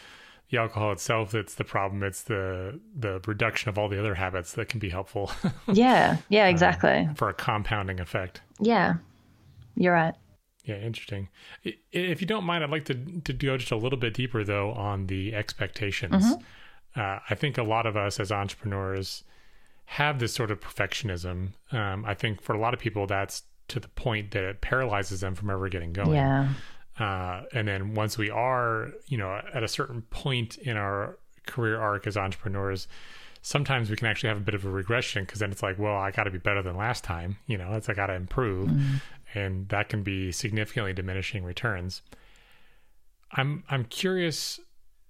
the 0.49 0.59
alcohol 0.59 0.93
itself 0.93 1.31
that's 1.31 1.55
the 1.55 1.65
problem 1.65 2.03
it's 2.03 2.25
the 2.25 2.79
the 2.95 3.23
reduction 3.27 3.71
of 3.71 3.79
all 3.79 3.89
the 3.89 3.99
other 3.99 4.15
habits 4.15 4.53
that 4.53 4.69
can 4.69 4.79
be 4.79 4.91
helpful 4.91 5.31
yeah 5.73 6.19
yeah 6.29 6.47
exactly 6.47 7.09
uh, 7.11 7.15
for 7.15 7.31
a 7.31 7.33
compounding 7.33 7.99
effect 7.99 8.43
yeah 8.61 8.97
you're 9.75 9.95
right 9.95 10.15
yeah, 10.65 10.77
interesting. 10.77 11.29
If 11.93 12.21
you 12.21 12.27
don't 12.27 12.45
mind, 12.45 12.63
I'd 12.63 12.71
like 12.71 12.85
to 12.87 12.95
to 12.95 13.33
go 13.33 13.57
just 13.57 13.73
a 13.73 13.77
little 13.77 13.99
bit 13.99 14.15
deeper 14.15 14.45
though 14.45 14.73
on 14.73 15.07
the 15.07 15.35
expectations. 15.35 16.25
Mm-hmm. 16.25 17.01
Uh, 17.01 17.19
I 17.29 17.35
think 17.35 17.59
a 17.59 17.63
lot 17.63 17.87
of 17.87 17.97
us 17.97 18.21
as 18.21 18.31
entrepreneurs 18.31 19.25
have 19.87 20.19
this 20.19 20.33
sort 20.33 20.51
of 20.51 20.61
perfectionism. 20.61 21.53
Um, 21.73 22.05
I 22.05 22.15
think 22.15 22.41
for 22.41 22.55
a 22.55 22.59
lot 22.59 22.75
of 22.75 22.81
people, 22.81 23.07
that's 23.07 23.43
to 23.69 23.81
the 23.81 23.89
point 23.89 24.31
that 24.33 24.45
it 24.45 24.61
paralyzes 24.61 25.21
them 25.21 25.35
from 25.35 25.51
ever 25.51 25.69
getting 25.69 25.93
going. 25.93 26.13
Yeah. 26.13 26.49
Uh, 26.99 27.43
and 27.53 27.67
then 27.67 27.95
once 27.95 28.19
we 28.19 28.31
are, 28.31 28.91
you 29.07 29.17
know, 29.17 29.41
at 29.53 29.63
a 29.63 29.69
certain 29.69 30.03
point 30.03 30.59
in 30.59 30.77
our 30.77 31.19
career 31.47 31.81
arc 31.81 32.07
as 32.07 32.17
entrepreneurs, 32.17 32.87
sometimes 33.41 33.91
we 33.91 33.97
can 33.97 34.07
actually 34.07 34.29
have 34.29 34.37
a 34.37 34.43
bit 34.43 34.55
of 34.55 34.65
a 34.65 34.71
regression 34.71 35.25
because 35.25 35.41
then 35.41 35.51
it's 35.51 35.63
like, 35.63 35.79
well, 35.79 35.97
I 35.97 36.11
got 36.11 36.25
to 36.25 36.31
be 36.31 36.39
better 36.39 36.63
than 36.63 36.77
last 36.77 37.03
time. 37.03 37.39
You 37.47 37.57
know, 37.59 37.73
it's 37.73 37.89
I 37.89 37.95
got 37.95 38.07
to 38.07 38.15
improve. 38.15 38.69
Mm 38.69 39.01
and 39.35 39.69
that 39.69 39.89
can 39.89 40.03
be 40.03 40.33
significantly 40.33 40.93
diminishing 40.93 41.45
returns. 41.45 42.03
I'm 43.33 43.65
I'm 43.69 43.85
curious 43.85 44.61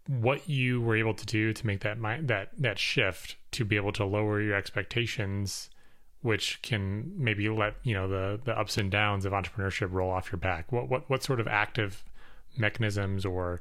what 0.07 0.49
you 0.49 0.81
were 0.81 0.97
able 0.97 1.15
to 1.15 1.27
do 1.27 1.53
to 1.53 1.67
make 1.67 1.81
that 1.81 1.99
that 2.27 2.51
that 2.59 2.79
shift 2.79 3.37
to 3.53 3.65
be 3.65 3.77
able 3.77 3.93
to 3.93 4.05
lower 4.05 4.41
your 4.41 4.57
expectations 4.57 5.71
which 6.23 6.63
can 6.63 7.13
maybe 7.17 7.49
let 7.49 7.75
you 7.83 7.95
know 7.95 8.09
the 8.09 8.41
the 8.45 8.57
ups 8.59 8.79
and 8.79 8.91
downs 8.91 9.25
of 9.25 9.33
entrepreneurship 9.33 9.93
roll 9.93 10.11
off 10.11 10.31
your 10.33 10.39
back 10.39 10.73
what 10.73 10.89
what 10.89 11.09
what 11.09 11.23
sort 11.23 11.41
of 11.41 11.47
active 11.47 12.05
mechanisms 12.57 13.25
or 13.25 13.61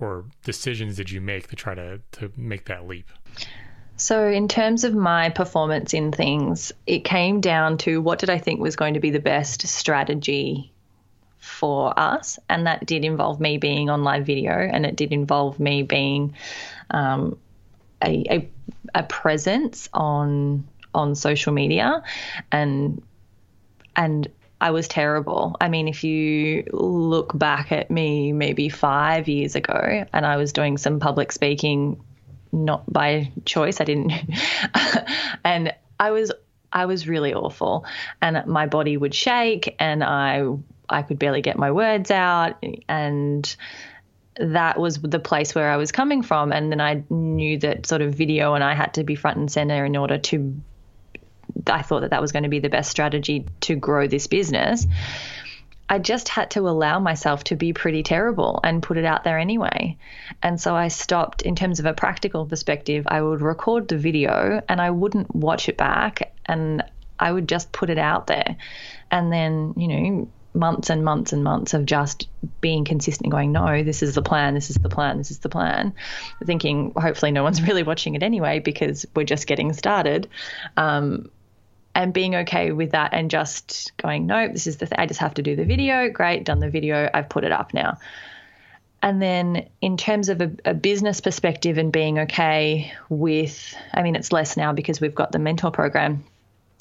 or 0.00 0.24
decisions 0.44 0.96
did 0.96 1.10
you 1.10 1.20
make 1.20 1.48
to 1.48 1.56
try 1.56 1.74
to 1.74 2.00
to 2.12 2.32
make 2.36 2.64
that 2.66 2.86
leap? 2.86 3.08
So, 3.96 4.26
in 4.26 4.48
terms 4.48 4.84
of 4.84 4.94
my 4.94 5.28
performance 5.28 5.94
in 5.94 6.12
things, 6.12 6.72
it 6.86 7.04
came 7.04 7.40
down 7.40 7.78
to 7.78 8.00
what 8.00 8.18
did 8.18 8.30
I 8.30 8.38
think 8.38 8.60
was 8.60 8.76
going 8.76 8.94
to 8.94 9.00
be 9.00 9.10
the 9.10 9.20
best 9.20 9.66
strategy 9.68 10.72
for 11.38 11.98
us. 11.98 12.38
And 12.48 12.66
that 12.66 12.86
did 12.86 13.04
involve 13.04 13.40
me 13.40 13.58
being 13.58 13.90
on 13.90 14.04
live 14.04 14.24
video 14.24 14.52
and 14.52 14.86
it 14.86 14.96
did 14.96 15.12
involve 15.12 15.58
me 15.58 15.82
being 15.82 16.34
um, 16.90 17.36
a, 18.04 18.24
a, 18.30 18.48
a 18.94 19.02
presence 19.02 19.88
on 19.92 20.66
on 20.94 21.14
social 21.14 21.52
media 21.52 22.02
and 22.50 23.02
and 23.96 24.28
I 24.60 24.70
was 24.70 24.86
terrible. 24.86 25.56
I 25.60 25.68
mean, 25.68 25.88
if 25.88 26.04
you 26.04 26.64
look 26.72 27.36
back 27.36 27.72
at 27.72 27.90
me 27.90 28.32
maybe 28.32 28.68
five 28.68 29.26
years 29.26 29.56
ago, 29.56 30.04
and 30.12 30.24
I 30.24 30.36
was 30.36 30.52
doing 30.52 30.78
some 30.78 31.00
public 31.00 31.32
speaking, 31.32 32.00
not 32.52 32.90
by 32.90 33.32
choice, 33.44 33.80
I 33.80 33.84
didn't, 33.84 34.12
and 35.44 35.74
I 35.98 36.10
was 36.10 36.32
I 36.72 36.86
was 36.86 37.08
really 37.08 37.34
awful, 37.34 37.84
and 38.20 38.46
my 38.46 38.66
body 38.66 38.96
would 38.96 39.14
shake, 39.14 39.74
and 39.78 40.04
I 40.04 40.44
I 40.88 41.02
could 41.02 41.18
barely 41.18 41.42
get 41.42 41.56
my 41.58 41.70
words 41.70 42.10
out, 42.10 42.62
and 42.88 43.56
that 44.36 44.78
was 44.78 44.98
the 44.98 45.18
place 45.18 45.54
where 45.54 45.70
I 45.70 45.76
was 45.76 45.92
coming 45.92 46.22
from. 46.22 46.52
And 46.52 46.70
then 46.70 46.80
I 46.80 47.04
knew 47.10 47.58
that 47.58 47.86
sort 47.86 48.00
of 48.00 48.14
video 48.14 48.54
and 48.54 48.64
I 48.64 48.74
had 48.74 48.94
to 48.94 49.04
be 49.04 49.14
front 49.14 49.36
and 49.36 49.52
center 49.52 49.84
in 49.84 49.96
order 49.96 50.18
to 50.18 50.60
I 51.66 51.82
thought 51.82 52.00
that 52.00 52.10
that 52.10 52.20
was 52.20 52.32
going 52.32 52.44
to 52.44 52.48
be 52.48 52.60
the 52.60 52.70
best 52.70 52.90
strategy 52.90 53.46
to 53.62 53.76
grow 53.76 54.06
this 54.06 54.26
business. 54.26 54.86
I 55.88 55.98
just 55.98 56.28
had 56.28 56.50
to 56.52 56.68
allow 56.68 56.98
myself 56.98 57.44
to 57.44 57.56
be 57.56 57.72
pretty 57.72 58.02
terrible 58.02 58.60
and 58.64 58.82
put 58.82 58.96
it 58.96 59.04
out 59.04 59.24
there 59.24 59.38
anyway. 59.38 59.96
And 60.42 60.60
so 60.60 60.74
I 60.74 60.88
stopped, 60.88 61.42
in 61.42 61.54
terms 61.54 61.80
of 61.80 61.86
a 61.86 61.92
practical 61.92 62.46
perspective, 62.46 63.06
I 63.08 63.20
would 63.20 63.42
record 63.42 63.88
the 63.88 63.98
video 63.98 64.62
and 64.68 64.80
I 64.80 64.90
wouldn't 64.90 65.34
watch 65.34 65.68
it 65.68 65.76
back 65.76 66.32
and 66.46 66.82
I 67.18 67.30
would 67.30 67.48
just 67.48 67.72
put 67.72 67.90
it 67.90 67.98
out 67.98 68.26
there. 68.26 68.56
And 69.10 69.32
then, 69.32 69.74
you 69.76 69.88
know, 69.88 70.28
months 70.54 70.90
and 70.90 71.04
months 71.04 71.32
and 71.32 71.42
months 71.42 71.72
of 71.74 71.86
just 71.86 72.28
being 72.60 72.84
consistent 72.84 73.30
going 73.30 73.52
no 73.52 73.82
this 73.82 74.02
is 74.02 74.14
the 74.14 74.22
plan 74.22 74.52
this 74.54 74.68
is 74.68 74.76
the 74.76 74.88
plan 74.88 75.16
this 75.16 75.30
is 75.30 75.38
the 75.38 75.48
plan 75.48 75.94
thinking 76.44 76.92
hopefully 76.94 77.32
no 77.32 77.42
one's 77.42 77.62
really 77.68 77.82
watching 77.82 78.14
it 78.14 78.22
anyway 78.22 78.58
because 78.58 79.06
we're 79.16 79.24
just 79.24 79.46
getting 79.46 79.72
started 79.72 80.28
um, 80.76 81.30
and 81.94 82.12
being 82.12 82.34
okay 82.34 82.72
with 82.72 82.92
that 82.92 83.12
and 83.12 83.30
just 83.30 83.96
going, 83.98 84.26
nope, 84.26 84.52
this 84.52 84.66
is 84.66 84.78
the 84.78 84.86
thing. 84.86 84.98
I 84.98 85.06
just 85.06 85.20
have 85.20 85.34
to 85.34 85.42
do 85.42 85.56
the 85.56 85.64
video. 85.64 86.08
Great, 86.08 86.44
done 86.44 86.58
the 86.58 86.70
video. 86.70 87.08
I've 87.12 87.28
put 87.28 87.44
it 87.44 87.52
up 87.52 87.74
now. 87.74 87.98
And 89.02 89.20
then, 89.20 89.68
in 89.80 89.96
terms 89.96 90.28
of 90.28 90.40
a, 90.40 90.52
a, 90.64 90.74
business 90.74 91.20
perspective 91.20 91.76
and 91.76 91.92
being 91.92 92.20
okay 92.20 92.92
with, 93.08 93.74
I 93.92 94.02
mean, 94.02 94.14
it's 94.14 94.30
less 94.30 94.56
now 94.56 94.72
because 94.72 95.00
we've 95.00 95.14
got 95.14 95.32
the 95.32 95.40
mentor 95.40 95.72
program, 95.72 96.24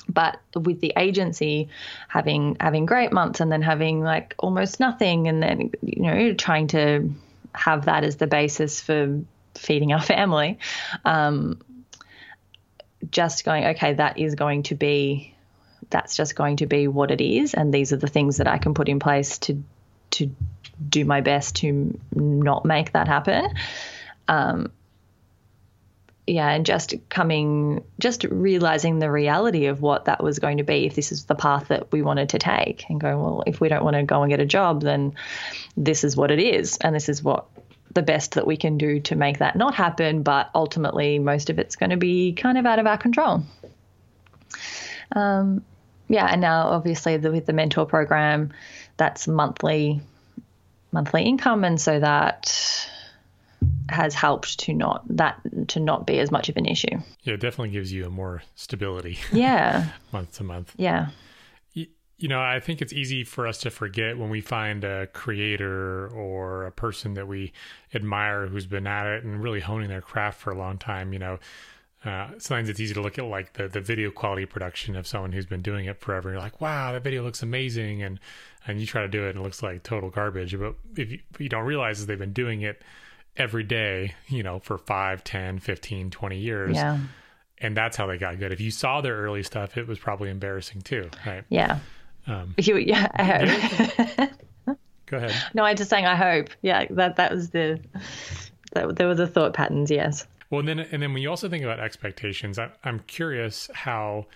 but 0.07 0.39
with 0.55 0.82
the 0.82 0.93
agency 0.95 1.70
having 2.07 2.57
having 2.59 2.86
great 2.86 3.12
months 3.12 3.39
and 3.39 3.51
then 3.51 3.64
having 3.64 4.01
like 4.01 4.36
almost 4.38 4.80
nothing, 4.80 5.28
and 5.28 5.41
then 5.41 5.72
you 5.82 6.03
know 6.03 6.34
trying 6.36 6.68
to 6.68 7.12
have 7.55 7.86
that 7.86 8.03
as 8.03 8.18
the 8.18 8.28
basis 8.28 8.80
for 8.80 9.20
feeding 9.55 9.91
our 9.91 10.01
family, 10.16 10.59
um, 11.05 11.59
just 13.10 13.45
going, 13.45 13.66
okay, 13.66 13.93
that 13.93 14.18
is 14.18 14.36
going 14.36 14.64
to 14.64 14.76
be, 14.76 15.34
that's 15.89 16.16
just 16.16 16.36
going 16.36 16.58
to 16.58 16.68
be 16.68 16.88
what 16.88 17.12
it 17.12 17.22
is, 17.22 17.54
and 17.54 17.74
these 17.74 17.91
are 17.93 17.97
the 17.97 18.08
things 18.08 18.38
that 18.38 18.47
I 18.47 18.58
can 18.58 18.74
put 18.74 18.89
in 18.89 18.99
place 18.99 19.38
to 19.39 19.64
to 20.12 20.30
do 20.89 21.06
my 21.06 21.22
best 21.22 21.56
to 21.58 21.97
not 22.14 22.66
make 22.66 22.91
that 22.91 23.08
happen. 23.08 23.47
Um, 24.28 24.72
yeah, 26.28 26.49
and 26.49 26.66
just 26.66 26.93
coming, 27.10 27.84
just 27.99 28.24
realizing 28.26 28.99
the 28.99 29.10
reality 29.10 29.66
of 29.66 29.82
what 29.82 30.06
that 30.06 30.24
was 30.24 30.39
going 30.39 30.58
to 30.58 30.64
be 30.64 30.86
if 30.86 30.95
this 30.95 31.12
is 31.12 31.26
the 31.26 31.36
path 31.36 31.70
that 31.70 31.91
we 31.91 32.02
wanted 32.02 32.30
to 32.30 32.39
take, 32.39 32.86
and 32.89 33.02
going, 33.02 33.20
well, 33.20 33.43
if 33.47 33.60
we 33.60 33.70
don't 33.70 33.84
want 33.84 33.95
to 33.95 34.04
go 34.04 34.22
and 34.22 34.30
get 34.30 34.39
a 34.39 34.45
job, 34.45 34.82
then 34.82 35.14
this 35.76 36.04
is 36.04 36.16
what 36.16 36.32
it 36.32 36.39
is, 36.39 36.78
and 36.78 36.95
this 36.95 37.10
is 37.10 37.24
what 37.24 37.45
the 37.94 38.02
best 38.02 38.34
that 38.34 38.48
we 38.48 38.58
can 38.58 38.78
do 38.78 39.00
to 39.02 39.16
make 39.16 39.39
that 39.39 39.56
not 39.56 39.76
happen, 39.76 40.24
but 40.24 40.50
ultimately, 40.56 41.20
most 41.20 41.50
of 41.50 41.60
it's 41.60 41.76
going 41.76 41.89
to 41.89 41.98
be 41.98 42.34
kind 42.34 42.58
of 42.58 42.66
out 42.66 42.80
of 42.80 42.88
our 42.88 42.98
control. 42.98 43.44
Um, 45.14 45.64
yeah, 46.08 46.26
and 46.26 46.42
now 46.42 46.68
obviously 46.68 47.18
the, 47.18 47.32
with 47.32 47.46
the 47.46 47.54
mentor 47.54 47.86
program, 47.86 48.52
that's 48.98 49.28
monthly 49.28 50.02
monthly 50.92 51.24
income, 51.24 51.64
and 51.64 51.80
so 51.80 52.00
that 52.00 52.89
has 53.89 54.14
helped 54.14 54.60
to 54.60 54.74
not 54.74 55.04
that 55.18 55.39
to 55.70 55.80
not 55.80 56.06
be 56.06 56.20
as 56.20 56.32
much 56.32 56.50
of 56.50 56.58
an 56.58 56.66
issue. 56.66 56.98
Yeah, 57.24 57.36
it 57.36 57.39
definitely 57.39 57.72
gives 57.72 57.92
you 57.92 58.06
a 58.06 58.10
more 58.10 58.44
stability. 58.56 59.20
Yeah, 59.32 59.88
month 60.12 60.38
to 60.38 60.44
month. 60.44 60.74
Yeah 60.78 61.10
you 62.22 62.28
know, 62.28 62.39
I 62.39 62.59
think 62.59 62.84
it's 62.84 62.93
easy 62.93 63.24
for 63.24 63.47
us 63.47 63.57
to 63.59 63.72
forget 63.72 64.15
when 64.15 64.30
we 64.30 64.41
find 64.41 64.84
a 64.84 65.07
creator 65.07 66.07
or 66.09 66.67
a 66.67 66.72
person 66.72 67.15
that 67.15 67.28
we 67.28 67.51
admire 67.95 68.45
who's 68.45 68.67
been 68.67 68.86
at 68.86 69.07
it 69.07 69.24
and 69.24 69.41
really 69.41 69.59
honing 69.59 69.89
their 69.89 70.01
craft 70.01 70.39
for 70.39 70.51
a 70.51 70.57
long 70.57 70.78
time. 70.78 71.13
You 71.13 71.19
know, 71.19 71.39
uh, 72.05 72.28
sometimes 72.38 72.69
it's 72.69 72.80
easy 72.80 72.93
to 72.93 73.01
look 73.01 73.17
at 73.17 73.26
like 73.26 73.53
the, 73.53 73.67
the 73.67 73.82
video 73.82 74.11
quality 74.11 74.45
production 74.45 74.95
of 74.95 75.07
someone 75.07 75.32
who's 75.32 75.47
been 75.47 75.63
doing 75.63 75.86
it 75.86 75.99
forever. 75.99 76.30
You're 76.30 76.39
like, 76.39 76.61
wow, 76.61 76.91
that 76.91 77.03
video 77.03 77.24
looks 77.24 77.41
amazing. 77.41 78.03
And, 78.03 78.19
and 78.67 78.80
you 78.80 78.86
try 78.86 79.01
to 79.01 79.07
do 79.07 79.26
it 79.26 79.32
and 79.32 79.39
it 79.39 79.41
looks 79.41 79.63
like 79.63 79.82
total 79.82 80.11
garbage. 80.11 80.57
But 80.59 80.76
if 80.95 81.11
you, 81.11 81.19
if 81.34 81.41
you 81.41 81.49
don't 81.49 81.65
realize 81.65 82.01
is 82.01 82.05
they've 82.05 82.19
been 82.19 82.34
doing 82.34 82.61
it 82.61 82.84
every 83.36 83.63
day, 83.63 84.13
you 84.28 84.43
know, 84.43 84.59
for 84.59 84.78
5, 84.78 85.24
10, 85.24 85.57
15, 85.57 86.11
20 86.11 86.38
years. 86.38 86.76
Yeah. 86.76 86.99
And 87.57 87.76
that's 87.76 87.97
how 87.97 88.05
they 88.05 88.19
got 88.19 88.38
good. 88.38 88.51
If 88.51 88.61
you 88.61 88.69
saw 88.69 89.01
their 89.01 89.17
early 89.17 89.41
stuff, 89.41 89.76
it 89.76 89.88
was 89.88 89.97
probably 89.97 90.30
embarrassing 90.30 90.82
too, 90.82 91.09
right? 91.26 91.43
Yeah. 91.49 91.80
Um, 92.28 92.53
you, 92.57 92.78
yeah, 92.78 93.07
I 93.15 93.24
hope. 93.24 94.30
Go 95.07 95.17
ahead. 95.17 95.36
No, 95.53 95.63
I'm 95.63 95.76
just 95.76 95.89
saying. 95.89 96.05
I 96.05 96.15
hope. 96.15 96.49
Yeah, 96.61 96.86
that 96.91 97.17
that 97.17 97.32
was 97.32 97.49
the 97.49 97.80
that 98.74 98.95
there 98.95 99.07
were 99.07 99.15
the 99.15 99.28
thought 99.28 99.53
patterns. 99.53 99.91
Yes. 99.91 100.26
Well, 100.49 100.59
and 100.59 100.67
then 100.67 100.80
and 100.80 101.01
then 101.01 101.13
when 101.13 101.22
you 101.22 101.30
also 101.30 101.49
think 101.49 101.63
about 101.63 101.80
expectations, 101.80 102.59
I, 102.59 102.69
I'm 102.84 102.99
curious 103.07 103.69
how, 103.74 104.28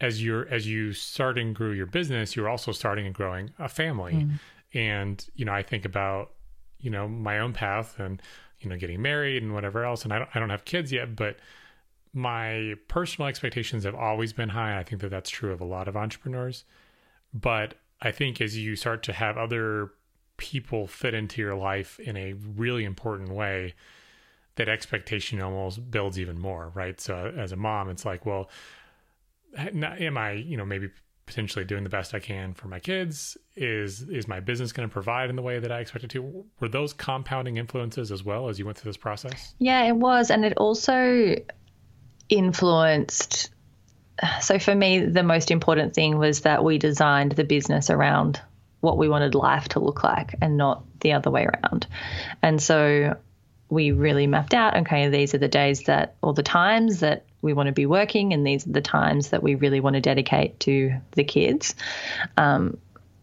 as 0.00 0.22
you're 0.22 0.48
as 0.48 0.66
you 0.66 0.92
start 0.92 1.38
and 1.38 1.54
grew 1.54 1.72
your 1.72 1.86
business, 1.86 2.36
you're 2.36 2.48
also 2.48 2.72
starting 2.72 3.06
and 3.06 3.14
growing 3.14 3.50
a 3.58 3.68
family, 3.68 4.12
mm. 4.14 4.38
and 4.74 5.26
you 5.34 5.44
know 5.44 5.52
I 5.52 5.62
think 5.62 5.84
about 5.84 6.32
you 6.80 6.90
know 6.90 7.08
my 7.08 7.38
own 7.38 7.52
path 7.52 7.98
and 7.98 8.22
you 8.60 8.70
know 8.70 8.76
getting 8.76 9.02
married 9.02 9.42
and 9.42 9.54
whatever 9.54 9.84
else, 9.84 10.04
and 10.04 10.12
I 10.12 10.18
don't 10.18 10.30
I 10.34 10.38
don't 10.38 10.50
have 10.50 10.64
kids 10.64 10.92
yet, 10.92 11.16
but 11.16 11.36
my 12.12 12.74
personal 12.88 13.28
expectations 13.28 13.84
have 13.84 13.94
always 13.94 14.32
been 14.32 14.48
high. 14.50 14.78
I 14.78 14.82
think 14.82 15.00
that 15.02 15.10
that's 15.10 15.30
true 15.30 15.52
of 15.52 15.60
a 15.60 15.64
lot 15.64 15.88
of 15.88 15.96
entrepreneurs. 15.96 16.64
But 17.32 17.74
I 18.00 18.10
think 18.10 18.40
as 18.40 18.56
you 18.56 18.76
start 18.76 19.02
to 19.04 19.12
have 19.12 19.36
other 19.36 19.90
people 20.36 20.86
fit 20.86 21.14
into 21.14 21.40
your 21.40 21.54
life 21.54 21.98
in 22.00 22.16
a 22.16 22.32
really 22.32 22.84
important 22.84 23.30
way, 23.30 23.74
that 24.56 24.68
expectation 24.68 25.40
almost 25.40 25.90
builds 25.90 26.18
even 26.18 26.38
more, 26.38 26.70
right? 26.74 27.00
So 27.00 27.32
as 27.36 27.52
a 27.52 27.56
mom, 27.56 27.90
it's 27.90 28.04
like, 28.04 28.26
well, 28.26 28.50
am 29.56 30.18
I, 30.18 30.32
you 30.32 30.56
know, 30.56 30.64
maybe 30.64 30.90
potentially 31.26 31.64
doing 31.64 31.84
the 31.84 31.90
best 31.90 32.14
I 32.14 32.20
can 32.20 32.54
for 32.54 32.68
my 32.68 32.80
kids? 32.80 33.36
Is 33.54 34.02
is 34.02 34.26
my 34.26 34.40
business 34.40 34.72
going 34.72 34.88
to 34.88 34.92
provide 34.92 35.30
in 35.30 35.36
the 35.36 35.42
way 35.42 35.58
that 35.58 35.70
I 35.70 35.80
expected 35.80 36.10
to? 36.10 36.44
Were 36.60 36.68
those 36.68 36.92
compounding 36.92 37.56
influences 37.56 38.10
as 38.10 38.24
well 38.24 38.48
as 38.48 38.58
you 38.58 38.64
went 38.64 38.78
through 38.78 38.90
this 38.90 38.96
process? 38.96 39.54
Yeah, 39.58 39.84
it 39.84 39.96
was, 39.96 40.30
and 40.30 40.44
it 40.44 40.56
also 40.56 41.36
influenced 42.28 43.50
so 44.40 44.58
for 44.58 44.74
me, 44.74 45.00
the 45.00 45.22
most 45.22 45.50
important 45.50 45.94
thing 45.94 46.18
was 46.18 46.40
that 46.40 46.64
we 46.64 46.78
designed 46.78 47.32
the 47.32 47.44
business 47.44 47.90
around 47.90 48.40
what 48.80 48.98
we 48.98 49.08
wanted 49.08 49.34
life 49.34 49.68
to 49.68 49.80
look 49.80 50.04
like 50.04 50.34
and 50.40 50.56
not 50.56 50.84
the 51.00 51.12
other 51.12 51.30
way 51.30 51.46
around. 51.46 51.86
And 52.42 52.62
so 52.62 53.16
we 53.68 53.92
really 53.92 54.26
mapped 54.26 54.54
out 54.54 54.76
okay, 54.76 55.08
these 55.08 55.34
are 55.34 55.38
the 55.38 55.48
days 55.48 55.82
that, 55.84 56.14
or 56.22 56.32
the 56.32 56.42
times 56.42 57.00
that 57.00 57.24
we 57.42 57.52
want 57.52 57.66
to 57.66 57.72
be 57.72 57.86
working, 57.86 58.32
and 58.32 58.46
these 58.46 58.66
are 58.66 58.72
the 58.72 58.80
times 58.80 59.30
that 59.30 59.42
we 59.42 59.54
really 59.54 59.80
want 59.80 59.94
to 59.94 60.00
dedicate 60.00 60.58
to 60.60 60.94
the 61.12 61.24
kids. 61.24 61.74
Um, 62.36 62.78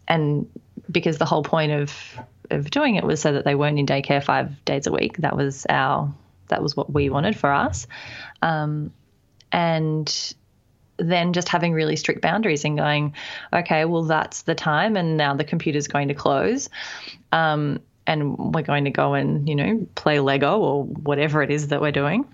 and 0.08 0.48
because 0.90 1.18
the 1.18 1.24
whole 1.24 1.42
point 1.42 1.72
of 1.72 2.18
of 2.50 2.70
doing 2.70 2.94
it 2.94 3.04
was 3.04 3.20
so 3.20 3.32
that 3.32 3.44
they 3.44 3.54
weren't 3.54 3.78
in 3.78 3.86
daycare 3.86 4.22
five 4.22 4.64
days 4.64 4.86
a 4.86 4.92
week. 4.92 5.16
That 5.18 5.36
was 5.36 5.66
our 5.68 6.14
that 6.48 6.62
was 6.62 6.76
what 6.76 6.92
we 6.92 7.10
wanted 7.10 7.36
for 7.36 7.52
us. 7.52 7.86
Um, 8.40 8.92
and 9.50 10.34
then 10.98 11.32
just 11.32 11.48
having 11.48 11.72
really 11.72 11.96
strict 11.96 12.22
boundaries 12.22 12.64
and 12.64 12.76
going, 12.76 13.14
okay, 13.52 13.84
well, 13.84 14.04
that's 14.04 14.42
the 14.42 14.54
time, 14.54 14.96
and 14.96 15.16
now 15.16 15.34
the 15.34 15.44
computer's 15.44 15.88
going 15.88 16.08
to 16.08 16.14
close. 16.14 16.68
Um, 17.32 17.80
and 18.06 18.38
we're 18.38 18.62
going 18.62 18.84
to 18.84 18.90
go 18.90 19.14
and, 19.14 19.48
you 19.48 19.56
know, 19.56 19.86
play 19.96 20.20
Lego 20.20 20.58
or 20.58 20.84
whatever 20.84 21.42
it 21.42 21.50
is 21.50 21.68
that 21.68 21.80
we're 21.80 21.92
doing. 21.92 22.24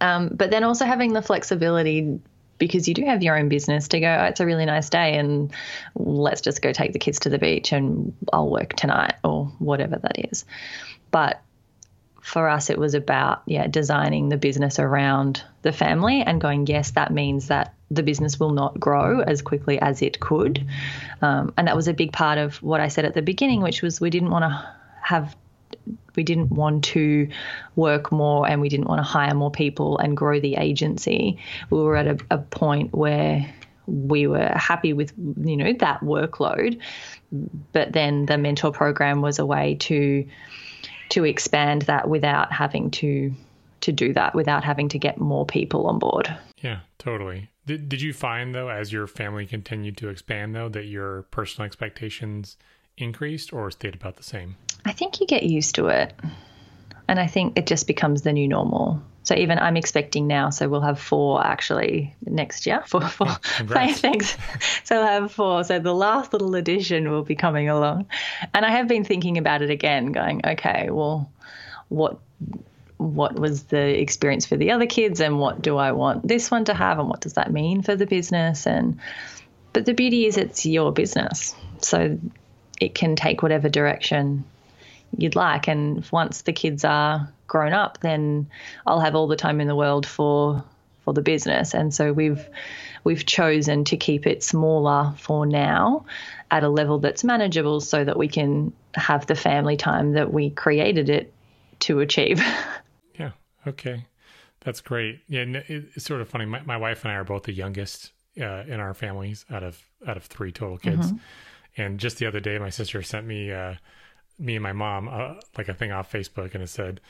Um, 0.00 0.30
but 0.32 0.50
then 0.50 0.62
also 0.64 0.84
having 0.84 1.12
the 1.12 1.22
flexibility 1.22 2.20
because 2.58 2.88
you 2.88 2.94
do 2.94 3.04
have 3.04 3.22
your 3.22 3.38
own 3.38 3.48
business 3.48 3.88
to 3.88 4.00
go, 4.00 4.18
oh, 4.20 4.24
it's 4.24 4.40
a 4.40 4.46
really 4.46 4.66
nice 4.66 4.88
day 4.90 5.16
and 5.16 5.52
let's 5.94 6.40
just 6.40 6.60
go 6.60 6.72
take 6.72 6.92
the 6.92 6.98
kids 6.98 7.20
to 7.20 7.28
the 7.28 7.38
beach 7.38 7.72
and 7.72 8.14
I'll 8.32 8.50
work 8.50 8.74
tonight 8.74 9.14
or 9.24 9.46
whatever 9.58 9.96
that 9.96 10.30
is. 10.30 10.44
But 11.10 11.40
for 12.28 12.46
us, 12.46 12.68
it 12.68 12.78
was 12.78 12.92
about 12.92 13.42
yeah 13.46 13.66
designing 13.66 14.28
the 14.28 14.36
business 14.36 14.78
around 14.78 15.42
the 15.62 15.72
family 15.72 16.20
and 16.20 16.40
going 16.40 16.66
yes, 16.66 16.90
that 16.90 17.10
means 17.10 17.48
that 17.48 17.74
the 17.90 18.02
business 18.02 18.38
will 18.38 18.50
not 18.50 18.78
grow 18.78 19.20
as 19.20 19.40
quickly 19.40 19.80
as 19.80 20.02
it 20.02 20.20
could, 20.20 20.66
um, 21.22 21.54
and 21.56 21.68
that 21.68 21.74
was 21.74 21.88
a 21.88 21.94
big 21.94 22.12
part 22.12 22.36
of 22.36 22.62
what 22.62 22.80
I 22.80 22.88
said 22.88 23.06
at 23.06 23.14
the 23.14 23.22
beginning, 23.22 23.62
which 23.62 23.80
was 23.80 23.98
we 23.98 24.10
didn't 24.10 24.30
want 24.30 24.42
to 24.42 24.72
have 25.02 25.34
we 26.16 26.22
didn't 26.22 26.50
want 26.50 26.84
to 26.84 27.28
work 27.76 28.12
more 28.12 28.46
and 28.46 28.60
we 28.60 28.68
didn't 28.68 28.88
want 28.88 28.98
to 28.98 29.04
hire 29.04 29.34
more 29.34 29.50
people 29.50 29.96
and 29.96 30.14
grow 30.14 30.38
the 30.38 30.56
agency. 30.56 31.38
We 31.70 31.78
were 31.78 31.96
at 31.96 32.08
a, 32.08 32.18
a 32.30 32.38
point 32.38 32.92
where 32.92 33.50
we 33.86 34.26
were 34.26 34.52
happy 34.54 34.92
with 34.92 35.14
you 35.16 35.56
know 35.56 35.72
that 35.80 36.00
workload, 36.00 36.78
but 37.72 37.92
then 37.94 38.26
the 38.26 38.36
mentor 38.36 38.70
program 38.70 39.22
was 39.22 39.38
a 39.38 39.46
way 39.46 39.76
to 39.76 40.28
to 41.10 41.24
expand 41.24 41.82
that 41.82 42.08
without 42.08 42.52
having 42.52 42.90
to 42.92 43.32
to 43.80 43.92
do 43.92 44.12
that 44.12 44.34
without 44.34 44.64
having 44.64 44.88
to 44.88 44.98
get 44.98 45.18
more 45.18 45.46
people 45.46 45.86
on 45.86 45.98
board. 46.00 46.36
Yeah, 46.60 46.80
totally. 46.98 47.50
Did, 47.66 47.88
did 47.88 48.02
you 48.02 48.12
find 48.12 48.54
though 48.54 48.68
as 48.68 48.92
your 48.92 49.06
family 49.06 49.46
continued 49.46 49.96
to 49.98 50.08
expand 50.08 50.54
though 50.54 50.68
that 50.70 50.86
your 50.86 51.22
personal 51.30 51.66
expectations 51.66 52.56
increased 52.96 53.52
or 53.52 53.70
stayed 53.70 53.94
about 53.94 54.16
the 54.16 54.22
same? 54.22 54.56
I 54.84 54.92
think 54.92 55.20
you 55.20 55.26
get 55.26 55.44
used 55.44 55.74
to 55.76 55.86
it. 55.88 56.12
And 57.06 57.18
I 57.18 57.26
think 57.26 57.56
it 57.56 57.66
just 57.66 57.86
becomes 57.86 58.22
the 58.22 58.32
new 58.32 58.48
normal. 58.48 59.02
So 59.28 59.34
even 59.34 59.58
I'm 59.58 59.76
expecting 59.76 60.26
now, 60.26 60.48
so 60.48 60.70
we'll 60.70 60.80
have 60.80 60.98
four 60.98 61.44
actually 61.44 62.14
next 62.24 62.64
year. 62.64 62.82
Four, 62.86 63.02
four. 63.02 63.26
Congrats. 63.56 64.00
Thanks. 64.00 64.36
So 64.84 65.02
I'll 65.02 65.20
have 65.20 65.32
four. 65.32 65.64
So 65.64 65.78
the 65.78 65.94
last 65.94 66.32
little 66.32 66.54
addition 66.54 67.10
will 67.10 67.24
be 67.24 67.34
coming 67.34 67.68
along. 67.68 68.06
And 68.54 68.64
I 68.64 68.70
have 68.70 68.88
been 68.88 69.04
thinking 69.04 69.36
about 69.36 69.60
it 69.60 69.68
again, 69.68 70.12
going, 70.12 70.40
okay, 70.46 70.88
well, 70.90 71.30
what 71.88 72.20
what 72.96 73.38
was 73.38 73.64
the 73.64 74.00
experience 74.00 74.46
for 74.46 74.56
the 74.56 74.70
other 74.70 74.86
kids 74.86 75.20
and 75.20 75.38
what 75.38 75.60
do 75.60 75.76
I 75.76 75.92
want 75.92 76.26
this 76.26 76.50
one 76.50 76.64
to 76.64 76.74
have 76.74 76.98
and 76.98 77.06
what 77.06 77.20
does 77.20 77.34
that 77.34 77.52
mean 77.52 77.82
for 77.82 77.96
the 77.96 78.06
business 78.06 78.66
and 78.66 78.98
but 79.74 79.84
the 79.84 79.92
beauty 79.92 80.24
is 80.24 80.38
it's 80.38 80.64
your 80.64 80.90
business. 80.90 81.54
So 81.82 82.18
it 82.80 82.94
can 82.94 83.14
take 83.14 83.42
whatever 83.42 83.68
direction 83.68 84.44
you'd 85.16 85.36
like. 85.36 85.68
And 85.68 86.06
once 86.10 86.42
the 86.42 86.52
kids 86.52 86.84
are 86.84 87.32
grown 87.46 87.72
up, 87.72 88.00
then 88.00 88.48
I'll 88.86 89.00
have 89.00 89.14
all 89.14 89.26
the 89.26 89.36
time 89.36 89.60
in 89.60 89.68
the 89.68 89.76
world 89.76 90.06
for 90.06 90.64
for 91.04 91.14
the 91.14 91.22
business. 91.22 91.74
And 91.74 91.94
so 91.94 92.12
we've 92.12 92.46
we've 93.04 93.24
chosen 93.24 93.84
to 93.84 93.96
keep 93.96 94.26
it 94.26 94.42
smaller 94.42 95.14
for 95.16 95.46
now 95.46 96.04
at 96.50 96.64
a 96.64 96.68
level 96.68 96.98
that's 96.98 97.24
manageable 97.24 97.80
so 97.80 98.04
that 98.04 98.18
we 98.18 98.28
can 98.28 98.72
have 98.94 99.26
the 99.26 99.34
family 99.34 99.76
time 99.76 100.12
that 100.12 100.32
we 100.32 100.50
created 100.50 101.08
it 101.08 101.32
to 101.80 102.00
achieve. 102.00 102.42
Yeah. 103.18 103.32
Okay. 103.66 104.06
That's 104.60 104.80
great. 104.80 105.20
Yeah. 105.28 105.44
It's 105.66 106.04
sort 106.04 106.20
of 106.20 106.28
funny. 106.28 106.44
My, 106.44 106.60
my 106.62 106.76
wife 106.76 107.04
and 107.04 107.10
I 107.10 107.16
are 107.16 107.24
both 107.24 107.42
the 107.42 107.52
youngest 107.52 108.12
uh, 108.40 108.62
in 108.68 108.78
our 108.78 108.94
families 108.94 109.44
out 109.50 109.64
of 109.64 109.82
out 110.06 110.16
of 110.16 110.24
three 110.24 110.52
total 110.52 110.78
kids. 110.78 111.08
Mm-hmm. 111.08 111.82
And 111.82 111.98
just 111.98 112.18
the 112.18 112.26
other 112.26 112.38
day, 112.38 112.58
my 112.58 112.70
sister 112.70 113.02
sent 113.02 113.26
me 113.26 113.50
uh, 113.50 113.74
me 114.38 114.56
and 114.56 114.62
my 114.62 114.72
mom 114.72 115.08
uh, 115.08 115.34
like 115.56 115.68
a 115.68 115.74
thing 115.74 115.92
off 115.92 116.10
Facebook, 116.12 116.54
and 116.54 116.62
it 116.62 116.68
said, 116.68 117.00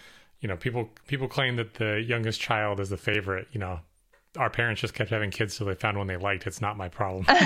you 0.40 0.48
know, 0.48 0.56
people 0.56 0.90
people 1.06 1.28
claim 1.28 1.56
that 1.56 1.74
the 1.74 2.02
youngest 2.06 2.40
child 2.40 2.80
is 2.80 2.90
the 2.90 2.96
favorite. 2.96 3.48
You 3.52 3.60
know, 3.60 3.80
our 4.36 4.50
parents 4.50 4.80
just 4.80 4.94
kept 4.94 5.10
having 5.10 5.30
kids, 5.30 5.54
so 5.54 5.64
they 5.64 5.74
found 5.74 5.98
one 5.98 6.06
they 6.06 6.16
liked. 6.16 6.46
It's 6.46 6.60
not 6.60 6.76
my 6.76 6.88
problem. 6.88 7.26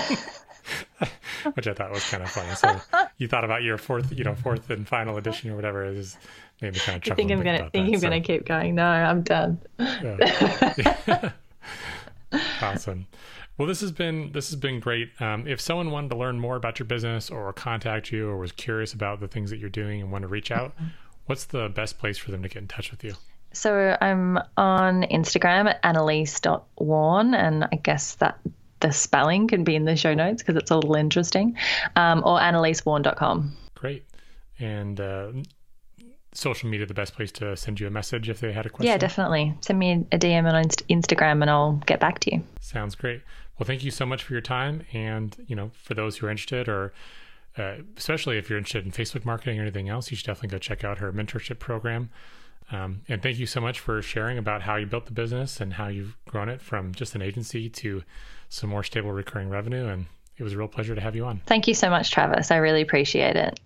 Which 1.55 1.66
I 1.66 1.74
thought 1.74 1.91
was 1.91 2.09
kind 2.09 2.22
of 2.22 2.30
funny. 2.30 2.55
So 2.55 2.80
you 3.18 3.28
thought 3.28 3.45
about 3.45 3.62
your 3.62 3.78
fourth, 3.78 4.12
you 4.12 4.24
know, 4.24 4.35
fourth 4.35 4.70
and 4.70 4.87
final 4.87 5.16
edition 5.16 5.51
or 5.51 5.57
whatever. 5.57 5.85
It 5.85 5.97
just 5.97 6.18
made 6.61 6.74
me 6.74 6.78
kind 6.78 6.97
of 6.97 7.03
chuckle. 7.03 7.12
I 7.12 7.16
think 7.16 7.33
I'm 7.33 7.43
gonna 7.43 7.70
think 7.70 7.72
that, 7.72 7.95
I'm 7.95 7.99
so. 7.99 8.09
gonna 8.09 8.20
keep 8.20 8.45
going. 8.45 8.74
No, 8.74 8.87
I'm 8.87 9.22
done. 9.22 9.61
Yeah. 9.78 11.33
awesome. 12.62 13.07
Well, 13.59 13.68
this 13.68 13.80
has 13.80 13.92
been 13.92 14.32
this 14.32 14.50
has 14.50 14.59
been 14.59 14.80
great. 14.80 15.11
Um, 15.20 15.46
if 15.46 15.61
someone 15.61 15.90
wanted 15.90 16.11
to 16.11 16.16
learn 16.16 16.40
more 16.40 16.57
about 16.57 16.78
your 16.78 16.86
business 16.86 17.30
or 17.30 17.53
contact 17.53 18.11
you 18.11 18.28
or 18.28 18.38
was 18.38 18.53
curious 18.53 18.92
about 18.92 19.20
the 19.20 19.28
things 19.28 19.50
that 19.50 19.59
you're 19.59 19.70
doing 19.70 20.00
and 20.00 20.11
want 20.11 20.22
to 20.22 20.28
reach 20.28 20.50
out, 20.50 20.74
mm-hmm. 20.76 20.86
what's 21.26 21.44
the 21.44 21.68
best 21.68 21.98
place 21.98 22.18
for 22.18 22.30
them 22.30 22.42
to 22.42 22.48
get 22.48 22.59
in 22.59 22.68
touch 22.68 22.90
with 22.90 23.05
you? 23.05 23.14
So 23.53 23.96
I'm 24.00 24.38
on 24.57 25.03
Instagram 25.03 25.68
at 25.68 25.80
annalise.warne, 25.82 27.34
and 27.34 27.64
I 27.64 27.76
guess 27.76 28.14
that 28.16 28.38
the 28.80 28.92
spelling 28.92 29.46
can 29.46 29.62
be 29.62 29.76
in 29.76 29.84
the 29.84 29.96
show 29.96 30.14
notes 30.14 30.42
because 30.42 30.57
it's 30.57 30.70
a 30.70 30.74
little 30.74 30.96
interesting, 30.96 31.57
um, 31.94 32.22
or 32.24 32.38
annalisewarne.com. 32.38 33.57
Great. 33.74 34.05
And 34.59 35.00
uh, 35.00 35.32
social 36.34 36.68
media 36.68 36.86
the 36.86 36.94
best 36.94 37.14
place 37.14 37.30
to 37.32 37.57
send 37.57 37.78
you 37.78 37.86
a 37.86 37.90
message 37.90 38.28
if 38.28 38.40
they 38.40 38.53
had 38.53 38.66
a 38.66 38.70
question? 38.70 38.90
Yeah, 38.90 38.96
definitely. 38.96 39.55
Send 39.61 39.78
me 39.78 40.07
a 40.12 40.18
DM 40.18 40.50
on 40.50 40.64
Instagram 40.64 41.42
and 41.42 41.50
I'll 41.50 41.74
get 41.86 42.00
back 42.00 42.20
to 42.20 42.34
you. 42.34 42.42
Sounds 42.61 42.94
great. 42.94 43.22
Well, 43.62 43.68
thank 43.68 43.84
you 43.84 43.92
so 43.92 44.04
much 44.04 44.24
for 44.24 44.32
your 44.32 44.42
time. 44.42 44.82
And, 44.92 45.36
you 45.46 45.54
know, 45.54 45.70
for 45.72 45.94
those 45.94 46.16
who 46.16 46.26
are 46.26 46.30
interested 46.30 46.68
or 46.68 46.92
uh, 47.56 47.74
especially 47.96 48.36
if 48.36 48.50
you're 48.50 48.58
interested 48.58 48.84
in 48.84 48.90
Facebook 48.90 49.24
marketing 49.24 49.60
or 49.60 49.62
anything 49.62 49.88
else, 49.88 50.10
you 50.10 50.16
should 50.16 50.26
definitely 50.26 50.48
go 50.48 50.58
check 50.58 50.82
out 50.82 50.98
her 50.98 51.12
mentorship 51.12 51.60
program. 51.60 52.10
Um, 52.72 53.02
and 53.08 53.22
thank 53.22 53.38
you 53.38 53.46
so 53.46 53.60
much 53.60 53.78
for 53.78 54.02
sharing 54.02 54.36
about 54.36 54.62
how 54.62 54.74
you 54.74 54.86
built 54.86 55.06
the 55.06 55.12
business 55.12 55.60
and 55.60 55.74
how 55.74 55.86
you've 55.86 56.16
grown 56.26 56.48
it 56.48 56.60
from 56.60 56.92
just 56.92 57.14
an 57.14 57.22
agency 57.22 57.68
to 57.68 58.02
some 58.48 58.68
more 58.68 58.82
stable 58.82 59.12
recurring 59.12 59.48
revenue. 59.48 59.86
And 59.86 60.06
it 60.38 60.42
was 60.42 60.54
a 60.54 60.58
real 60.58 60.66
pleasure 60.66 60.96
to 60.96 61.00
have 61.00 61.14
you 61.14 61.24
on. 61.24 61.40
Thank 61.46 61.68
you 61.68 61.74
so 61.74 61.88
much, 61.88 62.10
Travis. 62.10 62.50
I 62.50 62.56
really 62.56 62.82
appreciate 62.82 63.36
it. 63.36 63.60